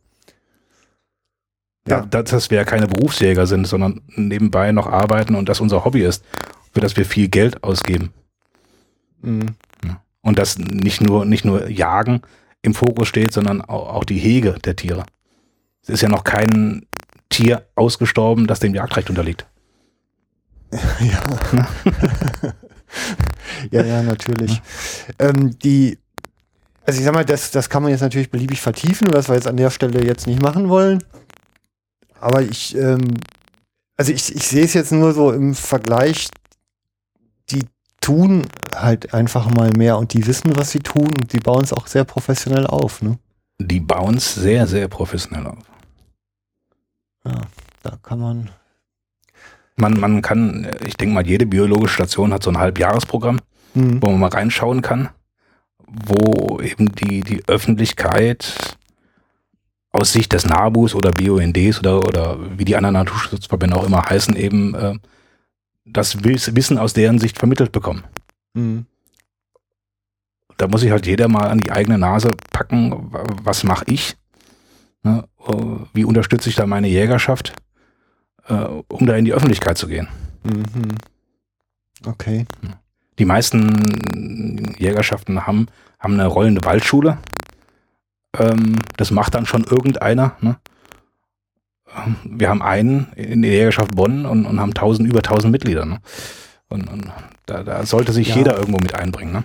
Ja. 1.87 2.01
Ja. 2.01 2.07
Da, 2.07 2.23
dass 2.23 2.51
wir 2.51 2.59
ja 2.59 2.65
keine 2.65 2.89
Berufsjäger 2.89 3.47
sind, 3.47 3.67
sondern 3.67 4.03
nebenbei 4.09 4.73
noch 4.73 4.89
arbeiten 4.89 5.35
und 5.35 5.49
das 5.49 5.61
unser 5.61 5.85
Hobby 5.85 6.03
ist, 6.03 6.25
für 6.73 6.81
das 6.81 6.97
wir 6.97 7.05
viel 7.05 7.29
Geld 7.29 7.63
ausgeben. 7.63 8.13
Hm. 9.23 9.55
Und 10.21 10.39
dass 10.39 10.59
nicht 10.59 11.01
nur, 11.01 11.25
nicht 11.25 11.45
nur 11.45 11.69
Jagen 11.69 12.23
im 12.63 12.75
Fokus 12.75 13.09
steht, 13.09 13.33
sondern 13.33 13.63
auch, 13.63 14.05
die 14.05 14.19
Hege 14.19 14.57
der 14.65 14.77
Tiere. 14.77 15.05
Es 15.83 15.89
ist 15.89 16.03
ja 16.03 16.09
noch 16.09 16.25
kein 16.25 16.87
Tier 17.31 17.67
ausgestorben, 17.77 18.47
das 18.47 18.61
dem 18.61 18.75
Jagdrecht 18.75 19.09
unterliegt. 19.09 19.47
Ja. 21.01 21.23
ja, 23.71 23.85
ja, 23.85 24.03
natürlich. 24.03 24.61
Ähm, 25.19 25.59
die, 25.59 25.99
also 26.89 27.01
ich 27.01 27.05
sag 27.05 27.13
mal, 27.13 27.25
das, 27.27 27.51
das 27.51 27.69
kann 27.69 27.83
man 27.83 27.93
jetzt 27.93 28.01
natürlich 28.01 28.31
beliebig 28.31 28.63
vertiefen, 28.63 29.09
was 29.13 29.29
wir 29.29 29.35
jetzt 29.35 29.47
an 29.47 29.59
der 29.59 29.69
Stelle 29.69 30.03
jetzt 30.03 30.27
nicht 30.27 30.41
machen 30.41 30.71
wollen. 30.71 31.05
Aber 32.19 32.41
ich, 32.41 32.75
ähm, 32.77 33.19
also 33.99 34.11
ich, 34.11 34.35
ich 34.35 34.49
sehe 34.49 34.65
es 34.65 34.73
jetzt 34.73 34.91
nur 34.91 35.13
so 35.13 35.31
im 35.31 35.55
Vergleich, 35.55 36.29
die 37.51 37.67
tun 38.01 38.47
halt 38.75 39.13
einfach 39.13 39.51
mal 39.51 39.71
mehr 39.77 39.99
und 39.99 40.15
die 40.15 40.27
wissen, 40.27 40.57
was 40.57 40.71
sie 40.71 40.79
tun 40.79 41.09
und 41.09 41.31
die 41.35 41.41
bauen 41.41 41.63
es 41.63 41.75
auch 41.75 41.87
sehr 41.89 42.05
professionell 42.05 42.67
auf, 42.67 43.03
ne? 43.03 43.19
Die 43.59 43.81
bauen 43.81 44.17
es 44.17 44.35
sehr, 44.35 44.67
sehr 44.67 44.89
professionell 44.89 45.47
auf. 45.47 45.59
Ja, 47.27 47.43
da 47.83 47.99
kann 48.03 48.19
man. 48.19 48.51
Man, 49.77 50.01
man 50.01 50.23
kann, 50.23 50.75
ich 50.87 50.97
denke 50.97 51.15
mal, 51.15 51.27
jede 51.27 51.45
biologische 51.45 51.93
Station 51.97 52.33
hat 52.33 52.43
so 52.43 52.49
ein 52.49 52.57
Halbjahresprogramm, 52.59 53.41
Hm. 53.75 54.01
wo 54.01 54.09
man 54.09 54.21
mal 54.21 54.31
reinschauen 54.31 54.81
kann, 54.81 55.11
wo 56.07 56.61
eben 56.61 56.93
die, 56.95 57.21
die 57.21 57.43
Öffentlichkeit 57.49 58.77
aus 59.91 60.13
Sicht 60.13 60.33
des 60.33 60.45
NABUs 60.47 60.95
oder 60.95 61.11
BUNDs 61.13 61.79
oder, 61.81 62.01
oder 62.07 62.39
wie 62.59 62.65
die 62.65 62.77
anderen 62.77 62.95
Naturschutzverbände 62.95 63.77
auch 63.77 63.85
immer 63.87 64.05
heißen, 64.05 64.37
eben 64.37 64.75
äh, 64.75 64.95
das 65.85 66.23
Wiss- 66.25 66.55
Wissen 66.55 66.79
aus 66.79 66.93
deren 66.93 67.19
Sicht 67.19 67.39
vermittelt 67.39 67.73
bekommen. 67.73 68.05
Hm. 68.55 68.85
Da 70.59 70.67
muss 70.69 70.81
sich 70.83 70.91
halt 70.91 71.07
jeder 71.07 71.29
mal 71.29 71.49
an 71.49 71.59
die 71.59 71.71
eigene 71.71 71.99
Nase 71.99 72.33
packen, 72.53 73.13
wa- 73.13 73.25
was 73.43 73.65
mache 73.65 73.85
ich? 73.89 74.17
Ne? 75.03 75.25
äh, 75.47 75.53
Wie 75.95 76.05
unterstütze 76.05 76.49
ich 76.51 76.57
da 76.57 76.67
meine 76.67 76.89
Jägerschaft, 76.89 77.53
äh, 78.49 78.55
um 78.55 79.07
da 79.07 79.15
in 79.17 79.25
die 79.25 79.33
Öffentlichkeit 79.33 79.79
zu 79.79 79.87
gehen? 79.89 80.09
Mhm. 80.45 80.89
Okay. 82.07 82.45
Die 83.19 83.25
meisten 83.25 84.75
Jägerschaften 84.79 85.47
haben, 85.47 85.67
haben 85.99 86.15
eine 86.15 86.27
rollende 86.27 86.65
Waldschule. 86.65 87.19
Ähm, 88.39 88.77
das 88.97 89.11
macht 89.11 89.35
dann 89.35 89.47
schon 89.47 89.65
irgendeiner. 89.65 90.33
Ne? 90.41 90.57
Ähm, 91.97 92.17
Wir 92.25 92.49
haben 92.49 92.63
einen 92.63 93.09
in 93.17 93.43
der 93.43 93.51
Jägerschaft 93.51 93.95
Bonn 93.97 94.27
und, 94.27 94.47
und 94.47 94.61
haben 94.61 94.71
1000, 94.71 95.09
über 95.09 95.19
1000 95.19 95.51
Mitglieder. 95.51 95.85
Ne? 95.85 95.99
Und, 96.69 96.89
und 96.89 97.11
da, 97.47 97.63
da 97.63 97.85
sollte 97.87 98.13
sich 98.13 98.29
Ja. 98.29 98.37
jeder 98.37 98.57
irgendwo 98.57 98.79
mit 98.79 98.95
einbringen. 98.95 99.33
Ne? 99.33 99.45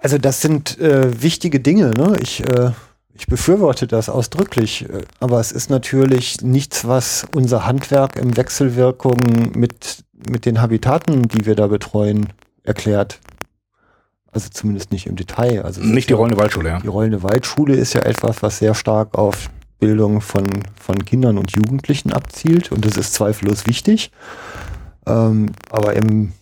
Also 0.00 0.18
das 0.18 0.40
sind 0.40 0.78
äh, 0.78 1.22
wichtige 1.22 1.58
Dinge, 1.58 1.90
ne? 1.90 2.16
Ich, 2.22 2.40
äh, 2.48 2.70
ich 3.14 3.26
befürworte 3.26 3.88
das 3.88 4.08
ausdrücklich, 4.08 4.88
äh, 4.88 5.00
aber 5.18 5.40
es 5.40 5.50
ist 5.50 5.70
natürlich 5.70 6.40
nichts, 6.42 6.86
was 6.86 7.26
unser 7.34 7.66
Handwerk 7.66 8.16
im 8.16 8.36
Wechselwirkung 8.36 9.16
mit, 9.56 10.04
mit 10.12 10.46
den 10.46 10.60
Habitaten, 10.60 11.26
die 11.26 11.46
wir 11.46 11.56
da 11.56 11.66
betreuen, 11.66 12.28
erklärt. 12.68 13.20
Also 14.30 14.48
zumindest 14.50 14.92
nicht 14.92 15.06
im 15.06 15.16
Detail. 15.16 15.62
Also 15.62 15.80
Nicht 15.80 16.10
die 16.10 16.14
rollende 16.14 16.38
Waldschule, 16.38 16.68
ja. 16.68 16.80
Die 16.80 16.86
rollende 16.86 17.22
Waldschule 17.22 17.74
ist 17.74 17.94
ja 17.94 18.02
etwas, 18.02 18.42
was 18.42 18.58
sehr 18.58 18.74
stark 18.74 19.16
auf 19.16 19.50
Bildung 19.80 20.20
von, 20.20 20.44
von 20.80 21.04
Kindern 21.04 21.38
und 21.38 21.52
Jugendlichen 21.52 22.12
abzielt 22.12 22.72
und 22.72 22.84
das 22.84 22.96
ist 22.96 23.14
zweifellos 23.14 23.66
wichtig. 23.66 24.10
Ähm, 25.06 25.52
aber 25.70 25.94
im 25.94 26.32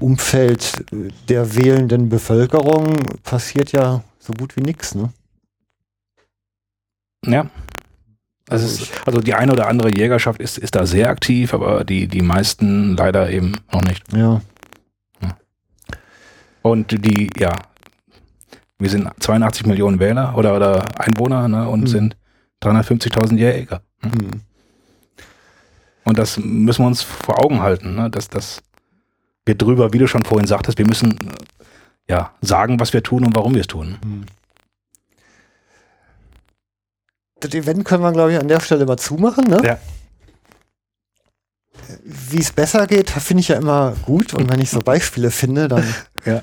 Umfeld 0.00 0.84
äh, 0.92 1.08
der 1.28 1.56
wählenden 1.56 2.08
Bevölkerung 2.08 2.98
passiert 3.22 3.72
ja 3.72 4.02
so 4.18 4.32
gut 4.32 4.56
wie 4.56 4.60
nichts. 4.60 4.94
Ne? 4.94 5.10
Ja. 7.26 7.46
Also, 8.48 8.66
ist, 8.66 8.92
also 9.06 9.20
die 9.20 9.34
eine 9.34 9.52
oder 9.52 9.68
andere 9.68 9.90
Jägerschaft 9.90 10.40
ist, 10.40 10.58
ist 10.58 10.74
da 10.74 10.84
sehr 10.84 11.08
aktiv, 11.08 11.54
aber 11.54 11.84
die, 11.84 12.08
die 12.08 12.20
meisten 12.20 12.94
leider 12.96 13.30
eben 13.30 13.56
noch 13.72 13.82
nicht. 13.82 14.04
Ja. 14.12 14.42
Und 16.64 16.92
die, 17.04 17.28
ja, 17.38 17.52
wir 18.78 18.88
sind 18.88 19.06
82 19.20 19.66
Millionen 19.66 20.00
Wähler 20.00 20.34
oder, 20.34 20.56
oder 20.56 20.86
Einwohner 20.98 21.46
ne, 21.46 21.68
und 21.68 21.82
Hm. 21.82 21.86
sind 21.86 22.16
350.000 22.62 23.36
Jäger. 23.36 23.82
Ne? 24.02 24.10
Hm. 24.10 24.30
Und 26.04 26.18
das 26.18 26.38
müssen 26.38 26.82
wir 26.82 26.86
uns 26.86 27.02
vor 27.02 27.42
Augen 27.44 27.60
halten, 27.60 27.94
ne, 27.94 28.08
dass 28.10 28.28
das 28.28 28.62
wir 29.44 29.54
drüber, 29.56 29.92
wie 29.92 29.98
du 29.98 30.06
schon 30.06 30.24
vorhin 30.24 30.46
sagtest, 30.46 30.78
wir 30.78 30.86
müssen 30.86 31.18
ja 32.08 32.32
sagen, 32.40 32.80
was 32.80 32.94
wir 32.94 33.02
tun 33.02 33.26
und 33.26 33.36
warum 33.36 33.52
wir 33.54 33.60
es 33.60 33.66
tun. 33.66 33.98
Hm. 34.02 34.24
Das 37.40 37.52
Event 37.52 37.84
können 37.84 38.02
wir, 38.02 38.12
glaube 38.12 38.32
ich, 38.32 38.38
an 38.40 38.48
der 38.48 38.60
Stelle 38.60 38.86
mal 38.86 38.96
zumachen. 38.96 39.44
Ne? 39.48 39.60
Ja. 39.62 39.78
Wie 42.02 42.40
es 42.40 42.52
besser 42.52 42.86
geht, 42.86 43.10
finde 43.10 43.42
ich 43.42 43.48
ja 43.48 43.56
immer 43.56 43.94
gut. 44.06 44.32
Und 44.32 44.50
wenn 44.50 44.60
ich 44.60 44.70
so 44.70 44.78
Beispiele 44.84 45.30
finde, 45.30 45.68
dann, 45.68 45.84
Ja. 46.24 46.42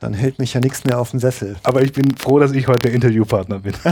Dann 0.00 0.14
hält 0.14 0.38
mich 0.38 0.54
ja 0.54 0.60
nichts 0.60 0.84
mehr 0.84 0.98
auf 0.98 1.10
dem 1.10 1.20
Sessel. 1.20 1.56
Aber 1.62 1.82
ich 1.82 1.92
bin 1.92 2.16
froh, 2.16 2.38
dass 2.38 2.52
ich 2.52 2.68
heute 2.68 2.88
der 2.88 2.92
Interviewpartner 2.92 3.60
bin. 3.60 3.74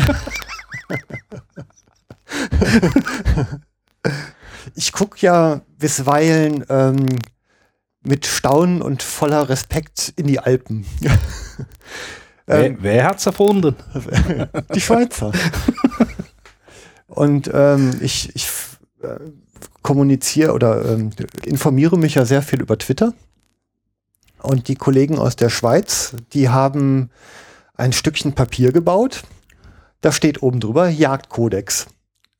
Ich 4.74 4.92
gucke 4.92 5.18
ja 5.20 5.62
bisweilen 5.78 6.64
ähm, 6.68 7.06
mit 8.02 8.26
Staunen 8.26 8.82
und 8.82 9.02
voller 9.02 9.48
Respekt 9.48 10.12
in 10.16 10.26
die 10.26 10.38
Alpen. 10.38 10.84
wer, 12.46 12.82
wer 12.82 13.04
hat's 13.04 13.26
erfunden? 13.26 13.74
Die 14.74 14.80
Schweizer. 14.80 15.32
Und 17.06 17.50
ähm, 17.52 17.98
ich, 18.00 18.34
ich 18.34 18.48
äh, 19.02 19.16
kommuniziere 19.82 20.52
oder 20.52 20.84
ähm, 20.84 21.10
informiere 21.44 21.98
mich 21.98 22.14
ja 22.16 22.24
sehr 22.24 22.42
viel 22.42 22.60
über 22.60 22.78
Twitter. 22.78 23.14
Und 24.46 24.68
die 24.68 24.76
Kollegen 24.76 25.18
aus 25.18 25.34
der 25.34 25.50
Schweiz, 25.50 26.14
die 26.32 26.48
haben 26.48 27.10
ein 27.74 27.92
Stückchen 27.92 28.32
Papier 28.32 28.70
gebaut. 28.70 29.24
Da 30.02 30.12
steht 30.12 30.40
oben 30.40 30.60
drüber 30.60 30.88
Jagdkodex. 30.88 31.88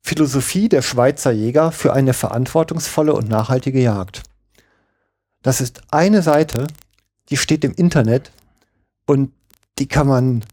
Philosophie 0.01 0.69
der 0.69 0.81
Schweizer 0.81 1.31
Jäger 1.31 1.73
für 1.73 1.91
eine 1.91 2.13
verantwortungsvolle 2.13 3.11
und 3.11 3.27
nachhaltige 3.27 3.81
Jagd. 3.81 4.23
Das 5.41 5.59
ist 5.59 5.81
eine 5.91 6.21
Seite, 6.21 6.67
die 7.27 7.35
steht 7.35 7.65
im 7.65 7.73
Internet 7.73 8.31
und 9.05 9.33
die 9.77 9.89
kann 9.89 10.07
man 10.07 10.45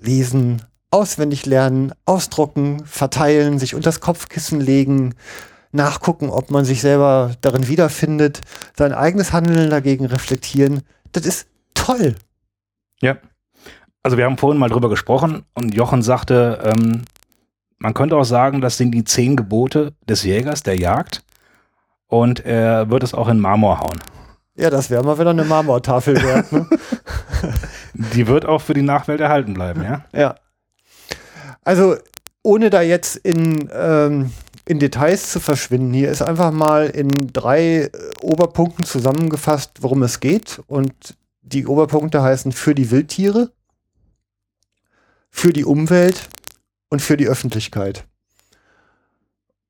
lesen, 0.00 0.62
auswendig 0.90 1.44
lernen, 1.44 1.92
ausdrucken, 2.06 2.86
verteilen, 2.86 3.58
sich 3.58 3.74
unters 3.74 4.00
Kopfkissen 4.00 4.58
legen, 4.58 5.14
nachgucken, 5.72 6.30
ob 6.30 6.50
man 6.50 6.64
sich 6.64 6.80
selber 6.80 7.32
darin 7.40 7.68
wiederfindet, 7.68 8.40
sein 8.76 8.92
eigenes 8.92 9.32
Handeln 9.32 9.70
dagegen 9.70 10.06
reflektieren. 10.06 10.82
Das 11.12 11.26
ist 11.26 11.48
toll. 11.74 12.14
Ja. 13.00 13.16
Also 14.02 14.16
wir 14.16 14.24
haben 14.24 14.38
vorhin 14.38 14.58
mal 14.58 14.70
drüber 14.70 14.88
gesprochen 14.88 15.44
und 15.54 15.74
Jochen 15.74 16.02
sagte, 16.02 16.60
ähm, 16.64 17.02
man 17.78 17.94
könnte 17.94 18.16
auch 18.16 18.24
sagen, 18.24 18.60
das 18.60 18.76
sind 18.76 18.92
die 18.92 19.04
zehn 19.04 19.36
Gebote 19.36 19.94
des 20.08 20.22
Jägers, 20.24 20.62
der 20.62 20.76
Jagd. 20.76 21.22
Und 22.06 22.44
er 22.44 22.90
wird 22.90 23.02
es 23.02 23.14
auch 23.14 23.28
in 23.28 23.38
Marmor 23.38 23.80
hauen. 23.80 23.98
Ja, 24.54 24.70
das 24.70 24.90
wäre 24.90 25.04
mal 25.04 25.18
wieder 25.18 25.30
eine 25.30 25.44
Marmortafel 25.44 26.20
wert. 26.20 26.50
Ne? 26.52 26.66
Die 28.14 28.26
wird 28.26 28.44
auch 28.44 28.60
für 28.60 28.74
die 28.74 28.82
Nachwelt 28.82 29.20
erhalten 29.20 29.54
bleiben, 29.54 29.82
ja? 29.82 30.04
Ja. 30.12 30.34
Also, 31.62 31.96
ohne 32.42 32.70
da 32.70 32.80
jetzt 32.80 33.16
in, 33.16 33.68
ähm, 33.72 34.32
in 34.68 34.78
Details 34.78 35.30
zu 35.30 35.40
verschwinden, 35.40 35.94
hier 35.94 36.10
ist 36.10 36.20
einfach 36.20 36.52
mal 36.52 36.88
in 36.88 37.08
drei 37.32 37.84
äh, 37.84 37.90
Oberpunkten 38.20 38.84
zusammengefasst, 38.84 39.72
worum 39.80 40.02
es 40.02 40.20
geht. 40.20 40.60
Und 40.66 41.16
die 41.40 41.66
Oberpunkte 41.66 42.22
heißen 42.22 42.52
für 42.52 42.74
die 42.74 42.90
Wildtiere, 42.90 43.50
für 45.30 45.54
die 45.54 45.64
Umwelt 45.64 46.28
und 46.90 47.00
für 47.00 47.16
die 47.16 47.28
Öffentlichkeit. 47.28 48.04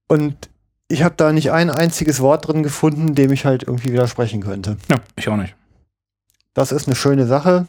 Und 0.08 0.50
ich 0.88 1.04
habe 1.04 1.14
da 1.16 1.32
nicht 1.32 1.52
ein 1.52 1.70
einziges 1.70 2.18
Wort 2.18 2.48
drin 2.48 2.64
gefunden, 2.64 3.14
dem 3.14 3.30
ich 3.30 3.44
halt 3.44 3.62
irgendwie 3.62 3.92
widersprechen 3.92 4.42
könnte. 4.42 4.78
Ja, 4.90 4.96
ich 5.14 5.28
auch 5.28 5.36
nicht. 5.36 5.54
Das 6.54 6.72
ist 6.72 6.88
eine 6.88 6.96
schöne 6.96 7.28
Sache 7.28 7.68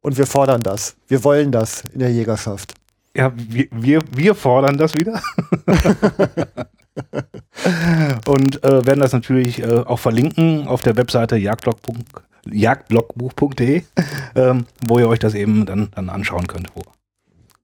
und 0.00 0.18
wir 0.18 0.26
fordern 0.26 0.64
das. 0.64 0.96
Wir 1.06 1.22
wollen 1.22 1.52
das 1.52 1.84
in 1.92 2.00
der 2.00 2.10
Jägerschaft. 2.10 2.74
Ja, 3.16 3.32
wir, 3.34 3.66
wir, 3.70 4.00
wir 4.12 4.34
fordern 4.34 4.76
das 4.76 4.94
wieder. 4.94 5.22
und 8.26 8.62
äh, 8.62 8.84
werden 8.84 9.00
das 9.00 9.14
natürlich 9.14 9.62
äh, 9.62 9.84
auch 9.86 9.98
verlinken 9.98 10.68
auf 10.68 10.82
der 10.82 10.96
Webseite 10.96 11.36
jagdblog 11.36 11.78
jagdblogbuch.de, 12.48 13.82
ähm, 14.36 14.66
wo 14.86 14.98
ihr 14.98 15.08
euch 15.08 15.18
das 15.18 15.34
eben 15.34 15.66
dann, 15.66 15.88
dann 15.94 16.10
anschauen 16.10 16.46
könnt. 16.46 16.70
Wo. 16.76 16.82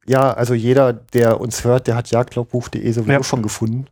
Ja, 0.07 0.33
also 0.33 0.55
jeder, 0.55 0.93
der 0.93 1.41
uns 1.41 1.65
hört, 1.65 1.87
der 1.87 1.95
hat 1.97 2.11
jagdlogbuch.de 2.11 2.91
sowieso 2.91 3.13
Ja. 3.13 3.23
schon 3.23 3.43
gefunden. 3.43 3.87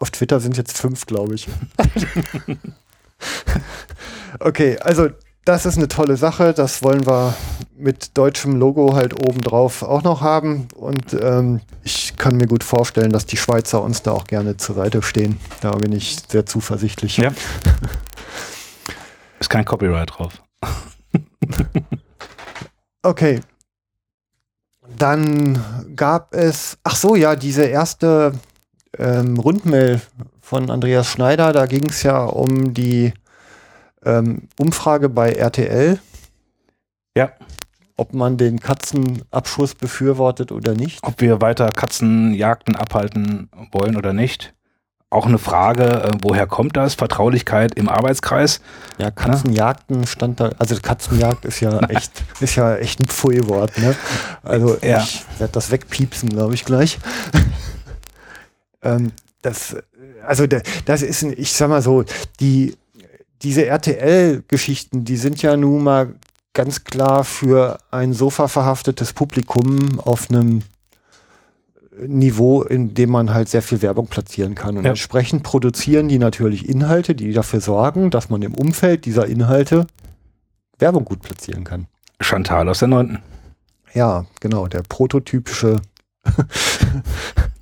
Auf 0.00 0.10
Twitter 0.10 0.40
sind 0.40 0.56
jetzt 0.56 0.76
fünf, 0.76 1.06
glaube 1.06 1.36
ich. 1.36 1.48
okay, 4.40 4.76
also 4.80 5.08
das 5.44 5.66
ist 5.66 5.76
eine 5.76 5.88
tolle 5.88 6.16
Sache. 6.16 6.54
Das 6.54 6.82
wollen 6.82 7.06
wir 7.06 7.34
mit 7.76 8.16
deutschem 8.16 8.56
Logo 8.56 8.94
halt 8.94 9.20
oben 9.22 9.40
drauf 9.40 9.82
auch 9.82 10.02
noch 10.02 10.20
haben. 10.20 10.68
Und 10.74 11.14
ähm, 11.20 11.60
ich 11.82 12.16
kann 12.16 12.36
mir 12.36 12.46
gut 12.46 12.64
vorstellen, 12.64 13.10
dass 13.10 13.26
die 13.26 13.36
Schweizer 13.36 13.82
uns 13.82 14.02
da 14.02 14.12
auch 14.12 14.26
gerne 14.26 14.56
zur 14.56 14.74
Seite 14.76 15.02
stehen. 15.02 15.38
Da 15.60 15.72
bin 15.72 15.92
ich 15.92 16.16
sehr 16.28 16.46
zuversichtlich. 16.46 17.18
Ja. 17.18 17.32
Ist 19.40 19.50
kein 19.50 19.64
Copyright 19.64 20.10
drauf. 20.16 20.42
Okay. 23.04 23.40
Dann 24.96 25.62
gab 25.94 26.34
es, 26.34 26.78
ach 26.84 26.96
so, 26.96 27.16
ja, 27.16 27.36
diese 27.36 27.64
erste 27.64 28.32
ähm, 28.98 29.36
Rundmail 29.36 30.00
von 30.40 30.70
Andreas 30.70 31.10
Schneider, 31.10 31.52
da 31.52 31.66
ging 31.66 31.90
es 31.90 32.02
ja 32.02 32.24
um 32.24 32.72
die 32.72 33.12
ähm, 34.04 34.48
Umfrage 34.58 35.08
bei 35.08 35.32
RTL. 35.32 35.98
Ja. 37.16 37.32
Ob 37.96 38.12
man 38.12 38.36
den 38.36 38.58
Katzenabschuss 38.60 39.74
befürwortet 39.74 40.50
oder 40.50 40.74
nicht. 40.74 40.98
Ob 41.02 41.20
wir 41.20 41.40
weiter 41.40 41.68
Katzenjagden 41.70 42.74
abhalten 42.76 43.48
wollen 43.72 43.96
oder 43.96 44.12
nicht. 44.12 44.52
Auch 45.10 45.26
eine 45.26 45.38
Frage, 45.38 45.84
äh, 45.84 46.10
woher 46.22 46.48
kommt 46.48 46.76
das? 46.76 46.94
Vertraulichkeit 46.94 47.74
im 47.76 47.88
Arbeitskreis. 47.88 48.60
Ja, 48.98 49.12
Katzenjagden 49.12 50.08
stand 50.08 50.40
da, 50.40 50.50
also 50.58 50.74
Katzenjagd 50.82 51.44
ist 51.44 51.60
ja 51.60 51.78
echt, 51.88 52.10
ist 52.40 52.56
ja 52.56 52.74
echt 52.74 52.98
ein 52.98 53.06
Pfui-Wort, 53.06 53.78
ne? 53.78 53.94
Also 54.42 54.76
Ja. 54.82 54.98
ich 54.98 55.24
werde 55.38 55.52
das 55.52 55.70
wegpiepsen, 55.70 56.30
glaube 56.30 56.54
ich, 56.54 56.64
gleich. 56.64 56.98
ähm, 58.82 59.12
das, 59.42 59.76
also 60.26 60.46
da- 60.48 60.62
das 60.84 61.02
ist, 61.02 61.22
ich 61.22 61.52
sag 61.52 61.68
mal 61.68 61.82
so, 61.82 62.04
die, 62.40 62.74
diese 63.44 63.66
RTL-Geschichten, 63.66 65.04
die 65.04 65.16
sind 65.16 65.42
ja 65.42 65.56
nun 65.56 65.84
mal 65.84 66.14
ganz 66.54 66.84
klar 66.84 67.24
für 67.24 67.78
ein 67.90 68.12
Sofa 68.12 68.48
verhaftetes 68.48 69.12
Publikum 69.12 70.00
auf 70.00 70.30
einem 70.30 70.62
Niveau, 72.06 72.62
in 72.62 72.94
dem 72.94 73.10
man 73.10 73.32
halt 73.32 73.48
sehr 73.48 73.62
viel 73.62 73.80
Werbung 73.82 74.08
platzieren 74.08 74.54
kann. 74.56 74.76
Und 74.78 74.84
Ja. 74.84 74.90
entsprechend 74.90 75.42
produzieren 75.44 76.08
die 76.08 76.18
natürlich 76.18 76.68
Inhalte, 76.68 77.14
die 77.14 77.32
dafür 77.32 77.60
sorgen, 77.60 78.10
dass 78.10 78.30
man 78.30 78.42
im 78.42 78.54
Umfeld 78.54 79.04
dieser 79.04 79.26
Inhalte 79.26 79.86
Werbung 80.78 81.04
gut 81.04 81.22
platzieren 81.22 81.62
kann. 81.62 81.86
Chantal 82.20 82.68
aus 82.68 82.80
der 82.80 82.88
Neunten. 82.88 83.18
Ja, 83.92 84.26
genau, 84.40 84.66
der 84.66 84.82
prototypische 84.82 85.80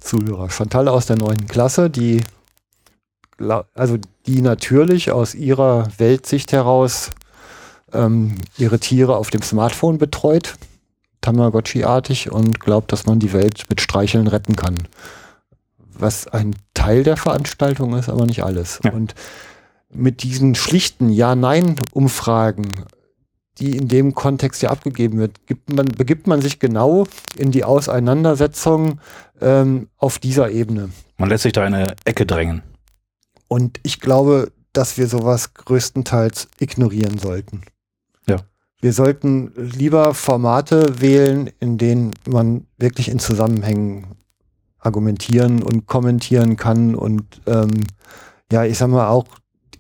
Zuhörer. 0.01 0.49
Chantal 0.51 0.89
aus 0.89 1.07
der 1.07 1.16
neunten 1.16 1.47
Klasse, 1.47 1.91
die 1.91 2.22
also 3.74 3.99
die 4.26 4.40
natürlich 4.40 5.11
aus 5.11 5.34
ihrer 5.34 5.88
Weltsicht 5.99 6.53
heraus 6.53 7.11
ähm, 7.93 8.36
ihre 8.59 8.78
Tiere 8.78 9.16
auf 9.16 9.30
dem 9.30 9.43
Smartphone 9.43 9.99
betreut, 9.99 10.55
Tamagotchi-artig, 11.20 12.30
und 12.32 12.61
glaubt, 12.61 12.93
dass 12.93 13.07
man 13.07 13.18
die 13.18 13.32
Welt 13.32 13.64
mit 13.68 13.80
Streicheln 13.80 14.26
retten 14.26 14.57
kann. 14.57 14.78
Was 15.99 16.26
ein 16.26 16.57
Teil 16.74 17.05
der 17.05 17.16
Veranstaltung 17.16 17.95
ist, 17.97 18.09
aber 18.09 18.26
nicht 18.26 18.43
alles. 18.43 18.80
Ja. 18.82 18.93
Und 18.93 19.14
mit 19.93 20.22
diesen 20.22 20.55
schlichten 20.55 21.11
Ja-Nein-Umfragen, 21.11 22.68
die 23.59 23.76
in 23.76 23.88
dem 23.88 24.14
Kontext 24.14 24.62
ja 24.62 24.70
abgegeben 24.70 25.18
wird, 25.18 25.47
gibt 25.47 25.72
man, 25.72 25.86
begibt 25.86 26.26
man 26.26 26.40
sich 26.40 26.59
genau 26.59 27.07
in 27.36 27.51
die 27.51 27.64
Auseinandersetzung 27.64 29.01
ähm, 29.40 29.88
auf 29.99 30.18
dieser 30.18 30.51
Ebene. 30.51 30.90
Man 31.18 31.28
lässt 31.28 31.43
sich 31.43 31.53
da 31.53 31.66
in 31.66 31.74
eine 31.74 31.95
Ecke 32.05 32.24
drängen. 32.24 32.62
Und 33.53 33.80
ich 33.82 34.00
glaube, 34.00 34.50
dass 34.72 34.96
wir 34.96 35.09
sowas 35.09 35.53
größtenteils 35.53 36.48
ignorieren 36.59 37.18
sollten. 37.18 37.61
Ja. 38.26 38.38
Wir 38.80 38.94
sollten 38.94 39.53
lieber 39.55 40.14
Formate 40.14 41.03
wählen, 41.03 41.50
in 41.61 41.76
denen 41.76 42.14
man 42.26 42.66
wirklich 42.78 43.11
in 43.11 43.18
Zusammenhängen 43.18 44.16
argumentieren 44.78 45.62
und 45.62 45.86
kommentieren 45.86 46.57
kann 46.57 46.94
und 46.94 47.42
ähm, 47.44 47.84
ja, 48.50 48.64
ich 48.64 48.78
sag 48.78 48.88
mal 48.88 49.09
auch 49.09 49.26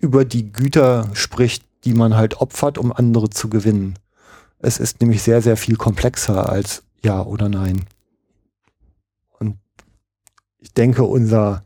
über 0.00 0.26
die 0.26 0.52
Güter 0.52 1.08
spricht, 1.14 1.64
die 1.86 1.94
man 1.94 2.14
halt 2.14 2.42
opfert, 2.42 2.76
um 2.76 2.92
andere 2.92 3.30
zu 3.30 3.48
gewinnen. 3.48 3.98
Es 4.58 4.78
ist 4.80 5.00
nämlich 5.00 5.22
sehr, 5.22 5.40
sehr 5.40 5.56
viel 5.56 5.76
komplexer 5.76 6.50
als 6.50 6.82
Ja 7.02 7.22
oder 7.22 7.48
Nein. 7.48 7.86
Und 9.38 9.56
ich 10.58 10.74
denke, 10.74 11.04
unser, 11.04 11.64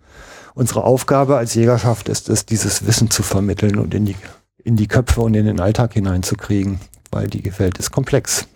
unsere 0.57 0.83
Aufgabe 0.83 1.37
als 1.37 1.55
Jägerschaft 1.55 2.09
ist 2.09 2.29
es, 2.29 2.47
dieses 2.47 2.87
Wissen 2.87 3.11
zu 3.11 3.23
vermitteln 3.23 3.79
und 3.79 3.95
in 3.95 4.07
die, 4.07 4.17
in 4.65 4.75
die 4.75 4.89
Köpfe 4.89 5.21
und 5.21 5.35
in 5.35 5.47
den 5.47 5.61
Alltag 5.61 5.93
hineinzukriegen, 5.93 6.81
weil 7.13 7.29
die 7.29 7.57
Welt 7.59 7.79
ist 7.79 7.93
komplex. 7.93 8.49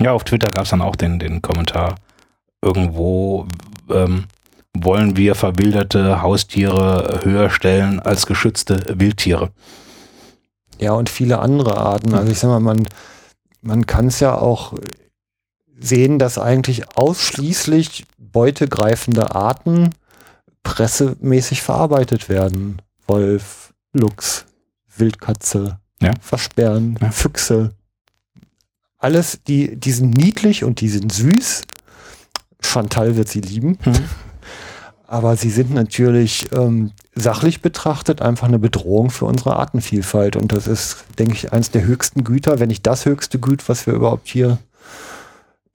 Ja, 0.00 0.12
auf 0.12 0.24
Twitter 0.24 0.50
gab 0.50 0.64
es 0.64 0.70
dann 0.70 0.82
auch 0.82 0.96
den, 0.96 1.18
den 1.18 1.40
Kommentar, 1.40 1.94
irgendwo 2.60 3.46
ähm, 3.90 4.24
wollen 4.74 5.16
wir 5.16 5.34
verwilderte 5.34 6.20
Haustiere 6.20 7.20
höher 7.22 7.48
stellen 7.48 8.00
als 8.00 8.26
geschützte 8.26 8.84
Wildtiere. 8.98 9.50
Ja, 10.78 10.92
und 10.92 11.08
viele 11.08 11.38
andere 11.38 11.78
Arten. 11.78 12.12
Also 12.12 12.30
ich 12.30 12.38
sag 12.38 12.50
mal, 12.50 12.60
man, 12.60 12.86
man 13.62 13.86
kann 13.86 14.08
es 14.08 14.20
ja 14.20 14.36
auch 14.36 14.74
sehen, 15.78 16.18
dass 16.18 16.38
eigentlich 16.38 16.96
ausschließlich 16.96 18.04
beutegreifende 18.18 19.34
Arten 19.34 19.94
pressemäßig 20.66 21.62
verarbeitet 21.62 22.28
werden. 22.28 22.82
Wolf, 23.06 23.72
Luchs, 23.92 24.46
Wildkatze, 24.96 25.78
Ja. 26.02 26.12
Versperren, 26.20 26.98
Ja. 27.00 27.10
Füchse. 27.12 27.70
alles, 28.98 29.38
die, 29.46 29.76
die 29.76 29.92
sind 29.92 30.10
niedlich 30.16 30.64
und 30.64 30.80
die 30.80 30.88
sind 30.88 31.12
süß. 31.12 31.62
Chantal 32.60 33.16
wird 33.16 33.28
sie 33.28 33.40
lieben. 33.40 33.78
Mhm. 33.84 33.94
Aber 35.06 35.36
sie 35.36 35.50
sind 35.50 35.72
natürlich 35.72 36.48
ähm, 36.52 36.90
sachlich 37.14 37.62
betrachtet 37.62 38.20
einfach 38.20 38.48
eine 38.48 38.58
Bedrohung 38.58 39.10
für 39.10 39.26
unsere 39.26 39.54
Artenvielfalt. 39.56 40.34
Und 40.34 40.50
das 40.50 40.66
ist, 40.66 41.04
denke 41.20 41.34
ich, 41.34 41.52
eines 41.52 41.70
der 41.70 41.84
höchsten 41.84 42.24
Güter, 42.24 42.58
wenn 42.58 42.68
nicht 42.68 42.84
das 42.88 43.04
höchste 43.06 43.38
Güt, 43.38 43.68
was 43.68 43.86
wir 43.86 43.94
überhaupt 43.94 44.26
hier 44.26 44.58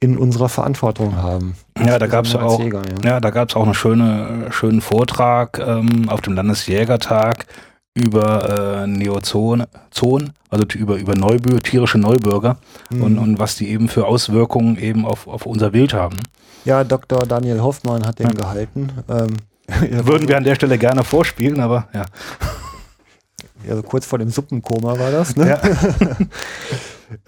in 0.01 0.17
unserer 0.17 0.49
Verantwortung 0.49 1.15
haben. 1.15 1.55
Ja, 1.79 1.99
da 1.99 2.07
gab 2.07 2.25
es 2.25 2.35
auch, 2.35 2.59
Jäger, 2.59 2.81
ja. 3.03 3.11
ja. 3.11 3.19
da 3.19 3.29
auch 3.55 3.63
einen 3.65 3.75
schöne, 3.75 4.47
schönen 4.49 4.81
Vortrag 4.81 5.59
ähm, 5.59 6.09
auf 6.09 6.21
dem 6.21 6.33
Landesjägertag 6.33 7.45
über 7.93 8.81
äh, 8.83 8.87
Neozon, 8.87 9.65
Zon, 9.91 10.31
also 10.49 10.65
über, 10.75 10.95
über 10.97 11.13
Neubür, 11.15 11.59
tierische 11.61 11.97
Neubürger 11.99 12.57
Mhm. 12.89 13.03
und, 13.03 13.17
und 13.19 13.39
was 13.39 13.55
die 13.55 13.69
eben 13.69 13.87
für 13.87 14.05
Auswirkungen 14.07 14.77
eben 14.77 15.05
auf, 15.05 15.27
auf 15.27 15.45
unser 15.45 15.71
Wild 15.71 15.93
haben. 15.93 16.17
Ja, 16.65 16.83
Dr. 16.83 17.19
Daniel 17.19 17.61
Hoffmann 17.61 18.05
hat 18.05 18.19
den 18.19 18.27
Ja. 18.27 18.33
gehalten. 18.33 18.89
Ähm, 19.07 19.37
Würden 20.05 20.27
wir 20.27 20.35
an 20.37 20.43
der 20.43 20.55
Stelle 20.55 20.77
gerne 20.77 21.03
vorspielen, 21.03 21.59
aber 21.61 21.87
ja. 21.93 22.05
so- 23.65 23.69
also 23.71 23.83
kurz 23.83 24.05
vor 24.07 24.17
dem 24.19 24.29
Suppenkoma 24.29 24.97
war 24.97 25.11
das. 25.11 25.35
Ne? 25.35 25.47
Ja. 25.49 25.61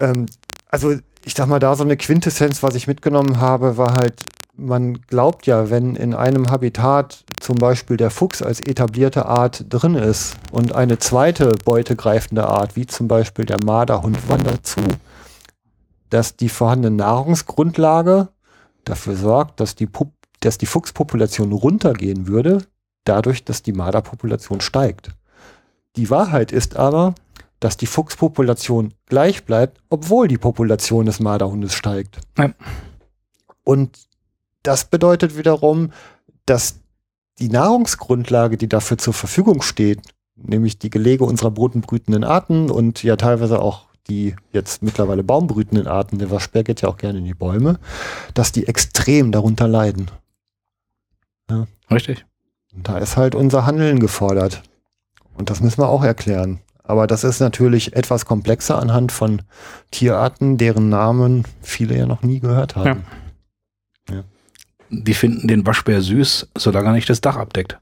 ähm, 0.00 0.26
also 0.68 0.94
ich 1.24 1.34
sag 1.34 1.46
mal, 1.46 1.58
da 1.58 1.74
so 1.74 1.84
eine 1.84 1.96
Quintessenz, 1.96 2.62
was 2.62 2.74
ich 2.74 2.86
mitgenommen 2.86 3.40
habe, 3.40 3.76
war 3.76 3.94
halt, 3.94 4.20
man 4.56 5.00
glaubt 5.02 5.46
ja, 5.46 5.70
wenn 5.70 5.96
in 5.96 6.14
einem 6.14 6.50
Habitat 6.50 7.24
zum 7.40 7.56
Beispiel 7.56 7.96
der 7.96 8.10
Fuchs 8.10 8.42
als 8.42 8.60
etablierte 8.60 9.26
Art 9.26 9.64
drin 9.68 9.94
ist 9.94 10.36
und 10.52 10.74
eine 10.74 10.98
zweite 10.98 11.52
beutegreifende 11.64 12.46
Art, 12.46 12.76
wie 12.76 12.86
zum 12.86 13.08
Beispiel 13.08 13.46
der 13.46 13.58
Marderhund, 13.64 14.28
wandert 14.28 14.66
zu, 14.66 14.80
dass 16.10 16.36
die 16.36 16.48
vorhandene 16.48 16.94
Nahrungsgrundlage 16.94 18.28
dafür 18.84 19.16
sorgt, 19.16 19.60
dass 19.60 19.74
die, 19.74 19.86
Pup 19.86 20.12
dass 20.40 20.58
die 20.58 20.66
Fuchspopulation 20.66 21.52
runtergehen 21.52 22.28
würde, 22.28 22.58
dadurch, 23.04 23.44
dass 23.44 23.62
die 23.62 23.72
Marderpopulation 23.72 24.60
steigt. 24.60 25.10
Die 25.96 26.10
Wahrheit 26.10 26.52
ist 26.52 26.76
aber, 26.76 27.14
dass 27.64 27.78
die 27.78 27.86
Fuchspopulation 27.86 28.92
gleich 29.06 29.44
bleibt, 29.46 29.80
obwohl 29.88 30.28
die 30.28 30.36
Population 30.36 31.06
des 31.06 31.18
Marderhundes 31.18 31.72
steigt. 31.72 32.18
Ja. 32.36 32.52
Und 33.64 33.98
das 34.62 34.84
bedeutet 34.84 35.38
wiederum, 35.38 35.90
dass 36.44 36.80
die 37.38 37.48
Nahrungsgrundlage, 37.48 38.58
die 38.58 38.68
dafür 38.68 38.98
zur 38.98 39.14
Verfügung 39.14 39.62
steht, 39.62 40.02
nämlich 40.36 40.78
die 40.78 40.90
Gelege 40.90 41.24
unserer 41.24 41.50
bodenbrütenden 41.50 42.22
Arten 42.22 42.70
und 42.70 43.02
ja 43.02 43.16
teilweise 43.16 43.62
auch 43.62 43.86
die 44.08 44.36
jetzt 44.52 44.82
mittlerweile 44.82 45.24
baumbrütenden 45.24 45.86
Arten, 45.86 46.18
der 46.18 46.30
Waschbär 46.30 46.64
geht 46.64 46.82
ja 46.82 46.90
auch 46.90 46.98
gerne 46.98 47.20
in 47.20 47.24
die 47.24 47.32
Bäume, 47.32 47.78
dass 48.34 48.52
die 48.52 48.66
extrem 48.66 49.32
darunter 49.32 49.66
leiden. 49.68 50.10
Richtig. 51.90 52.26
Und 52.74 52.86
da 52.86 52.98
ist 52.98 53.16
halt 53.16 53.34
unser 53.34 53.64
Handeln 53.64 54.00
gefordert. 54.00 54.62
Und 55.34 55.48
das 55.48 55.62
müssen 55.62 55.80
wir 55.80 55.88
auch 55.88 56.04
erklären. 56.04 56.60
Aber 56.86 57.06
das 57.06 57.24
ist 57.24 57.40
natürlich 57.40 57.96
etwas 57.96 58.26
komplexer 58.26 58.78
anhand 58.78 59.10
von 59.10 59.42
Tierarten, 59.90 60.58
deren 60.58 60.90
Namen 60.90 61.44
viele 61.62 61.96
ja 61.96 62.06
noch 62.06 62.22
nie 62.22 62.40
gehört 62.40 62.76
haben. 62.76 63.04
Die 64.90 65.14
finden 65.14 65.48
den 65.48 65.66
Waschbär 65.66 66.02
süß, 66.02 66.50
solange 66.56 66.90
er 66.90 66.92
nicht 66.92 67.08
das 67.08 67.22
Dach 67.22 67.36
abdeckt. 67.36 67.80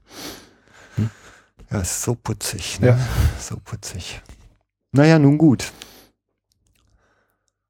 Ja, 1.69 1.81
ist 1.81 2.01
so 2.01 2.15
putzig. 2.15 2.79
Ne? 2.79 2.87
Ja. 2.87 2.99
So 3.39 3.57
putzig. 3.57 4.21
Naja, 4.93 5.19
nun 5.19 5.37
gut. 5.37 5.71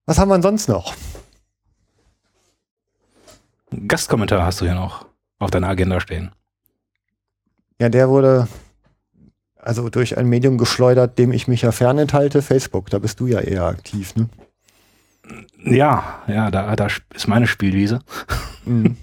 Was 0.06 0.20
haben 0.20 0.30
wir 0.30 0.36
denn 0.36 0.44
sonst 0.44 0.68
noch? 0.68 0.94
Gastkommentar 3.88 4.46
hast 4.46 4.62
du 4.62 4.66
hier 4.66 4.76
noch 4.76 5.06
auf 5.40 5.50
deiner 5.50 5.70
Agenda 5.70 6.00
stehen. 6.00 6.32
Ja, 7.80 7.90
der 7.90 8.08
wurde 8.10 8.48
also 9.64 9.90
durch 9.90 10.18
ein 10.18 10.28
Medium 10.28 10.58
geschleudert, 10.58 11.18
dem 11.18 11.32
ich 11.32 11.48
mich 11.48 11.62
ja 11.62 11.72
fernenthalte, 11.72 12.42
Facebook. 12.42 12.90
Da 12.90 13.00
bist 13.00 13.20
du 13.20 13.28
ja 13.28 13.40
eher 13.40 13.64
aktiv, 13.64 14.16
ne? 14.16 14.30
Ja, 15.64 16.22
ja, 16.28 16.52
da, 16.52 16.76
da 16.76 16.88
ist 17.14 17.28
meine 17.28 17.48
Spielwiese. 17.48 18.00
Mhm. 18.66 18.98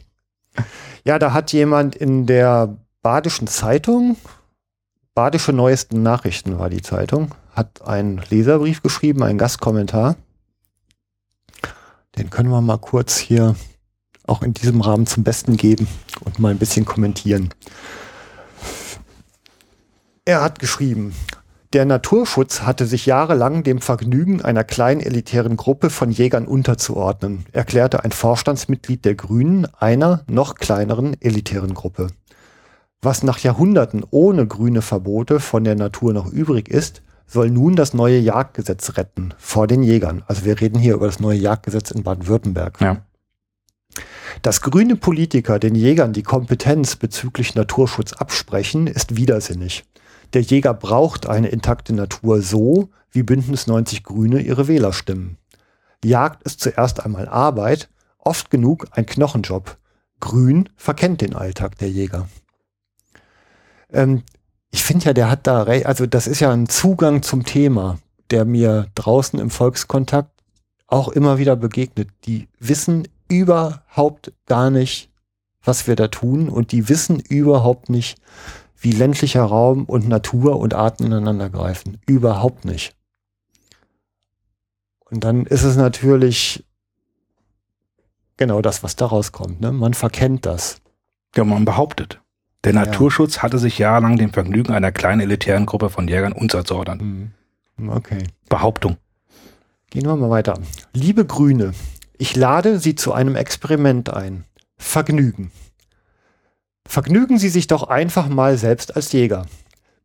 Ja, 1.04 1.18
da 1.18 1.32
hat 1.32 1.52
jemand 1.52 1.96
in 1.96 2.26
der 2.26 2.76
Badischen 3.02 3.46
Zeitung, 3.46 4.16
Badische 5.14 5.52
Neuesten 5.52 6.02
Nachrichten 6.02 6.58
war 6.58 6.68
die 6.68 6.82
Zeitung, 6.82 7.34
hat 7.52 7.82
einen 7.82 8.20
Leserbrief 8.28 8.82
geschrieben, 8.82 9.22
einen 9.22 9.38
Gastkommentar. 9.38 10.16
Den 12.16 12.30
können 12.30 12.50
wir 12.50 12.60
mal 12.60 12.78
kurz 12.78 13.16
hier 13.16 13.56
auch 14.26 14.42
in 14.42 14.52
diesem 14.52 14.82
Rahmen 14.82 15.06
zum 15.06 15.24
Besten 15.24 15.56
geben 15.56 15.88
und 16.24 16.38
mal 16.38 16.50
ein 16.50 16.58
bisschen 16.58 16.84
kommentieren. 16.84 17.50
Er 20.30 20.42
hat 20.42 20.60
geschrieben, 20.60 21.12
der 21.72 21.84
Naturschutz 21.84 22.62
hatte 22.62 22.86
sich 22.86 23.04
jahrelang 23.04 23.64
dem 23.64 23.80
Vergnügen 23.80 24.40
einer 24.40 24.62
kleinen 24.62 25.00
elitären 25.00 25.56
Gruppe 25.56 25.90
von 25.90 26.12
Jägern 26.12 26.46
unterzuordnen, 26.46 27.46
erklärte 27.50 28.04
ein 28.04 28.12
Vorstandsmitglied 28.12 29.04
der 29.04 29.16
Grünen 29.16 29.66
einer 29.80 30.22
noch 30.28 30.54
kleineren 30.54 31.20
elitären 31.20 31.74
Gruppe. 31.74 32.12
Was 33.02 33.24
nach 33.24 33.40
Jahrhunderten 33.40 34.04
ohne 34.12 34.46
grüne 34.46 34.82
Verbote 34.82 35.40
von 35.40 35.64
der 35.64 35.74
Natur 35.74 36.12
noch 36.12 36.30
übrig 36.30 36.68
ist, 36.68 37.02
soll 37.26 37.50
nun 37.50 37.74
das 37.74 37.92
neue 37.92 38.20
Jagdgesetz 38.20 38.96
retten 38.96 39.34
vor 39.36 39.66
den 39.66 39.82
Jägern. 39.82 40.22
Also 40.28 40.44
wir 40.44 40.60
reden 40.60 40.78
hier 40.78 40.94
über 40.94 41.06
das 41.06 41.18
neue 41.18 41.38
Jagdgesetz 41.38 41.90
in 41.90 42.04
Baden-Württemberg. 42.04 42.80
Ja. 42.80 42.98
Dass 44.42 44.60
grüne 44.60 44.94
Politiker 44.94 45.58
den 45.58 45.74
Jägern 45.74 46.12
die 46.12 46.22
Kompetenz 46.22 46.94
bezüglich 46.94 47.56
Naturschutz 47.56 48.12
absprechen, 48.12 48.86
ist 48.86 49.16
widersinnig. 49.16 49.84
Der 50.32 50.42
Jäger 50.42 50.74
braucht 50.74 51.26
eine 51.26 51.48
intakte 51.48 51.92
Natur 51.92 52.42
so, 52.42 52.90
wie 53.10 53.22
Bündnis 53.22 53.66
90 53.66 54.04
Grüne 54.04 54.40
ihre 54.40 54.68
Wähler 54.68 54.92
stimmen. 54.92 55.36
Jagd 56.04 56.42
ist 56.44 56.60
zuerst 56.60 57.04
einmal 57.04 57.28
Arbeit, 57.28 57.90
oft 58.18 58.50
genug 58.50 58.86
ein 58.92 59.06
Knochenjob. 59.06 59.76
Grün 60.20 60.68
verkennt 60.76 61.20
den 61.20 61.34
Alltag 61.34 61.78
der 61.78 61.90
Jäger. 61.90 62.28
Ähm, 63.92 64.22
ich 64.70 64.84
finde 64.84 65.06
ja, 65.06 65.12
der 65.12 65.30
hat 65.30 65.46
da, 65.46 65.62
re- 65.62 65.86
also 65.86 66.06
das 66.06 66.26
ist 66.26 66.40
ja 66.40 66.52
ein 66.52 66.68
Zugang 66.68 67.22
zum 67.22 67.44
Thema, 67.44 67.98
der 68.30 68.44
mir 68.44 68.86
draußen 68.94 69.38
im 69.40 69.50
Volkskontakt 69.50 70.30
auch 70.86 71.08
immer 71.08 71.38
wieder 71.38 71.56
begegnet. 71.56 72.08
Die 72.24 72.48
wissen 72.58 73.08
überhaupt 73.28 74.32
gar 74.46 74.70
nicht, 74.70 75.10
was 75.64 75.86
wir 75.86 75.96
da 75.96 76.08
tun 76.08 76.48
und 76.48 76.72
die 76.72 76.88
wissen 76.88 77.18
überhaupt 77.20 77.90
nicht, 77.90 78.18
wie 78.80 78.92
ländlicher 78.92 79.42
Raum 79.44 79.84
und 79.84 80.08
Natur 80.08 80.58
und 80.58 80.74
Arten 80.74 81.04
ineinander 81.06 81.50
greifen. 81.50 82.00
Überhaupt 82.06 82.64
nicht. 82.64 82.96
Und 85.00 85.24
dann 85.24 85.44
ist 85.46 85.64
es 85.64 85.76
natürlich 85.76 86.64
genau 88.36 88.62
das, 88.62 88.82
was 88.82 88.96
daraus 88.96 89.32
kommt. 89.32 89.60
Ne? 89.60 89.70
Man 89.72 89.92
verkennt 89.94 90.46
das. 90.46 90.80
Ja, 91.36 91.44
man 91.44 91.64
behauptet. 91.64 92.20
Der 92.64 92.74
Ja. 92.74 92.84
Naturschutz 92.84 93.38
hatte 93.38 93.58
sich 93.58 93.78
jahrelang 93.78 94.16
dem 94.16 94.32
Vergnügen 94.32 94.72
einer 94.72 94.92
kleinen 94.92 95.20
elitären 95.20 95.66
Gruppe 95.66 95.90
von 95.90 96.08
Jägern 96.08 96.32
unterzuordnen. 96.32 97.34
Okay. 97.88 98.24
Behauptung. 98.48 98.96
Gehen 99.90 100.04
wir 100.06 100.16
mal 100.16 100.30
weiter. 100.30 100.58
Liebe 100.92 101.24
Grüne, 101.24 101.72
ich 102.18 102.36
lade 102.36 102.78
Sie 102.78 102.94
zu 102.94 103.12
einem 103.12 103.34
Experiment 103.34 104.10
ein. 104.10 104.44
Vergnügen. 104.76 105.50
Vergnügen 106.86 107.38
Sie 107.38 107.48
sich 107.48 107.66
doch 107.66 107.84
einfach 107.84 108.28
mal 108.28 108.58
selbst 108.58 108.96
als 108.96 109.12
Jäger. 109.12 109.46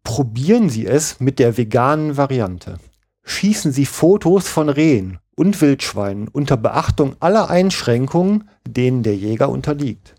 Probieren 0.03 0.69
Sie 0.69 0.85
es 0.85 1.19
mit 1.19 1.39
der 1.39 1.57
veganen 1.57 2.15
Variante. 2.15 2.77
Schießen 3.23 3.71
Sie 3.71 3.87
Fotos 3.87 4.47
von 4.47 4.69
Rehen 4.69 5.17
und 5.35 5.59
Wildschweinen 5.61 6.27
unter 6.27 6.57
Beachtung 6.57 7.15
aller 7.19 7.49
Einschränkungen, 7.49 8.49
denen 8.67 9.03
der 9.03 9.15
Jäger 9.15 9.49
unterliegt. 9.49 10.15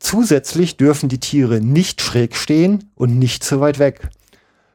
Zusätzlich 0.00 0.76
dürfen 0.76 1.08
die 1.08 1.20
Tiere 1.20 1.60
nicht 1.60 2.02
schräg 2.02 2.36
stehen 2.36 2.90
und 2.94 3.18
nicht 3.18 3.44
zu 3.44 3.60
weit 3.60 3.78
weg. 3.78 4.10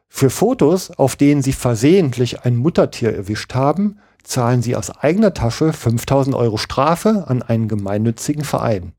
Für 0.07 0.29
Fotos, 0.29 0.89
auf 0.91 1.15
denen 1.15 1.43
Sie 1.43 1.53
versehentlich 1.53 2.41
ein 2.41 2.55
Muttertier 2.55 3.13
erwischt 3.13 3.53
haben, 3.53 3.99
zahlen 4.23 4.61
Sie 4.61 4.75
aus 4.75 4.89
eigener 4.89 5.33
Tasche 5.33 5.71
5000 5.71 6.35
Euro 6.35 6.57
Strafe 6.57 7.25
an 7.27 7.43
einen 7.43 7.67
gemeinnützigen 7.67 8.43
Verein. 8.43 8.93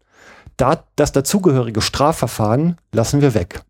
Da, 0.61 0.85
das 0.97 1.13
dazugehörige 1.13 1.81
Strafverfahren 1.81 2.77
lassen 2.93 3.23
wir 3.23 3.35
weg, 3.35 3.63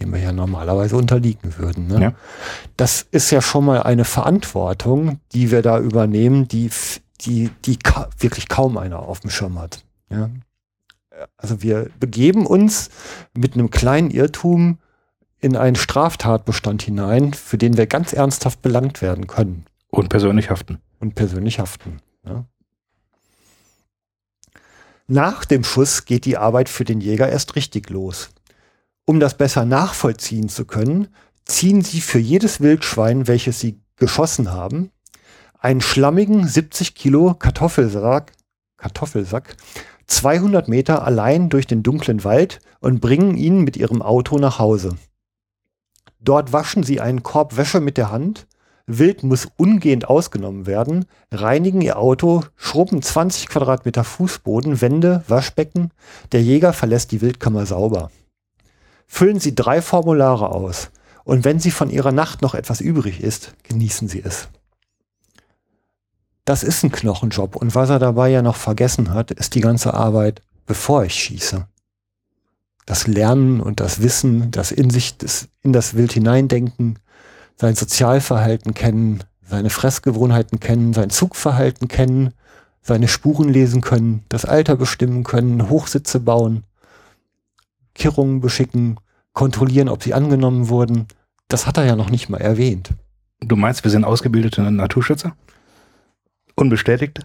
dem 0.00 0.12
wir 0.12 0.20
ja 0.20 0.32
normalerweise 0.32 0.96
unterliegen 0.96 1.58
würden. 1.58 1.86
Ne? 1.88 2.00
Ja. 2.00 2.12
Das 2.76 3.02
ist 3.10 3.30
ja 3.30 3.42
schon 3.42 3.64
mal 3.66 3.82
eine 3.82 4.04
Verantwortung, 4.04 5.20
die 5.32 5.50
wir 5.50 5.60
da 5.60 5.78
übernehmen, 5.78 6.48
die, 6.48 6.70
die, 7.20 7.50
die 7.64 7.76
ka 7.76 8.08
wirklich 8.18 8.48
kaum 8.48 8.78
einer 8.78 9.00
auf 9.00 9.20
dem 9.20 9.30
Schirm 9.30 9.58
hat. 9.58 9.84
Ja? 10.10 10.30
Also 11.36 11.62
wir 11.62 11.90
begeben 12.00 12.46
uns 12.46 12.90
mit 13.36 13.54
einem 13.54 13.70
kleinen 13.70 14.10
Irrtum 14.10 14.78
in 15.40 15.56
einen 15.56 15.76
Straftatbestand 15.76 16.82
hinein, 16.82 17.34
für 17.34 17.58
den 17.58 17.76
wir 17.76 17.86
ganz 17.86 18.12
ernsthaft 18.12 18.62
belangt 18.62 19.02
werden 19.02 19.26
können 19.26 19.66
Und 19.90 20.08
persönlich 20.08 20.48
haften. 20.50 20.78
und 21.00 21.14
persönlich 21.14 21.58
haften. 21.58 21.98
Ja. 22.24 22.44
Nach 25.10 25.46
dem 25.46 25.64
Schuss 25.64 26.04
geht 26.04 26.26
die 26.26 26.36
Arbeit 26.36 26.68
für 26.68 26.84
den 26.84 27.00
Jäger 27.00 27.30
erst 27.30 27.56
richtig 27.56 27.88
los. 27.88 28.28
Um 29.06 29.20
das 29.20 29.38
besser 29.38 29.64
nachvollziehen 29.64 30.50
zu 30.50 30.66
können, 30.66 31.08
ziehen 31.46 31.80
sie 31.80 32.02
für 32.02 32.18
jedes 32.18 32.60
Wildschwein, 32.60 33.26
welches 33.26 33.58
sie 33.58 33.80
geschossen 33.96 34.52
haben, 34.52 34.90
einen 35.58 35.80
schlammigen 35.80 36.46
70 36.46 36.94
Kilo 36.94 37.32
Kartoffelsack, 37.32 38.32
Kartoffelsack 38.76 39.56
200 40.08 40.68
Meter 40.68 41.04
allein 41.04 41.48
durch 41.48 41.66
den 41.66 41.82
dunklen 41.82 42.22
Wald 42.24 42.60
und 42.80 43.00
bringen 43.00 43.36
ihn 43.36 43.62
mit 43.62 43.78
ihrem 43.78 44.02
Auto 44.02 44.36
nach 44.36 44.58
Hause. 44.58 44.96
Dort 46.20 46.52
waschen 46.52 46.82
sie 46.82 47.00
einen 47.00 47.22
Korb 47.22 47.56
Wäsche 47.56 47.80
mit 47.80 47.96
der 47.96 48.10
Hand, 48.10 48.46
Wild 48.90 49.22
muss 49.22 49.48
umgehend 49.58 50.08
ausgenommen 50.08 50.66
werden, 50.66 51.04
reinigen 51.30 51.82
ihr 51.82 51.98
Auto, 51.98 52.42
schrubben 52.56 53.02
20 53.02 53.48
Quadratmeter 53.48 54.02
Fußboden, 54.02 54.80
Wände, 54.80 55.22
Waschbecken, 55.28 55.90
der 56.32 56.42
Jäger 56.42 56.72
verlässt 56.72 57.12
die 57.12 57.20
Wildkammer 57.20 57.66
sauber. 57.66 58.10
Füllen 59.06 59.40
Sie 59.40 59.54
drei 59.54 59.82
Formulare 59.82 60.50
aus 60.50 60.90
und 61.24 61.44
wenn 61.44 61.60
Sie 61.60 61.70
von 61.70 61.90
Ihrer 61.90 62.12
Nacht 62.12 62.40
noch 62.40 62.54
etwas 62.54 62.80
übrig 62.80 63.22
ist, 63.22 63.52
genießen 63.64 64.08
Sie 64.08 64.22
es. 64.24 64.48
Das 66.46 66.62
ist 66.62 66.82
ein 66.82 66.90
Knochenjob 66.90 67.56
und 67.56 67.74
was 67.74 67.90
er 67.90 67.98
dabei 67.98 68.30
ja 68.30 68.40
noch 68.40 68.56
vergessen 68.56 69.12
hat, 69.12 69.30
ist 69.32 69.54
die 69.54 69.60
ganze 69.60 69.92
Arbeit, 69.92 70.40
bevor 70.64 71.04
ich 71.04 71.12
schieße. 71.12 71.66
Das 72.86 73.06
Lernen 73.06 73.60
und 73.60 73.80
das 73.80 74.00
Wissen, 74.00 74.50
das 74.50 74.72
in 74.72 74.88
sich, 74.88 75.18
das 75.18 75.48
in 75.60 75.74
das 75.74 75.92
Wild 75.92 76.12
hineindenken, 76.12 76.98
sein 77.58 77.74
Sozialverhalten 77.74 78.74
kennen, 78.74 79.24
seine 79.42 79.70
Fressgewohnheiten 79.70 80.60
kennen, 80.60 80.94
sein 80.94 81.10
Zugverhalten 81.10 81.88
kennen, 81.88 82.34
seine 82.82 83.08
Spuren 83.08 83.48
lesen 83.48 83.80
können, 83.80 84.24
das 84.28 84.44
Alter 84.44 84.76
bestimmen 84.76 85.24
können, 85.24 85.68
Hochsitze 85.68 86.20
bauen, 86.20 86.64
Kirrungen 87.94 88.40
beschicken, 88.40 88.98
kontrollieren, 89.32 89.88
ob 89.88 90.02
sie 90.02 90.14
angenommen 90.14 90.68
wurden. 90.68 91.06
Das 91.48 91.66
hat 91.66 91.78
er 91.78 91.84
ja 91.84 91.96
noch 91.96 92.10
nicht 92.10 92.28
mal 92.28 92.40
erwähnt. 92.40 92.90
Du 93.40 93.56
meinst, 93.56 93.84
wir 93.84 93.90
sind 93.90 94.04
ausgebildete 94.04 94.62
Naturschützer? 94.62 95.36
Unbestätigt? 96.54 97.20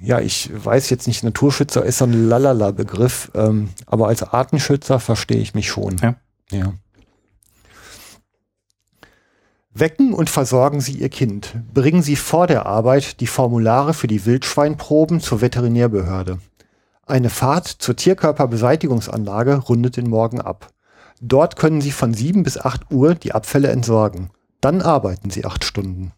Ja, 0.00 0.20
ich 0.20 0.50
weiß 0.52 0.90
jetzt 0.90 1.06
nicht, 1.06 1.24
Naturschützer 1.24 1.84
ist 1.84 1.98
so 1.98 2.04
ein 2.04 2.28
Lalala-Begriff, 2.28 3.30
ähm, 3.34 3.70
aber 3.86 4.08
als 4.08 4.22
Artenschützer 4.22 5.00
verstehe 5.00 5.40
ich 5.40 5.54
mich 5.54 5.68
schon. 5.68 5.96
Ja. 5.98 6.14
ja. 6.50 6.72
Wecken 9.80 10.14
und 10.14 10.30
versorgen 10.30 10.80
Sie 10.80 10.92
Ihr 10.92 11.08
Kind. 11.08 11.54
Bringen 11.72 12.02
Sie 12.02 12.16
vor 12.16 12.46
der 12.46 12.66
Arbeit 12.66 13.20
die 13.20 13.26
Formulare 13.26 13.94
für 13.94 14.06
die 14.06 14.24
Wildschweinproben 14.26 15.20
zur 15.20 15.40
Veterinärbehörde. 15.40 16.38
Eine 17.06 17.30
Fahrt 17.30 17.66
zur 17.66 17.96
Tierkörperbeseitigungsanlage 17.96 19.56
rundet 19.56 19.96
den 19.96 20.08
Morgen 20.08 20.40
ab. 20.40 20.72
Dort 21.20 21.56
können 21.56 21.80
Sie 21.80 21.90
von 21.90 22.14
7 22.14 22.42
bis 22.42 22.58
8 22.58 22.92
Uhr 22.92 23.14
die 23.14 23.32
Abfälle 23.32 23.68
entsorgen. 23.68 24.30
Dann 24.60 24.82
arbeiten 24.82 25.30
Sie 25.30 25.44
acht 25.44 25.64
Stunden. 25.64 26.12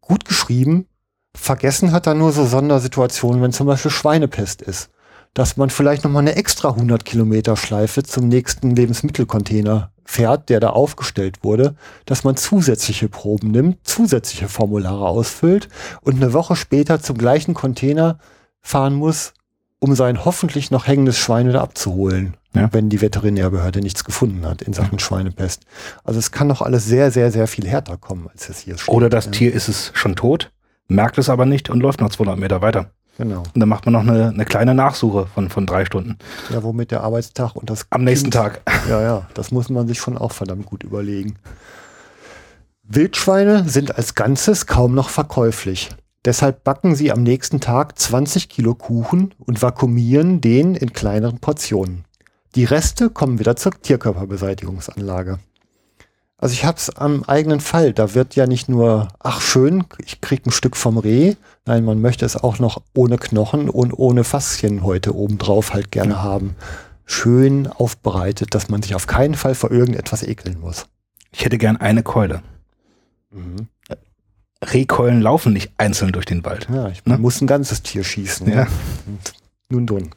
Gut 0.00 0.24
geschrieben. 0.24 0.86
Vergessen 1.34 1.92
hat 1.92 2.06
er 2.06 2.14
nur 2.14 2.32
so 2.32 2.44
Sondersituationen, 2.44 3.40
wenn 3.40 3.52
zum 3.52 3.66
Beispiel 3.66 3.90
Schweinepest 3.90 4.62
ist. 4.62 4.90
Dass 5.34 5.56
man 5.56 5.70
vielleicht 5.70 6.04
nochmal 6.04 6.22
eine 6.22 6.36
extra 6.36 6.70
100 6.70 7.04
Kilometer 7.04 7.56
Schleife 7.56 8.02
zum 8.02 8.28
nächsten 8.28 8.76
Lebensmittelcontainer 8.76 9.90
fährt, 10.04 10.50
der 10.50 10.60
da 10.60 10.70
aufgestellt 10.70 11.38
wurde, 11.42 11.74
dass 12.04 12.22
man 12.24 12.36
zusätzliche 12.36 13.08
Proben 13.08 13.50
nimmt, 13.50 13.78
zusätzliche 13.86 14.48
Formulare 14.48 15.06
ausfüllt 15.08 15.68
und 16.02 16.16
eine 16.16 16.32
Woche 16.34 16.54
später 16.56 17.00
zum 17.00 17.16
gleichen 17.16 17.54
Container 17.54 18.18
fahren 18.60 18.94
muss, 18.94 19.32
um 19.78 19.94
sein 19.94 20.24
hoffentlich 20.24 20.70
noch 20.70 20.86
hängendes 20.86 21.16
Schwein 21.16 21.48
wieder 21.48 21.62
abzuholen, 21.62 22.36
Ja. 22.54 22.68
wenn 22.72 22.90
die 22.90 23.00
Veterinärbehörde 23.00 23.80
nichts 23.80 24.04
gefunden 24.04 24.44
hat 24.44 24.60
in 24.60 24.74
Sachen 24.74 24.98
Schweinepest. 24.98 25.62
Also 26.04 26.18
es 26.18 26.30
kann 26.30 26.48
doch 26.50 26.60
alles 26.60 26.84
sehr, 26.84 27.10
sehr, 27.10 27.32
sehr 27.32 27.46
viel 27.46 27.66
härter 27.66 27.96
kommen, 27.96 28.28
als 28.30 28.50
es 28.50 28.58
hier 28.58 28.76
steht. 28.76 28.94
Oder 28.94 29.08
das 29.08 29.26
ja. 29.26 29.30
Tier 29.30 29.52
ist 29.54 29.68
es 29.68 29.92
schon 29.94 30.14
tot, 30.14 30.52
merkt 30.88 31.16
es 31.16 31.30
aber 31.30 31.46
nicht 31.46 31.70
und 31.70 31.80
läuft 31.80 32.00
noch 32.00 32.10
200 32.10 32.38
Meter 32.38 32.60
weiter. 32.60 32.90
Genau. 33.18 33.40
Und 33.40 33.60
dann 33.60 33.68
macht 33.68 33.84
man 33.84 33.92
noch 33.92 34.00
eine, 34.00 34.28
eine 34.28 34.44
kleine 34.44 34.74
Nachsuche 34.74 35.26
von, 35.26 35.50
von 35.50 35.66
drei 35.66 35.84
Stunden. 35.84 36.18
Ja, 36.50 36.62
womit 36.62 36.90
der 36.90 37.02
Arbeitstag 37.02 37.54
und 37.56 37.68
das 37.68 37.86
Am 37.90 38.04
nächsten 38.04 38.30
Tag. 38.30 38.62
Ja, 38.88 39.00
ja, 39.00 39.28
das 39.34 39.52
muss 39.52 39.68
man 39.68 39.86
sich 39.86 39.98
schon 39.98 40.18
auch 40.18 40.32
verdammt 40.32 40.66
gut 40.66 40.82
überlegen. 40.82 41.36
Wildschweine 42.82 43.68
sind 43.68 43.96
als 43.96 44.14
Ganzes 44.14 44.66
kaum 44.66 44.94
noch 44.94 45.08
verkäuflich. 45.08 45.90
Deshalb 46.24 46.64
backen 46.64 46.94
sie 46.94 47.12
am 47.12 47.22
nächsten 47.22 47.60
Tag 47.60 47.98
20 47.98 48.48
Kilo 48.48 48.74
Kuchen 48.74 49.34
und 49.38 49.62
vakuumieren 49.62 50.40
den 50.40 50.74
in 50.74 50.92
kleineren 50.92 51.38
Portionen. 51.38 52.04
Die 52.54 52.64
Reste 52.64 53.08
kommen 53.08 53.38
wieder 53.38 53.56
zur 53.56 53.72
Tierkörperbeseitigungsanlage. 53.80 55.38
Also 56.42 56.54
ich 56.54 56.64
hab's 56.64 56.90
am 56.90 57.22
eigenen 57.22 57.60
Fall. 57.60 57.92
Da 57.92 58.14
wird 58.14 58.34
ja 58.34 58.48
nicht 58.48 58.68
nur, 58.68 59.06
ach 59.20 59.40
schön, 59.40 59.84
ich 60.04 60.20
krieg 60.20 60.44
ein 60.44 60.50
Stück 60.50 60.76
vom 60.76 60.98
Reh. 60.98 61.36
Nein, 61.66 61.84
man 61.84 62.00
möchte 62.00 62.26
es 62.26 62.34
auch 62.36 62.58
noch 62.58 62.82
ohne 62.94 63.16
Knochen 63.16 63.70
und 63.70 63.92
ohne 63.92 64.24
Faszien 64.24 64.82
heute 64.82 65.14
obendrauf 65.14 65.72
halt 65.72 65.92
gerne 65.92 66.20
haben. 66.20 66.56
Schön 67.04 67.68
aufbereitet, 67.68 68.56
dass 68.56 68.68
man 68.68 68.82
sich 68.82 68.96
auf 68.96 69.06
keinen 69.06 69.36
Fall 69.36 69.54
vor 69.54 69.70
irgendetwas 69.70 70.24
ekeln 70.24 70.58
muss. 70.58 70.86
Ich 71.30 71.44
hätte 71.44 71.58
gern 71.58 71.76
eine 71.76 72.02
Keule. 72.02 72.42
Rehkeulen 74.64 75.20
laufen 75.20 75.52
nicht 75.52 75.70
einzeln 75.78 76.10
durch 76.10 76.26
den 76.26 76.44
Wald. 76.44 76.66
Ja, 76.74 76.88
ich, 76.88 77.06
man 77.06 77.18
Ne? 77.18 77.22
muss 77.22 77.40
ein 77.40 77.46
ganzes 77.46 77.82
Tier 77.84 78.02
schießen. 78.02 78.50
Ja. 78.52 78.66
Und 79.06 79.32
Nun 79.68 79.84
nun. 79.84 80.10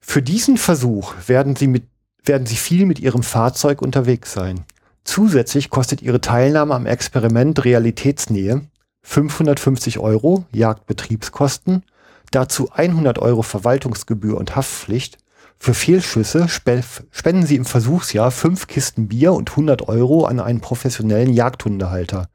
Für 0.00 0.20
diesen 0.20 0.58
Versuch 0.58 1.14
werden 1.26 1.56
sie, 1.56 1.66
mit, 1.66 1.84
werden 2.24 2.46
sie 2.46 2.56
viel 2.56 2.84
mit 2.84 3.00
ihrem 3.00 3.22
Fahrzeug 3.22 3.80
unterwegs 3.80 4.34
sein. 4.34 4.66
Zusätzlich 5.04 5.70
kostet 5.70 6.02
ihre 6.02 6.20
Teilnahme 6.20 6.74
am 6.74 6.86
Experiment 6.86 7.64
Realitätsnähe 7.64 8.62
550 9.02 9.98
Euro 9.98 10.44
Jagdbetriebskosten, 10.52 11.82
dazu 12.30 12.70
100 12.72 13.18
Euro 13.18 13.42
Verwaltungsgebühr 13.42 14.36
und 14.36 14.56
Haftpflicht. 14.56 15.18
Für 15.58 15.74
Fehlschüsse 15.74 16.48
spe 16.48 16.82
spenden 17.10 17.46
sie 17.46 17.56
im 17.56 17.64
Versuchsjahr 17.64 18.30
fünf 18.30 18.66
Kisten 18.66 19.08
Bier 19.08 19.32
und 19.32 19.50
100 19.50 19.88
Euro 19.88 20.24
an 20.24 20.40
einen 20.40 20.60
professionellen 20.60 21.32
Jagdhundehalter. 21.32 22.28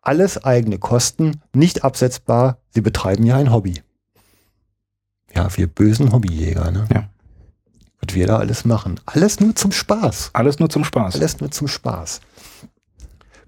Alles 0.00 0.42
eigene 0.44 0.78
Kosten, 0.78 1.40
nicht 1.54 1.84
absetzbar. 1.84 2.58
Sie 2.70 2.80
betreiben 2.80 3.24
ja 3.24 3.36
ein 3.36 3.52
Hobby. 3.52 3.82
Ja, 5.34 5.48
wir 5.56 5.68
bösen 5.68 6.12
Hobbyjäger, 6.12 6.70
ne? 6.72 6.88
Ja. 6.92 7.08
Was 8.06 8.14
wir 8.14 8.26
da 8.26 8.38
alles 8.38 8.64
machen. 8.64 9.00
Alles 9.06 9.40
nur 9.40 9.54
zum 9.54 9.72
Spaß. 9.72 10.30
Alles 10.32 10.58
nur 10.58 10.68
zum 10.68 10.84
Spaß. 10.84 11.14
Alles 11.14 11.40
nur 11.40 11.50
zum 11.50 11.68
Spaß. 11.68 12.20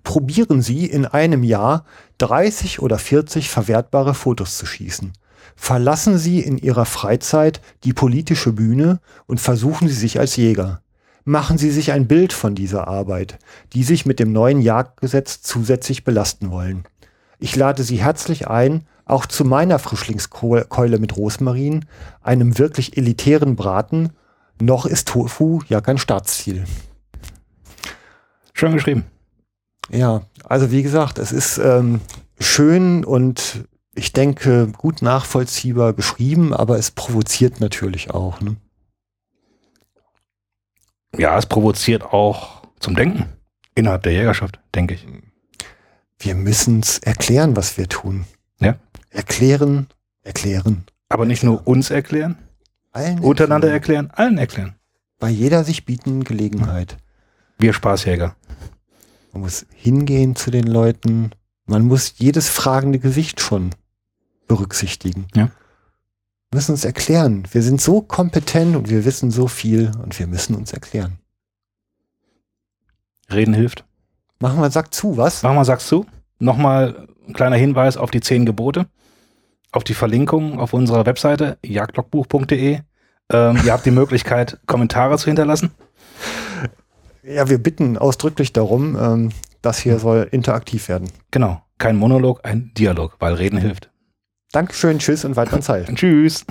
Probieren 0.04 0.62
Sie 0.62 0.86
in 0.86 1.06
einem 1.06 1.42
Jahr 1.42 1.84
30 2.18 2.80
oder 2.80 2.98
40 2.98 3.48
verwertbare 3.48 4.14
Fotos 4.14 4.58
zu 4.58 4.66
schießen. 4.66 5.12
Verlassen 5.56 6.18
Sie 6.18 6.40
in 6.40 6.58
Ihrer 6.58 6.84
Freizeit 6.84 7.60
die 7.84 7.92
politische 7.92 8.52
Bühne 8.52 9.00
und 9.26 9.40
versuchen 9.40 9.88
Sie 9.88 9.94
sich 9.94 10.18
als 10.18 10.36
Jäger. 10.36 10.82
Machen 11.24 11.56
Sie 11.56 11.70
sich 11.70 11.92
ein 11.92 12.06
Bild 12.06 12.32
von 12.32 12.54
dieser 12.54 12.86
Arbeit, 12.86 13.38
die 13.72 13.82
sich 13.82 14.04
mit 14.04 14.20
dem 14.20 14.32
neuen 14.32 14.60
Jagdgesetz 14.60 15.40
zusätzlich 15.40 16.04
belasten 16.04 16.50
wollen. 16.50 16.84
Ich 17.38 17.56
lade 17.56 17.82
Sie 17.82 17.96
herzlich 17.96 18.48
ein, 18.48 18.86
auch 19.06 19.26
zu 19.26 19.44
meiner 19.44 19.78
Frischlingskeule 19.78 20.98
mit 20.98 21.16
Rosmarin, 21.16 21.86
einem 22.22 22.58
wirklich 22.58 22.96
elitären 22.96 23.56
Braten. 23.56 24.10
Noch 24.60 24.86
ist 24.86 25.08
Tofu 25.08 25.60
ja 25.68 25.80
kein 25.80 25.98
Staatsziel. 25.98 26.64
Schön 28.52 28.72
geschrieben. 28.72 29.04
Ja, 29.90 30.22
also 30.44 30.70
wie 30.70 30.82
gesagt, 30.82 31.18
es 31.18 31.32
ist 31.32 31.58
ähm, 31.58 32.00
schön 32.38 33.04
und 33.04 33.64
ich 33.94 34.12
denke 34.12 34.68
gut 34.76 35.02
nachvollziehbar 35.02 35.92
geschrieben, 35.92 36.54
aber 36.54 36.78
es 36.78 36.90
provoziert 36.90 37.60
natürlich 37.60 38.10
auch. 38.10 38.40
Ne? 38.40 38.56
Ja, 41.16 41.38
es 41.38 41.46
provoziert 41.46 42.02
auch 42.02 42.62
zum 42.80 42.96
Denken 42.96 43.26
innerhalb 43.74 44.02
der 44.02 44.12
Jägerschaft, 44.12 44.58
denke 44.74 44.94
ich. 44.94 45.06
Wir 46.18 46.34
müssen 46.34 46.80
es 46.80 46.98
erklären, 46.98 47.56
was 47.56 47.76
wir 47.76 47.88
tun. 47.88 48.24
Ja. 48.60 48.76
Erklären, 49.10 49.88
erklären. 50.22 50.84
Aber 51.08 51.26
nicht 51.26 51.42
nur 51.42 51.66
uns 51.66 51.90
erklären, 51.90 52.38
Allen 52.94 53.20
untereinander 53.20 53.70
erklären. 53.70 54.10
allen 54.12 54.38
erklären. 54.38 54.76
Bei 55.18 55.28
jeder 55.28 55.64
sich 55.64 55.84
bietenden 55.84 56.24
Gelegenheit. 56.24 56.96
Wir 57.58 57.72
Spaßjäger. 57.72 58.36
Man 59.32 59.42
muss 59.42 59.66
hingehen 59.74 60.36
zu 60.36 60.50
den 60.50 60.66
Leuten. 60.66 61.32
Man 61.66 61.84
muss 61.84 62.14
jedes 62.16 62.48
fragende 62.48 62.98
Gesicht 62.98 63.40
schon 63.40 63.70
berücksichtigen. 64.48 65.26
Ja. 65.34 65.50
Wir 66.50 66.56
müssen 66.56 66.72
uns 66.72 66.84
erklären. 66.84 67.46
Wir 67.50 67.62
sind 67.62 67.80
so 67.80 68.00
kompetent 68.00 68.76
und 68.76 68.88
wir 68.88 69.04
wissen 69.04 69.30
so 69.30 69.48
viel 69.48 69.92
und 70.02 70.18
wir 70.18 70.26
müssen 70.26 70.54
uns 70.54 70.72
erklären. 70.72 71.18
Reden 73.30 73.54
hilft. 73.54 73.84
Machen 74.38 74.60
wir 74.60 74.70
Sack 74.70 74.94
zu, 74.94 75.16
was? 75.16 75.42
Mach 75.42 75.54
mal, 75.54 75.64
sagst 75.64 75.90
du? 75.90 76.06
nochmal 76.38 77.08
ein 77.26 77.34
kleiner 77.34 77.56
Hinweis 77.56 77.96
auf 77.96 78.10
die 78.10 78.20
zehn 78.20 78.46
Gebote, 78.46 78.86
auf 79.74 79.84
die 79.84 79.94
Verlinkung 79.94 80.58
auf 80.58 80.72
unserer 80.72 81.06
Webseite 81.06 81.58
jagdlogbuch.de. 81.64 82.80
Ähm, 83.32 83.60
ihr 83.64 83.72
habt 83.72 83.86
die 83.86 83.90
Möglichkeit, 83.90 84.60
Kommentare 84.66 85.18
zu 85.18 85.26
hinterlassen. 85.26 85.72
Ja, 87.22 87.48
wir 87.48 87.58
bitten 87.58 87.96
ausdrücklich 87.96 88.52
darum, 88.52 88.96
ähm, 89.00 89.30
das 89.62 89.78
hier 89.78 89.98
soll 89.98 90.28
interaktiv 90.30 90.88
werden. 90.88 91.10
Genau, 91.30 91.62
kein 91.78 91.96
Monolog, 91.96 92.40
ein 92.44 92.72
Dialog, 92.76 93.16
weil 93.18 93.34
Reden 93.34 93.58
hilft. 93.58 93.90
Dankeschön, 94.52 94.98
tschüss 94.98 95.24
und 95.24 95.36
weiter 95.36 95.60
Zeit. 95.60 95.88
Tschüss. 95.94 96.44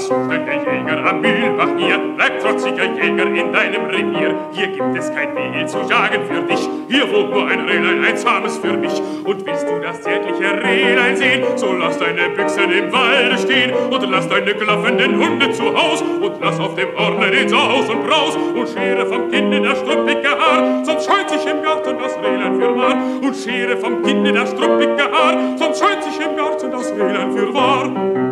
Was 0.00 0.08
der 0.08 0.56
Jäger 0.56 1.04
am 1.04 1.20
Mühlbach 1.20 1.76
hier? 1.76 2.00
Bleib 2.16 2.40
trotziger 2.40 2.84
Jäger 2.84 3.26
in 3.26 3.52
deinem 3.52 3.84
Revier. 3.84 4.34
Hier 4.52 4.68
gibt 4.68 4.96
es 4.96 5.12
kein 5.14 5.36
Wild 5.36 5.68
zu 5.68 5.78
jagen 5.80 6.24
für 6.24 6.40
dich. 6.40 6.66
Hier 6.88 7.12
wohnt 7.12 7.30
nur 7.30 7.46
ein 7.46 7.60
Rehlein, 7.60 8.02
ein 8.02 8.16
zahmes 8.16 8.56
für 8.56 8.72
mich. 8.72 8.98
Und 9.24 9.44
willst 9.44 9.68
du 9.68 9.78
das 9.78 10.00
zärtliche 10.00 10.62
Rehlein 10.64 11.16
sehen, 11.16 11.42
so 11.56 11.74
lass 11.74 11.98
deine 11.98 12.30
Büchsen 12.30 12.72
im 12.72 12.90
Walde 12.90 13.36
stehen 13.36 13.72
und 13.90 14.10
lass 14.10 14.26
deine 14.26 14.54
klaffenden 14.54 15.22
Hunde 15.22 15.52
zu 15.52 15.64
Haus 15.64 16.00
und 16.00 16.32
lass 16.40 16.58
auf 16.58 16.74
dem 16.76 16.88
Orne 16.96 17.30
den 17.30 17.50
Saus 17.50 17.90
und 17.90 18.06
Braus 18.06 18.36
und 18.36 18.68
schere 18.70 19.04
vom 19.04 19.30
Kinde 19.30 19.60
das 19.60 19.80
struppige 19.80 20.30
Haar, 20.30 20.82
sonst 20.82 21.06
scheut 21.06 21.28
sich 21.28 21.44
im 21.44 21.62
Garten 21.62 21.98
das 22.02 22.16
Rehlein 22.16 22.58
für 22.58 22.74
wahr. 22.74 22.96
Und 23.20 23.36
schere 23.36 23.76
vom 23.76 24.02
Kinde 24.02 24.32
das 24.32 24.50
struppige 24.50 25.02
Haar, 25.12 25.58
sonst 25.58 25.78
scheut 25.78 26.02
sich 26.02 26.18
im 26.18 26.36
Garten 26.36 26.70
das 26.70 26.90
Rehlein 26.92 27.32
für 27.32 27.52
wahr. 27.52 28.29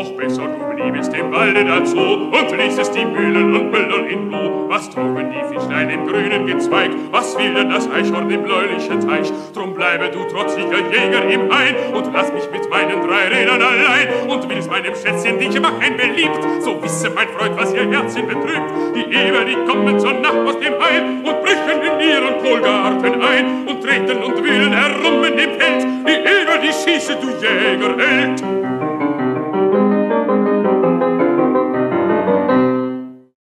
Doch 0.00 0.16
besser 0.16 0.48
du 0.48 0.76
bliebest 0.76 1.12
im 1.12 1.30
Walde 1.30 1.62
dazu 1.62 1.98
und 1.98 2.56
ließest 2.56 2.94
die 2.94 3.04
Mühlen 3.04 3.54
und 3.54 3.70
Müller 3.70 4.06
in 4.08 4.32
Ruhe. 4.32 4.66
Was 4.70 4.88
trugen 4.88 5.30
die 5.30 5.44
Fischlein 5.52 5.90
im 5.90 6.06
grünen 6.06 6.46
Gezweig? 6.46 6.90
Was 7.10 7.36
will 7.36 7.52
denn 7.52 7.68
das 7.68 7.86
Eichhorn 7.90 8.30
im 8.30 8.42
bläulichen 8.42 9.06
Teich? 9.06 9.30
Drum 9.52 9.74
bleibe 9.74 10.08
du 10.08 10.24
trotziger 10.24 10.78
Jäger 10.90 11.28
im 11.28 11.54
Hain 11.54 11.74
und 11.92 12.14
lass 12.14 12.32
mich 12.32 12.50
mit 12.50 12.70
meinen 12.70 13.06
drei 13.06 13.28
Rädern 13.28 13.60
allein. 13.60 14.08
Und 14.26 14.48
willst 14.48 14.70
meinem 14.70 14.94
Schätzchen 14.94 15.38
dich 15.38 15.60
machen 15.60 15.94
beliebt, 15.98 16.40
so 16.60 16.82
wisse 16.82 17.10
mein 17.10 17.28
Freund, 17.28 17.60
was 17.60 17.74
ihr 17.74 17.86
Herzchen 17.90 18.26
betrübt. 18.26 18.72
Die 18.96 19.04
Eber, 19.04 19.44
die 19.44 19.70
kommen 19.70 20.00
zur 20.00 20.14
Nacht 20.14 20.46
aus 20.46 20.58
dem 20.60 20.80
Hain 20.80 21.26
und 21.26 21.42
brechen 21.42 21.76
in 21.76 22.08
ihren 22.08 22.38
Kohlgarten 22.42 23.20
ein 23.20 23.68
und 23.68 23.82
treten 23.82 24.22
und 24.22 24.42
wühlen 24.42 24.72
herum 24.72 25.24
in 25.24 25.36
dem 25.36 25.60
Feld. 25.60 25.86
Die 26.08 26.20
Eber, 26.20 26.56
die 26.62 26.72
schieße, 26.72 27.18
du 27.20 27.28
Jägerheld. 27.44 28.79